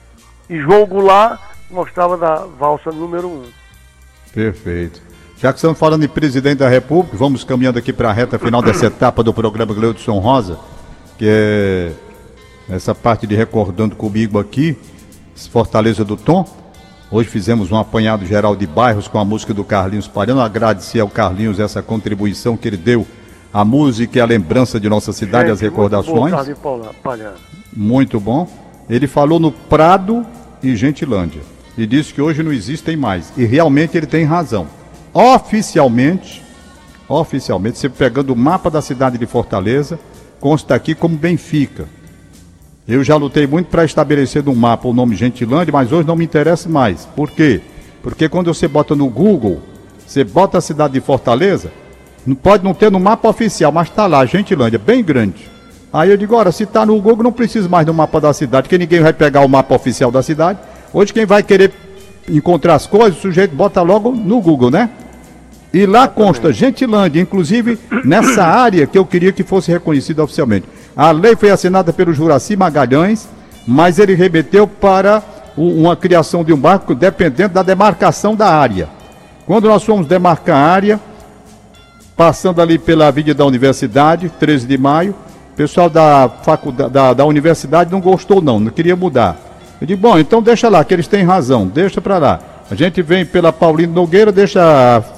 E 0.49 0.59
João 0.59 0.85
Goulart 0.85 1.39
gostava 1.71 2.17
da 2.17 2.35
valsa 2.59 2.91
número 2.91 3.29
um. 3.29 3.45
Perfeito. 4.33 5.01
Já 5.37 5.53
que 5.53 5.59
estamos 5.59 5.79
falando 5.79 6.03
em 6.03 6.09
presidente 6.09 6.57
da 6.57 6.67
República, 6.67 7.15
vamos 7.15 7.45
caminhando 7.45 7.79
aqui 7.79 7.93
para 7.93 8.09
a 8.09 8.13
reta 8.13 8.37
final 8.37 8.61
dessa 8.61 8.87
etapa 8.87 9.23
do 9.23 9.33
programa 9.33 9.73
Gleudson 9.73 10.19
Rosa, 10.19 10.59
que 11.17 11.25
é 11.29 11.93
essa 12.69 12.93
parte 12.93 13.25
de 13.25 13.35
recordando 13.35 13.95
comigo 13.95 14.37
aqui, 14.37 14.77
Fortaleza 15.45 16.03
do 16.03 16.15
Tom. 16.17 16.45
Hoje 17.11 17.29
fizemos 17.29 17.71
um 17.71 17.77
apanhado 17.77 18.25
geral 18.25 18.55
de 18.55 18.65
bairros 18.65 19.07
com 19.07 19.19
a 19.19 19.25
música 19.25 19.53
do 19.53 19.63
Carlinhos 19.63 20.07
Palhano. 20.07 20.41
Agradecer 20.41 20.99
ao 20.99 21.07
Carlinhos 21.09 21.59
essa 21.59 21.81
contribuição 21.81 22.57
que 22.57 22.67
ele 22.67 22.77
deu 22.77 23.05
à 23.53 23.63
música 23.63 24.17
e 24.17 24.21
à 24.21 24.25
lembrança 24.25 24.79
de 24.79 24.89
nossa 24.89 25.13
cidade, 25.13 25.51
as 25.51 25.59
Gente, 25.59 25.69
muito 25.71 25.89
bom, 25.89 25.97
recordações. 26.27 26.57
Paula- 26.61 26.91
Palhano. 27.03 27.35
Muito 27.75 28.19
bom. 28.19 28.47
Ele 28.89 29.07
falou 29.07 29.39
no 29.39 29.51
Prado 29.51 30.25
e 30.63 30.75
Gentilândia. 30.75 31.41
E 31.77 31.85
disse 31.85 32.13
que 32.13 32.21
hoje 32.21 32.41
não 32.41 32.51
existem 32.51 32.97
mais. 32.97 33.31
E 33.37 33.45
realmente 33.45 33.95
ele 33.95 34.07
tem 34.07 34.25
razão. 34.25 34.67
Oficialmente, 35.13 36.43
oficialmente, 37.07 37.77
você 37.77 37.87
pegando 37.87 38.33
o 38.33 38.35
mapa 38.35 38.69
da 38.69 38.81
cidade 38.81 39.17
de 39.17 39.25
Fortaleza, 39.25 39.99
consta 40.39 40.75
aqui 40.75 40.93
como 40.93 41.15
Benfica. 41.15 41.85
Eu 42.87 43.03
já 43.03 43.17
lutei 43.17 43.45
muito 43.45 43.67
para 43.67 43.83
estabelecer 43.83 44.41
no 44.41 44.55
mapa 44.55 44.87
o 44.87 44.93
nome 44.93 45.13
Gentilândia, 45.13 45.73
mas 45.73 45.91
hoje 45.91 46.07
não 46.07 46.15
me 46.15 46.23
interessa 46.23 46.69
mais. 46.69 47.05
Por 47.05 47.29
quê? 47.29 47.59
Porque 48.01 48.29
quando 48.29 48.53
você 48.53 48.65
bota 48.65 48.95
no 48.95 49.09
Google, 49.09 49.61
você 50.05 50.23
bota 50.23 50.57
a 50.57 50.61
cidade 50.61 50.93
de 50.93 51.01
Fortaleza, 51.01 51.69
não 52.25 52.33
pode 52.33 52.63
não 52.63 52.73
ter 52.73 52.89
no 52.89 52.97
mapa 52.97 53.27
oficial, 53.27 53.73
mas 53.73 53.89
está 53.89 54.07
lá, 54.07 54.25
Gentilândia, 54.25 54.79
bem 54.79 55.03
grande. 55.03 55.49
Aí 55.91 56.11
eu 56.11 56.15
digo, 56.15 56.33
ora, 56.33 56.49
se 56.49 56.63
está 56.63 56.85
no 56.85 56.95
Google, 57.01 57.25
não 57.25 57.31
precisa 57.33 57.67
mais 57.67 57.85
do 57.85 57.93
mapa 57.93 58.21
da 58.21 58.31
cidade, 58.31 58.63
porque 58.63 58.77
ninguém 58.77 59.01
vai 59.01 59.11
pegar 59.11 59.41
o 59.41 59.49
mapa 59.49 59.75
oficial 59.75 60.09
da 60.09 60.23
cidade. 60.23 60.57
Hoje 60.93 61.11
quem 61.11 61.25
vai 61.25 61.43
querer 61.43 61.73
encontrar 62.29 62.75
as 62.75 62.87
coisas, 62.87 63.19
o 63.19 63.21
sujeito 63.21 63.53
bota 63.53 63.81
logo 63.81 64.11
no 64.11 64.39
Google, 64.39 64.71
né? 64.71 64.89
E 65.73 65.85
lá 65.85 66.07
consta 66.07 66.53
Gentilândia, 66.53 67.19
inclusive 67.19 67.77
nessa 68.05 68.45
área 68.45 68.87
que 68.87 68.97
eu 68.97 69.05
queria 69.05 69.33
que 69.33 69.43
fosse 69.43 69.71
reconhecida 69.71 70.23
oficialmente. 70.23 70.65
A 70.97 71.11
lei 71.11 71.35
foi 71.35 71.51
assinada 71.51 71.93
pelo 71.93 72.11
Juraci 72.11 72.55
Magalhães, 72.55 73.29
mas 73.67 73.99
ele 73.99 74.15
remeteu 74.15 74.67
para 74.67 75.21
uma 75.55 75.95
criação 75.95 76.43
de 76.43 76.51
um 76.51 76.57
barco 76.57 76.95
dependendo 76.95 77.53
da 77.53 77.61
demarcação 77.61 78.35
da 78.35 78.49
área. 78.49 78.89
Quando 79.45 79.67
nós 79.67 79.83
fomos 79.83 80.07
demarcar 80.07 80.57
a 80.57 80.71
área, 80.71 80.99
passando 82.15 82.63
ali 82.63 82.79
pela 82.79 83.07
Avenida 83.07 83.35
da 83.35 83.45
Universidade, 83.45 84.27
13 84.39 84.65
de 84.65 84.75
maio, 84.75 85.13
o 85.53 85.55
pessoal 85.55 85.87
da, 85.87 86.27
faculdade, 86.41 86.89
da, 86.89 87.13
da 87.13 87.25
universidade 87.25 87.91
não 87.91 88.01
gostou 88.01 88.41
não, 88.41 88.59
não 88.59 88.71
queria 88.71 88.95
mudar. 88.95 89.37
Eu 89.79 89.85
digo, 89.85 90.01
bom, 90.01 90.17
então 90.17 90.41
deixa 90.41 90.67
lá, 90.67 90.83
que 90.83 90.95
eles 90.95 91.07
têm 91.07 91.23
razão, 91.23 91.67
deixa 91.67 92.01
para 92.01 92.17
lá. 92.17 92.39
A 92.71 92.73
gente 92.73 93.03
vem 93.03 93.23
pela 93.23 93.53
Paulino 93.53 93.93
Nogueira, 93.93 94.31
deixa 94.31 94.63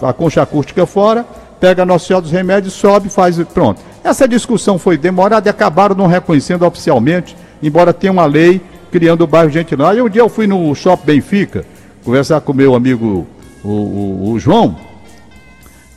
a, 0.01 0.09
a 0.09 0.13
concha 0.13 0.41
acústica 0.41 0.85
fora, 0.85 1.25
pega 1.57 1.83
a 1.83 1.85
Nossa 1.85 2.05
Senhora 2.05 2.23
dos 2.23 2.31
Remédios, 2.31 2.73
sobe, 2.73 3.07
faz, 3.09 3.41
pronto. 3.53 3.88
Essa 4.03 4.27
discussão 4.27 4.79
foi 4.79 4.97
demorada 4.97 5.47
e 5.47 5.51
acabaram 5.51 5.95
não 5.95 6.07
reconhecendo 6.07 6.65
oficialmente, 6.65 7.35
embora 7.61 7.93
tenha 7.93 8.11
uma 8.13 8.25
lei 8.25 8.61
criando 8.91 9.21
o 9.23 9.27
bairro 9.27 9.49
Gentilândia. 9.51 9.93
Aí 9.93 10.01
um 10.01 10.09
dia 10.09 10.21
eu 10.21 10.29
fui 10.29 10.47
no 10.47 10.73
Shopping 10.73 11.05
Benfica, 11.05 11.65
conversar 12.03 12.41
com 12.41 12.53
meu 12.53 12.75
amigo 12.75 13.27
o, 13.63 13.69
o- 13.69 14.31
o 14.31 14.39
João, 14.39 14.75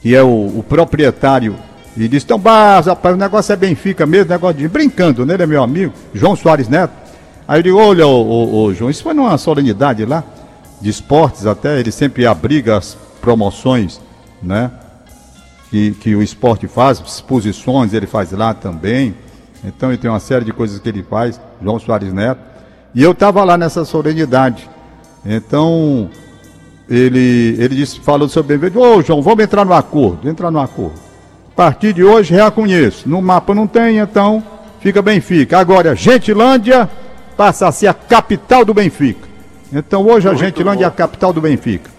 que 0.03 0.14
é 0.14 0.22
o, 0.22 0.26
o 0.59 0.64
proprietário, 0.68 1.57
e 1.96 2.09
disse, 2.09 2.24
então, 2.24 2.38
bah, 2.38 2.80
rapaz, 2.80 3.14
o 3.14 3.18
negócio 3.18 3.53
é 3.53 3.57
Benfica 3.57 4.05
mesmo, 4.07 4.30
negócio 4.30 4.57
de 4.57 4.66
brincando, 4.68 5.24
né? 5.26 5.34
Ele 5.34 5.42
é 5.44 5.46
meu 5.46 5.62
amigo, 5.62 5.92
João 6.14 6.34
Soares 6.34 6.68
Neto. 6.68 6.92
Aí 7.46 7.62
digo, 7.62 7.78
olha, 7.78 8.07
ô, 8.07 8.72
João, 8.74 8.90
isso 8.90 9.03
foi 9.03 9.12
numa 9.14 9.36
solenidade 9.38 10.05
lá, 10.05 10.24
de 10.80 10.88
esportes 10.90 11.46
até, 11.46 11.78
ele 11.78 11.92
sempre 11.92 12.26
abriga 12.26 12.78
as 12.78 12.96
promoções, 13.20 14.00
né? 14.42 14.70
Que, 15.73 15.93
que 15.93 16.14
o 16.14 16.23
esporte 16.23 16.68
faz, 16.68 17.01
exposições 17.01 17.95
ele 17.95 18.07
faz 18.07 18.31
lá 18.33 18.53
também. 18.53 19.14
Então 19.64 19.89
ele 19.89 19.97
tem 19.97 20.11
uma 20.11 20.20
série 20.20 20.45
de 20.45 20.53
coisas 20.53 20.79
que 20.79 20.87
ele 20.87 21.03
faz, 21.03 21.41
João 21.62 21.79
Soares 21.79 22.12
Neto. 22.12 22.43
E 22.95 23.03
eu 23.03 23.12
estava 23.12 23.43
lá 23.43 23.57
nessa 23.57 23.83
solenidade. 23.83 24.68
Então, 25.25 26.11
ele, 26.91 27.57
ele 27.59 27.75
disse, 27.75 28.01
falou 28.01 28.29
sobre 28.29 28.59
bem 28.59 28.70
ô 28.77 29.01
João, 29.01 29.23
vamos 29.23 29.43
entrar 29.43 29.64
no 29.64 29.73
acordo, 29.73 30.29
entrar 30.29 30.51
no 30.51 30.61
acordo. 30.61 31.01
A 31.53 31.57
partir 31.57 31.95
de 31.95 32.05
hoje 32.05 32.35
reconheço. 32.35 33.09
No 33.09 33.23
mapa 33.23 33.55
não 33.55 33.66
tem, 33.66 33.97
então 33.97 34.43
fica 34.79 35.01
bem 35.01 35.23
fica. 35.23 35.59
Agora, 35.59 35.97
Gentilândia 35.97 36.87
passa 37.35 37.66
a 37.66 37.73
ser 37.73 37.87
a 37.87 37.95
capital 37.95 38.62
do 38.62 38.75
Benfica. 38.75 39.27
Então 39.73 40.07
hoje 40.07 40.29
a 40.29 40.35
Gentilândia 40.35 40.85
é 40.85 40.89
a 40.89 40.91
capital 40.91 41.33
do 41.33 41.41
Benfica. 41.41 41.91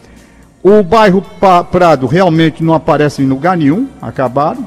O 0.64 0.82
bairro 0.82 1.22
Prado 1.72 2.08
realmente 2.08 2.64
não 2.64 2.74
aparece 2.74 3.22
em 3.22 3.28
lugar 3.28 3.58
nenhum, 3.58 3.90
acabaram. 4.02 4.66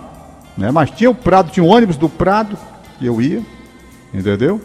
Né? 0.56 0.70
Mas 0.70 0.90
tinha 0.90 1.10
o 1.10 1.14
Prado, 1.14 1.50
tinha 1.50 1.64
o 1.64 1.68
ônibus 1.68 1.96
do 1.96 2.08
Prado, 2.08 2.56
que 2.98 3.06
eu 3.06 3.20
ia, 3.20 3.42
entendeu? 4.12 4.60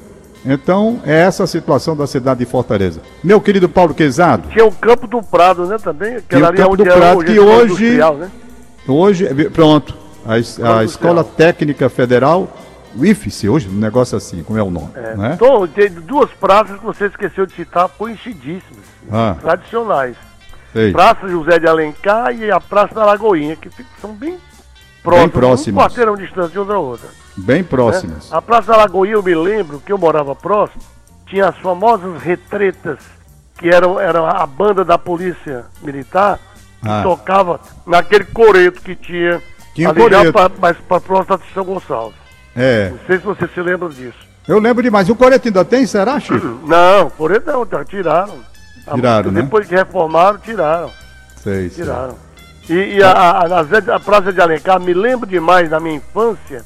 Então 0.46 1.00
é 1.06 1.22
essa 1.22 1.44
a 1.44 1.48
situação 1.48 1.96
da 1.96 2.08
cidade 2.08 2.40
de 2.40 2.46
Fortaleza. 2.46 3.02
Meu 3.24 3.40
querido 3.40 3.70
Paulo 3.70 3.94
Quezado, 3.94 4.50
Tinha 4.50 4.66
o 4.66 4.72
Campo 4.72 5.06
do 5.08 5.22
Prado, 5.22 5.66
né, 5.68 5.78
também? 5.78 6.10
Tinha 6.28 6.48
Aquela 6.48 6.50
o 6.52 6.56
Campo 6.56 6.78
do 6.78 6.84
era 6.86 6.96
Prado, 6.96 7.24
que 7.24 7.40
hoje- 7.40 7.98
né? 7.98 8.32
hoje, 8.88 9.26
pronto, 9.54 9.96
a, 10.26 10.34
a 10.80 10.84
Escola? 10.84 11.24
Técnica 11.24 11.90
Federal, 11.90 12.48
o 12.98 13.06
IFES, 13.06 13.44
hoje, 13.46 13.70
um 13.70 13.74
negócio 13.80 14.18
assim, 14.18 14.42
como 14.44 14.58
é 14.58 14.64
o 14.64 14.72
nome, 14.72 14.90
né? 15.16 15.34
Então, 15.36 15.66
tem 15.68 15.90
duas 15.92 16.30
praças 16.32 16.78
que 16.80 16.86
você 16.86 17.06
esqueceu 17.06 17.46
de 17.46 17.54
citar, 17.54 17.88
conhecidíssimas, 17.90 18.84
Ah, 19.12 19.36
tradicionais. 19.40 20.16
Sei. 20.74 20.92
Praça 20.92 21.28
José 21.28 21.60
de 21.60 21.68
Alencar 21.68 22.34
e 22.36 22.52
a 22.52 22.60
Praça 22.60 22.94
da 22.96 23.06
Lagoinha, 23.06 23.56
que 23.56 23.70
são 24.00 24.14
bem 24.14 24.38
próximas, 25.04 25.32
próximas. 25.32 25.84
um 25.84 25.88
quarteirão 25.88 26.16
de 26.16 26.24
distância 26.26 26.50
de 26.52 26.60
uma 26.60 26.66
da 26.66 26.78
outra. 26.80 27.10
Bem 27.38 27.62
né? 27.62 27.68
próximas. 27.70 28.32
A 28.32 28.42
Praça 28.42 28.72
da 28.72 28.78
Lagoinha, 28.78 29.14
eu 29.16 29.24
me 29.24 29.34
lembro 29.36 29.80
que 29.80 29.92
eu 29.92 29.98
morava 29.98 30.36
próximo, 30.36 30.82
tinha 31.28 31.48
as 31.48 31.58
famosas 31.58 32.22
retretas, 32.22 33.00
que 33.58 33.70
eram, 33.70 34.00
era 34.00 34.20
a 34.30 34.46
banda 34.46 34.84
da 34.84 34.98
polícia 34.98 35.66
militar, 35.82 36.40
que 36.82 36.90
Ah. 36.90 37.04
tocava 37.04 37.60
naquele 37.86 38.26
coreto 38.26 38.82
que 38.82 38.96
tinha, 38.96 39.42
Tinha 39.74 39.90
ali 39.90 40.02
já 40.02 40.10
coreto. 40.10 40.34
pra, 40.34 40.50
mais 40.60 40.78
para 40.78 41.24
da 41.24 41.40
São 41.54 41.64
Gonçalves. 41.64 42.20
É, 42.56 42.90
Não 42.90 43.00
sei 43.08 43.18
se 43.20 43.24
você 43.26 43.48
se 43.48 43.62
lembra 43.62 43.88
disso. 43.90 44.18
eu 44.48 44.60
lembro 44.60 44.82
demais. 44.84 45.10
O 45.10 45.16
Coreto 45.16 45.48
ainda 45.48 45.64
tem, 45.64 45.86
será, 45.86 46.20
Chico? 46.20 46.60
Não, 46.68 47.10
coreto 47.12 47.50
não, 47.52 47.66
tá, 47.66 47.86
tiraram. 47.86 48.40
Tiraram, 48.94 49.32
né? 49.32 49.42
Depois 49.42 49.68
que 49.68 49.76
reformaram, 49.76 50.40
tiraram. 50.40 50.92
Sei, 51.38 51.70
sei. 51.70 51.84
Tiraram. 51.84 52.16
E, 52.70 52.98
e 52.98 53.04
a, 53.04 53.12
a, 53.12 53.96
a 53.96 54.00
Praça 54.00 54.32
de 54.32 54.40
Alencar 54.40 54.80
me 54.80 54.94
lembro 54.94 55.28
demais 55.28 55.70
da 55.70 55.80
minha 55.80 55.96
infância 55.96 56.64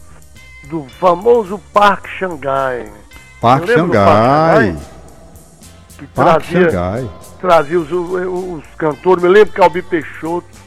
do 0.70 0.86
famoso 1.00 1.60
Parque 1.74 2.10
Xangai. 2.10 2.92
Parque 3.40 3.74
Xangai. 3.74 4.78
Que 5.98 6.08
Parque 6.08 6.48
trazia, 6.50 6.70
Xangai. 6.70 7.10
trazia 7.40 7.80
os, 7.80 7.92
os 7.92 8.64
cantores. 8.78 9.24
Me 9.24 9.30
lembro 9.30 9.54
que 9.54 9.62
Albi 9.62 9.82
Peixoto 9.82 10.66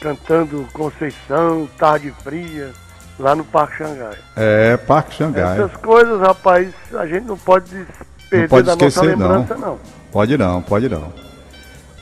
cantando 0.00 0.66
Conceição, 0.72 1.68
Tarde 1.78 2.12
Fria, 2.22 2.72
lá 3.18 3.36
no 3.36 3.44
Parque 3.44 3.78
Xangai. 3.78 4.18
É, 4.36 4.76
Parque 4.76 5.14
Xangai. 5.14 5.58
Essas 5.58 5.76
coisas, 5.76 6.20
rapaz, 6.20 6.72
a 6.94 7.06
gente 7.06 7.24
não 7.26 7.38
pode 7.38 7.86
perder 8.32 8.48
pode 8.48 8.66
da 8.66 8.72
nossa 8.74 8.86
esquecer, 8.86 9.16
não. 9.16 9.28
lembrança, 9.28 9.54
não. 9.56 9.78
Pode 10.10 10.36
não, 10.38 10.62
pode 10.62 10.88
não. 10.88 11.12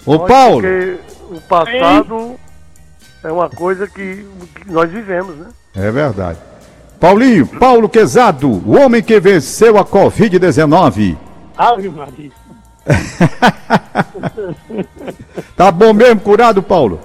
Ô, 0.07 0.19
Pode, 0.19 0.29
Paulo, 0.33 0.61
Porque 0.63 0.97
o 1.31 1.41
passado 1.43 2.35
é 3.23 3.31
uma 3.33 3.49
coisa 3.51 3.87
que, 3.87 4.27
que 4.55 4.71
nós 4.73 4.91
vivemos, 4.91 5.37
né? 5.37 5.47
é 5.77 5.91
verdade. 5.91 6.39
Paulinho, 6.99 7.47
Paulo 7.47 7.89
Quezado, 7.89 8.49
o 8.51 8.79
homem 8.79 9.03
que 9.03 9.19
venceu 9.21 9.79
a 9.79 9.85
Covid-19. 9.85 11.17
Ave 11.57 11.89
Maria. 11.89 12.31
Tá 15.57 15.71
bom 15.71 15.93
mesmo, 15.93 16.21
curado, 16.21 16.63
Paulo? 16.63 16.99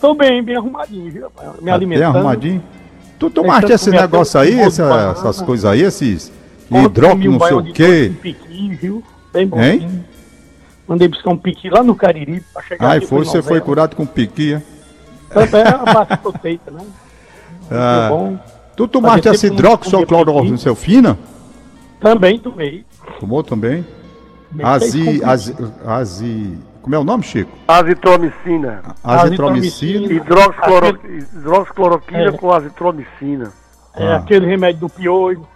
Tô 0.00 0.14
bem, 0.14 0.42
bem 0.42 0.56
arrumadinho, 0.56 1.10
viu, 1.10 1.22
rapaz? 1.24 1.48
Me 1.48 1.54
Tá 1.54 1.62
bem 1.62 1.74
alimentando. 1.74 2.16
arrumadinho? 2.16 2.62
Tu 3.18 3.30
tomaste 3.30 3.72
esse 3.72 3.90
negócio 3.90 4.40
aí, 4.40 4.58
essa- 4.60 5.12
essas 5.16 5.40
coisas 5.42 5.64
aí, 5.64 5.82
esses 5.82 6.32
Ontem 6.74 7.28
um 7.28 7.32
não 7.32 7.40
sei 7.40 7.56
o 7.56 7.62
quê. 7.72 8.08
com 8.14 8.20
piqui, 8.22 8.68
viu? 8.76 9.02
Bem 9.32 9.46
bonzinho. 9.46 10.04
Mandei 10.88 11.08
buscar 11.08 11.30
um 11.30 11.36
piqui 11.36 11.70
lá 11.70 11.82
no 11.82 11.94
Cariri 11.94 12.42
pra 12.52 12.62
chegar 12.62 12.86
Ai, 12.90 13.00
foi, 13.00 13.24
você 13.24 13.40
foi 13.42 13.60
curado 13.60 13.94
com 13.96 14.04
piquinha. 14.04 14.62
Também 15.30 15.62
é 15.62 15.74
uma 15.76 15.92
batata 15.94 16.38
feita, 16.40 16.70
né? 16.70 16.84
Ah, 17.70 18.08
Muito 18.10 18.18
bom. 18.36 18.38
tu 18.76 18.88
tomaste 18.88 19.28
essa 19.28 19.48
tempo 19.48 19.56
que 19.56 19.66
eu 19.66 19.70
não 19.70 19.78
comia 19.78 20.02
hidroxoclorosilfina? 20.02 21.18
Também 22.00 22.38
tomei. 22.38 22.84
Tomou 23.20 23.42
também? 23.42 23.86
Azi, 24.62 25.24
azi, 25.24 25.56
azi, 25.86 26.58
como 26.82 26.94
é 26.94 26.98
o 26.98 27.04
nome, 27.04 27.22
Chico? 27.22 27.50
Azitromicina. 27.66 28.82
Azitromicina. 29.02 30.12
Hidroxicloro... 30.12 31.00
Hidroxicloroquina 31.04 32.24
É. 32.28 32.32
com 32.32 32.52
azitromicina. 32.52 33.52
É 33.94 34.08
Ah. 34.08 34.16
aquele 34.16 34.46
remédio 34.46 34.80
do 34.82 34.88
piolho. 34.90 35.46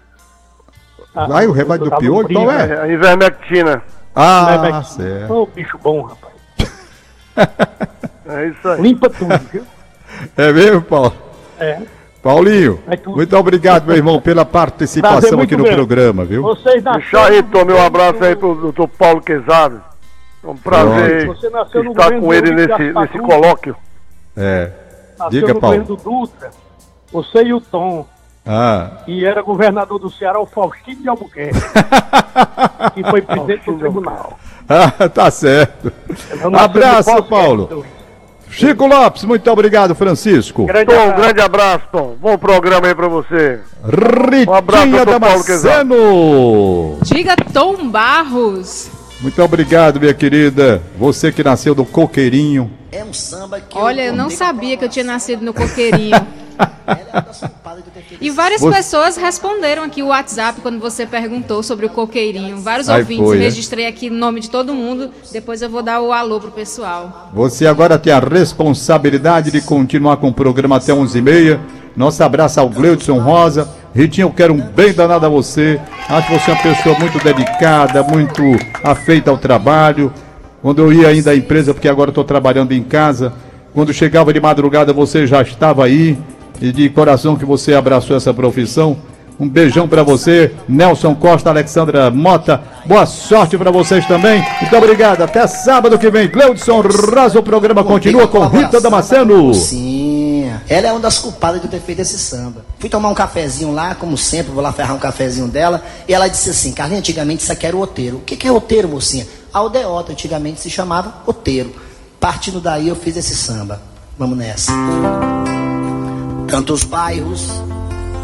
Ah, 1.16 1.38
Aí 1.38 1.46
o 1.46 1.52
remédio 1.52 1.88
do 1.90 1.96
piolho, 1.96 2.28
qual 2.32 2.50
é? 2.50 2.68
É, 2.68 2.80
a 2.82 2.88
ivermectina. 2.88 3.82
Ah, 4.14 4.50
remédio- 4.50 4.84
certo. 4.84 5.32
Ô, 5.32 5.46
bicho 5.46 5.78
bom, 5.82 6.02
rapaz. 6.02 6.34
É 8.28 8.48
isso 8.48 8.68
aí. 8.68 8.82
Limpa 8.82 9.08
tudo, 9.08 9.38
viu? 9.52 9.62
É 10.36 10.52
mesmo, 10.52 10.82
Paulo? 10.82 11.12
É. 11.60 11.80
Paulinho, 12.22 12.80
É 12.88 12.98
muito 13.08 13.36
obrigado, 13.36 13.86
meu 13.86 13.94
irmão, 13.96 14.20
pela 14.20 14.44
participação 14.44 15.40
aqui 15.40 15.56
no 15.56 15.62
grande. 15.62 15.76
programa, 15.76 16.24
viu? 16.24 16.42
Vocês 16.42 16.82
nasceram... 16.82 17.00
Deixa 17.00 17.24
aí, 17.24 17.40
Tom, 17.44 17.64
meu 17.64 17.80
abraço 17.80 18.24
aí 18.24 18.34
pro 18.34 18.52
doutor 18.56 18.88
Paulo 18.88 19.20
Quezado. 19.20 19.80
É 20.42 20.46
um 20.48 20.56
prazer 20.56 21.26
Você 21.28 21.48
nasceu 21.50 21.84
no 21.84 21.92
estar 21.92 22.10
com 22.18 22.34
ele 22.34 22.50
nesse, 22.50 22.66
Gaspar 22.66 23.02
nesse 23.02 23.18
colóquio. 23.20 23.76
É. 24.36 24.70
Nasceu 25.18 25.30
Diga, 25.40 25.54
no 25.54 25.60
Paulo. 25.60 25.76
governo 25.78 25.96
do 25.96 26.02
Dutra. 26.26 26.50
Você 27.12 27.42
e 27.44 27.54
o 27.54 27.60
Tom. 27.60 28.06
Ah, 28.47 28.99
E 29.09 29.24
era 29.24 29.42
governador 29.42 29.99
do 29.99 30.09
Ceará, 30.09 30.38
o 30.38 30.47
Faustino 30.47 31.03
de 31.03 31.09
Albuquerque. 31.09 31.59
que 32.94 33.03
foi 33.03 33.22
presidente 33.22 33.66
do 33.66 33.78
tribunal. 33.78 34.38
ah, 34.68 35.09
tá 35.09 35.30
certo. 35.30 35.92
Eu 36.40 36.57
Abraço, 36.57 37.22
Paulo. 37.24 37.84
Chico 38.49 38.86
Lopes, 38.86 39.24
muito 39.24 39.51
obrigado, 39.51 39.94
Francisco. 39.94 40.64
Grande 40.66 40.86
Tom, 40.86 40.94
um 40.94 41.01
abraço. 41.03 41.20
grande 41.20 41.40
abraço, 41.40 41.84
Tom. 41.90 42.16
Bom 42.20 42.38
programa 42.38 42.86
aí 42.86 42.94
pra 42.94 43.09
você. 43.09 43.61
Um 44.49 44.55
abraço, 44.55 44.84
Ritinha 44.84 45.05
Paulo 45.05 45.20
Damasceno. 45.20 46.99
Diga 47.03 47.36
Tom 47.53 47.88
Barros. 47.88 48.88
Muito 49.20 49.42
obrigado, 49.42 49.99
minha 49.99 50.14
querida. 50.14 50.80
Você 50.99 51.32
que 51.32 51.42
nasceu 51.42 51.74
do 51.74 51.84
coqueirinho. 51.84 52.70
É 52.92 53.03
um 53.03 53.12
samba 53.12 53.61
que 53.61 53.76
Olha, 53.76 54.03
eu 54.03 54.12
não 54.12 54.24
tomei 54.24 54.36
sabia 54.36 54.76
que 54.76 54.84
eu 54.84 54.88
tinha 54.88 55.05
nascido 55.05 55.42
no 55.44 55.53
coqueirinho. 55.53 56.16
É 56.86 57.07
E 58.20 58.30
várias 58.30 58.61
Você- 58.61 58.76
pessoas 58.76 59.16
responderam 59.16 59.82
aqui 59.82 60.02
o 60.02 60.07
WhatsApp 60.09 60.61
quando 60.61 60.78
você 60.80 61.07
perguntou 61.07 61.62
sobre 61.62 61.86
o 61.86 61.88
coqueirinho. 61.90 62.59
Vários 62.59 62.88
Aí 62.88 63.00
ouvintes, 63.00 63.24
foi, 63.24 63.36
né? 63.38 63.44
registrei 63.44 63.86
aqui 63.86 64.09
o 64.09 64.12
nome 64.12 64.40
de 64.40 64.48
todo 64.50 64.74
mundo. 64.74 65.11
Depois 65.32 65.61
eu 65.62 65.68
vou 65.68 65.82
dar 65.82 66.00
o 66.00 66.12
alô 66.12 66.40
pro 66.40 66.50
pessoal. 66.50 67.30
Você 67.34 67.66
agora 67.66 67.98
tem 67.98 68.12
a 68.12 68.18
responsabilidade 68.18 69.50
de 69.50 69.61
continuar 69.61 70.16
com 70.18 70.28
o 70.28 70.32
programa 70.32 70.76
até 70.76 70.92
11h30. 70.92 71.59
Nosso 71.96 72.22
abraço 72.22 72.61
ao 72.61 72.68
Gleudson 72.68 73.18
Rosa. 73.18 73.68
Ritinho, 73.94 74.26
eu 74.26 74.32
quero 74.32 74.52
um 74.52 74.61
bem 74.61 74.92
danado 74.92 75.24
a 75.26 75.28
você. 75.28 75.80
Acho 76.09 76.32
você 76.32 76.50
uma 76.50 76.62
pessoa 76.62 76.98
muito 76.98 77.18
dedicada, 77.22 78.02
muito 78.02 78.42
afeita 78.84 79.30
ao 79.30 79.38
trabalho. 79.38 80.12
Quando 80.62 80.82
eu 80.82 80.92
ia 80.92 81.09
ainda 81.09 81.30
à 81.30 81.36
empresa, 81.36 81.72
porque 81.72 81.88
agora 81.88 82.11
estou 82.11 82.24
trabalhando 82.24 82.72
em 82.72 82.82
casa, 82.82 83.32
quando 83.72 83.92
chegava 83.92 84.32
de 84.32 84.40
madrugada 84.40 84.92
você 84.92 85.26
já 85.26 85.42
estava 85.42 85.84
aí. 85.84 86.18
E 86.61 86.72
de 86.72 86.88
coração 86.88 87.36
que 87.36 87.44
você 87.44 87.74
abraçou 87.74 88.16
essa 88.16 88.32
profissão. 88.32 88.96
Um 89.38 89.48
beijão 89.48 89.86
para 89.86 90.02
você, 90.02 90.52
Nelson 90.66 91.14
Costa, 91.14 91.50
Alexandra 91.50 92.11
Mota. 92.11 92.62
Boa 92.86 93.04
sorte 93.04 93.59
para 93.59 93.70
vocês 93.70 94.07
também. 94.07 94.42
Muito 94.62 94.76
obrigado. 94.76 95.22
Até 95.22 95.46
sábado 95.46 95.98
que 95.98 96.11
vem. 96.11 96.26
Gleudson 96.26 96.80
Rosa, 96.80 97.38
o 97.38 97.42
programa 97.42 97.84
continua 97.84 98.26
com 98.26 98.46
Rita 98.46 98.80
Damasceno. 98.80 99.52
Sim. 99.52 100.50
Ela 100.68 100.88
é 100.88 100.90
uma 100.92 101.00
das 101.00 101.18
culpadas 101.18 101.61
de 101.61 101.66
eu 101.66 101.70
ter 101.70 101.80
feito 101.80 102.00
esse 102.00 102.18
samba. 102.18 102.64
Fui 102.78 102.88
tomar 102.88 103.11
um 103.11 103.14
cafezinho 103.14 103.72
lá, 103.72 103.94
como 103.94 104.16
sempre, 104.16 104.52
vou 104.52 104.62
lá 104.62 104.72
ferrar 104.72 104.96
um 104.96 104.98
cafezinho 104.98 105.48
dela. 105.48 105.82
E 106.09 106.14
ela 106.14 106.28
disse 106.28 106.48
assim: 106.48 106.72
Carlinhos, 106.72 107.00
antigamente 107.00 107.42
isso 107.42 107.52
aqui 107.52 107.66
era 107.66 107.76
o 107.76 107.80
oteiro. 107.80 108.16
O 108.16 108.20
que, 108.20 108.36
que 108.36 108.48
é 108.48 108.52
oteiro, 108.52 108.88
mocinha? 108.88 109.26
Aldeota, 109.52 110.12
antigamente 110.12 110.61
se 110.61 110.70
chamava 110.70 111.14
oteiro. 111.26 111.74
Partindo 112.18 112.59
daí 112.59 112.88
eu 112.88 112.96
fiz 112.96 113.16
esse 113.16 113.36
samba. 113.36 113.82
Vamos 114.18 114.38
nessa. 114.38 114.72
Tantos 116.49 116.84
bairros, 116.84 117.62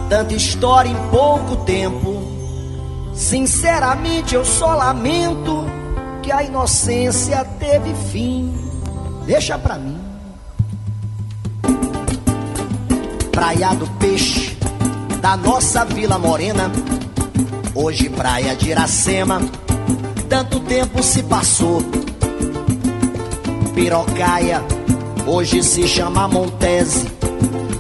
tanta 0.09 0.35
história 0.35 0.89
em 0.89 1.09
pouco 1.11 1.57
tempo. 1.65 2.23
Sinceramente 3.13 4.35
eu 4.35 4.45
só 4.45 4.75
lamento 4.75 5.67
que 6.23 6.31
a 6.31 6.43
inocência 6.43 7.45
teve 7.59 7.93
fim. 8.11 8.55
Deixa 9.27 9.59
pra 9.59 9.77
mim. 9.77 9.99
Praia 13.33 13.75
do 13.75 13.87
Peixe, 13.99 14.57
da 15.21 15.37
nossa 15.37 15.85
Vila 15.85 16.19
Morena. 16.19 16.71
Hoje 17.75 18.09
praia 18.09 18.55
de 18.55 18.71
Iracema, 18.71 19.41
tanto 20.29 20.61
tempo 20.61 21.03
se 21.03 21.23
passou. 21.25 21.83
Pirocaia, 23.75 24.63
hoje 25.27 25.63
se 25.63 25.89
chama 25.89 26.29
Montese. 26.29 27.22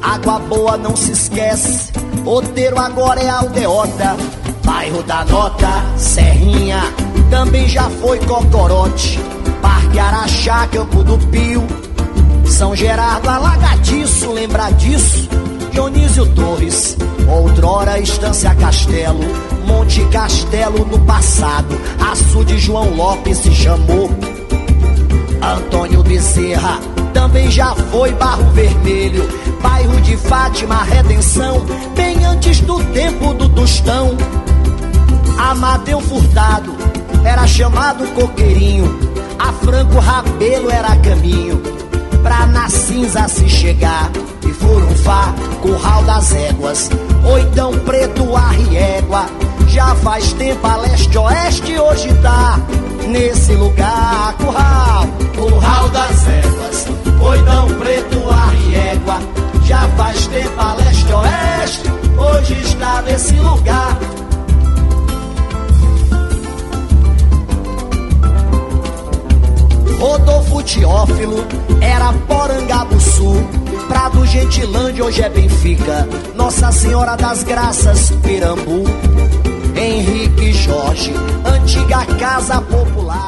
Água 0.03 0.41
boa 0.41 0.77
não 0.77 0.97
se 0.97 1.13
esquece, 1.13 1.93
Oteiro 2.27 2.77
agora 2.79 3.21
é 3.21 3.29
aldeota. 3.29 4.17
bairro 4.65 5.01
da 5.05 5.25
Nota, 5.25 5.69
Serrinha, 5.97 6.83
também 7.31 7.69
já 7.69 7.89
foi 7.89 8.19
Cocorote, 8.19 9.21
Parque 9.61 9.99
Araxá, 10.01 10.67
Campo 10.67 11.05
do 11.05 11.17
Pio, 11.29 11.65
São 12.45 12.75
Gerardo, 12.75 13.29
Alagadiço, 13.29 14.33
lembra 14.33 14.71
disso? 14.73 15.29
Dionísio 15.71 16.27
Torres, 16.35 16.97
outrora 17.29 18.01
Estância 18.01 18.55
Castelo, 18.57 19.21
Monte 19.67 20.05
Castelo 20.07 20.85
no 20.85 20.99
passado, 21.07 21.81
açude 22.11 22.59
João 22.59 22.95
Lopes 22.95 23.39
se 23.39 23.53
chamou. 23.53 24.11
Antônio 25.41 26.03
Bezerra 26.03 26.79
também 27.13 27.51
já 27.51 27.75
foi 27.75 28.13
Barro 28.13 28.51
Vermelho, 28.53 29.29
bairro 29.63 30.01
de 30.01 30.17
Fátima, 30.17 30.83
Redenção, 30.83 31.65
bem 31.95 32.25
antes 32.25 32.61
do 32.61 32.83
tempo 32.93 33.35
do 33.35 33.49
Tostão. 33.49 34.17
Amadeu 35.39 36.01
Furtado 36.01 36.75
era 37.25 37.47
chamado 37.47 38.07
Coqueirinho, 38.15 38.99
a 39.39 39.53
Franco 39.53 39.99
Rabelo 39.99 40.71
era 40.71 40.97
caminho 40.97 41.63
pra 42.23 42.47
na 42.47 42.69
cinza 42.69 43.29
se 43.29 43.49
chegar. 43.49 44.11
E 44.47 44.53
Furunfá, 44.53 45.35
Curral 45.61 46.03
das 46.05 46.35
Éguas, 46.35 46.91
Oitão 47.25 47.73
Preto, 47.81 48.37
Arriégua. 48.37 49.27
Já 49.73 49.95
faz 49.95 50.35
tempo 50.35 50.67
a 50.67 50.77
leste-oeste, 50.77 51.79
hoje 51.79 52.13
tá 52.21 52.61
nesse 53.09 53.55
lugar. 53.55 54.35
Curral, 54.35 55.07
Curral 55.35 55.89
das 55.89 56.29
Éguas, 56.29 56.87
Oitão 57.23 57.69
Preto, 57.79 58.23
Arriégua. 58.31 59.19
Já 59.65 59.89
faz 59.97 60.27
tempo 60.27 60.61
a 60.61 60.75
leste-oeste, 60.75 61.91
hoje 62.19 62.53
está 62.61 63.01
nesse 63.01 63.35
lugar. 63.37 63.99
Rodolfo 69.99 70.63
Teófilo 70.65 71.47
era 71.81 72.13
Porangabuçu, 72.29 73.33
Prado 73.89 74.27
Gentilândia, 74.27 75.03
hoje 75.03 75.23
é 75.23 75.31
Benfica, 75.31 76.07
Nossa 76.35 76.71
Senhora 76.71 77.17
das 77.17 77.43
Graças, 77.43 78.11
Pirambu, 78.23 78.85
Henrique 79.83 80.53
Jorge, 80.65 81.13
antiga 81.45 82.07
Casa 82.17 82.61
Popular. 82.61 83.21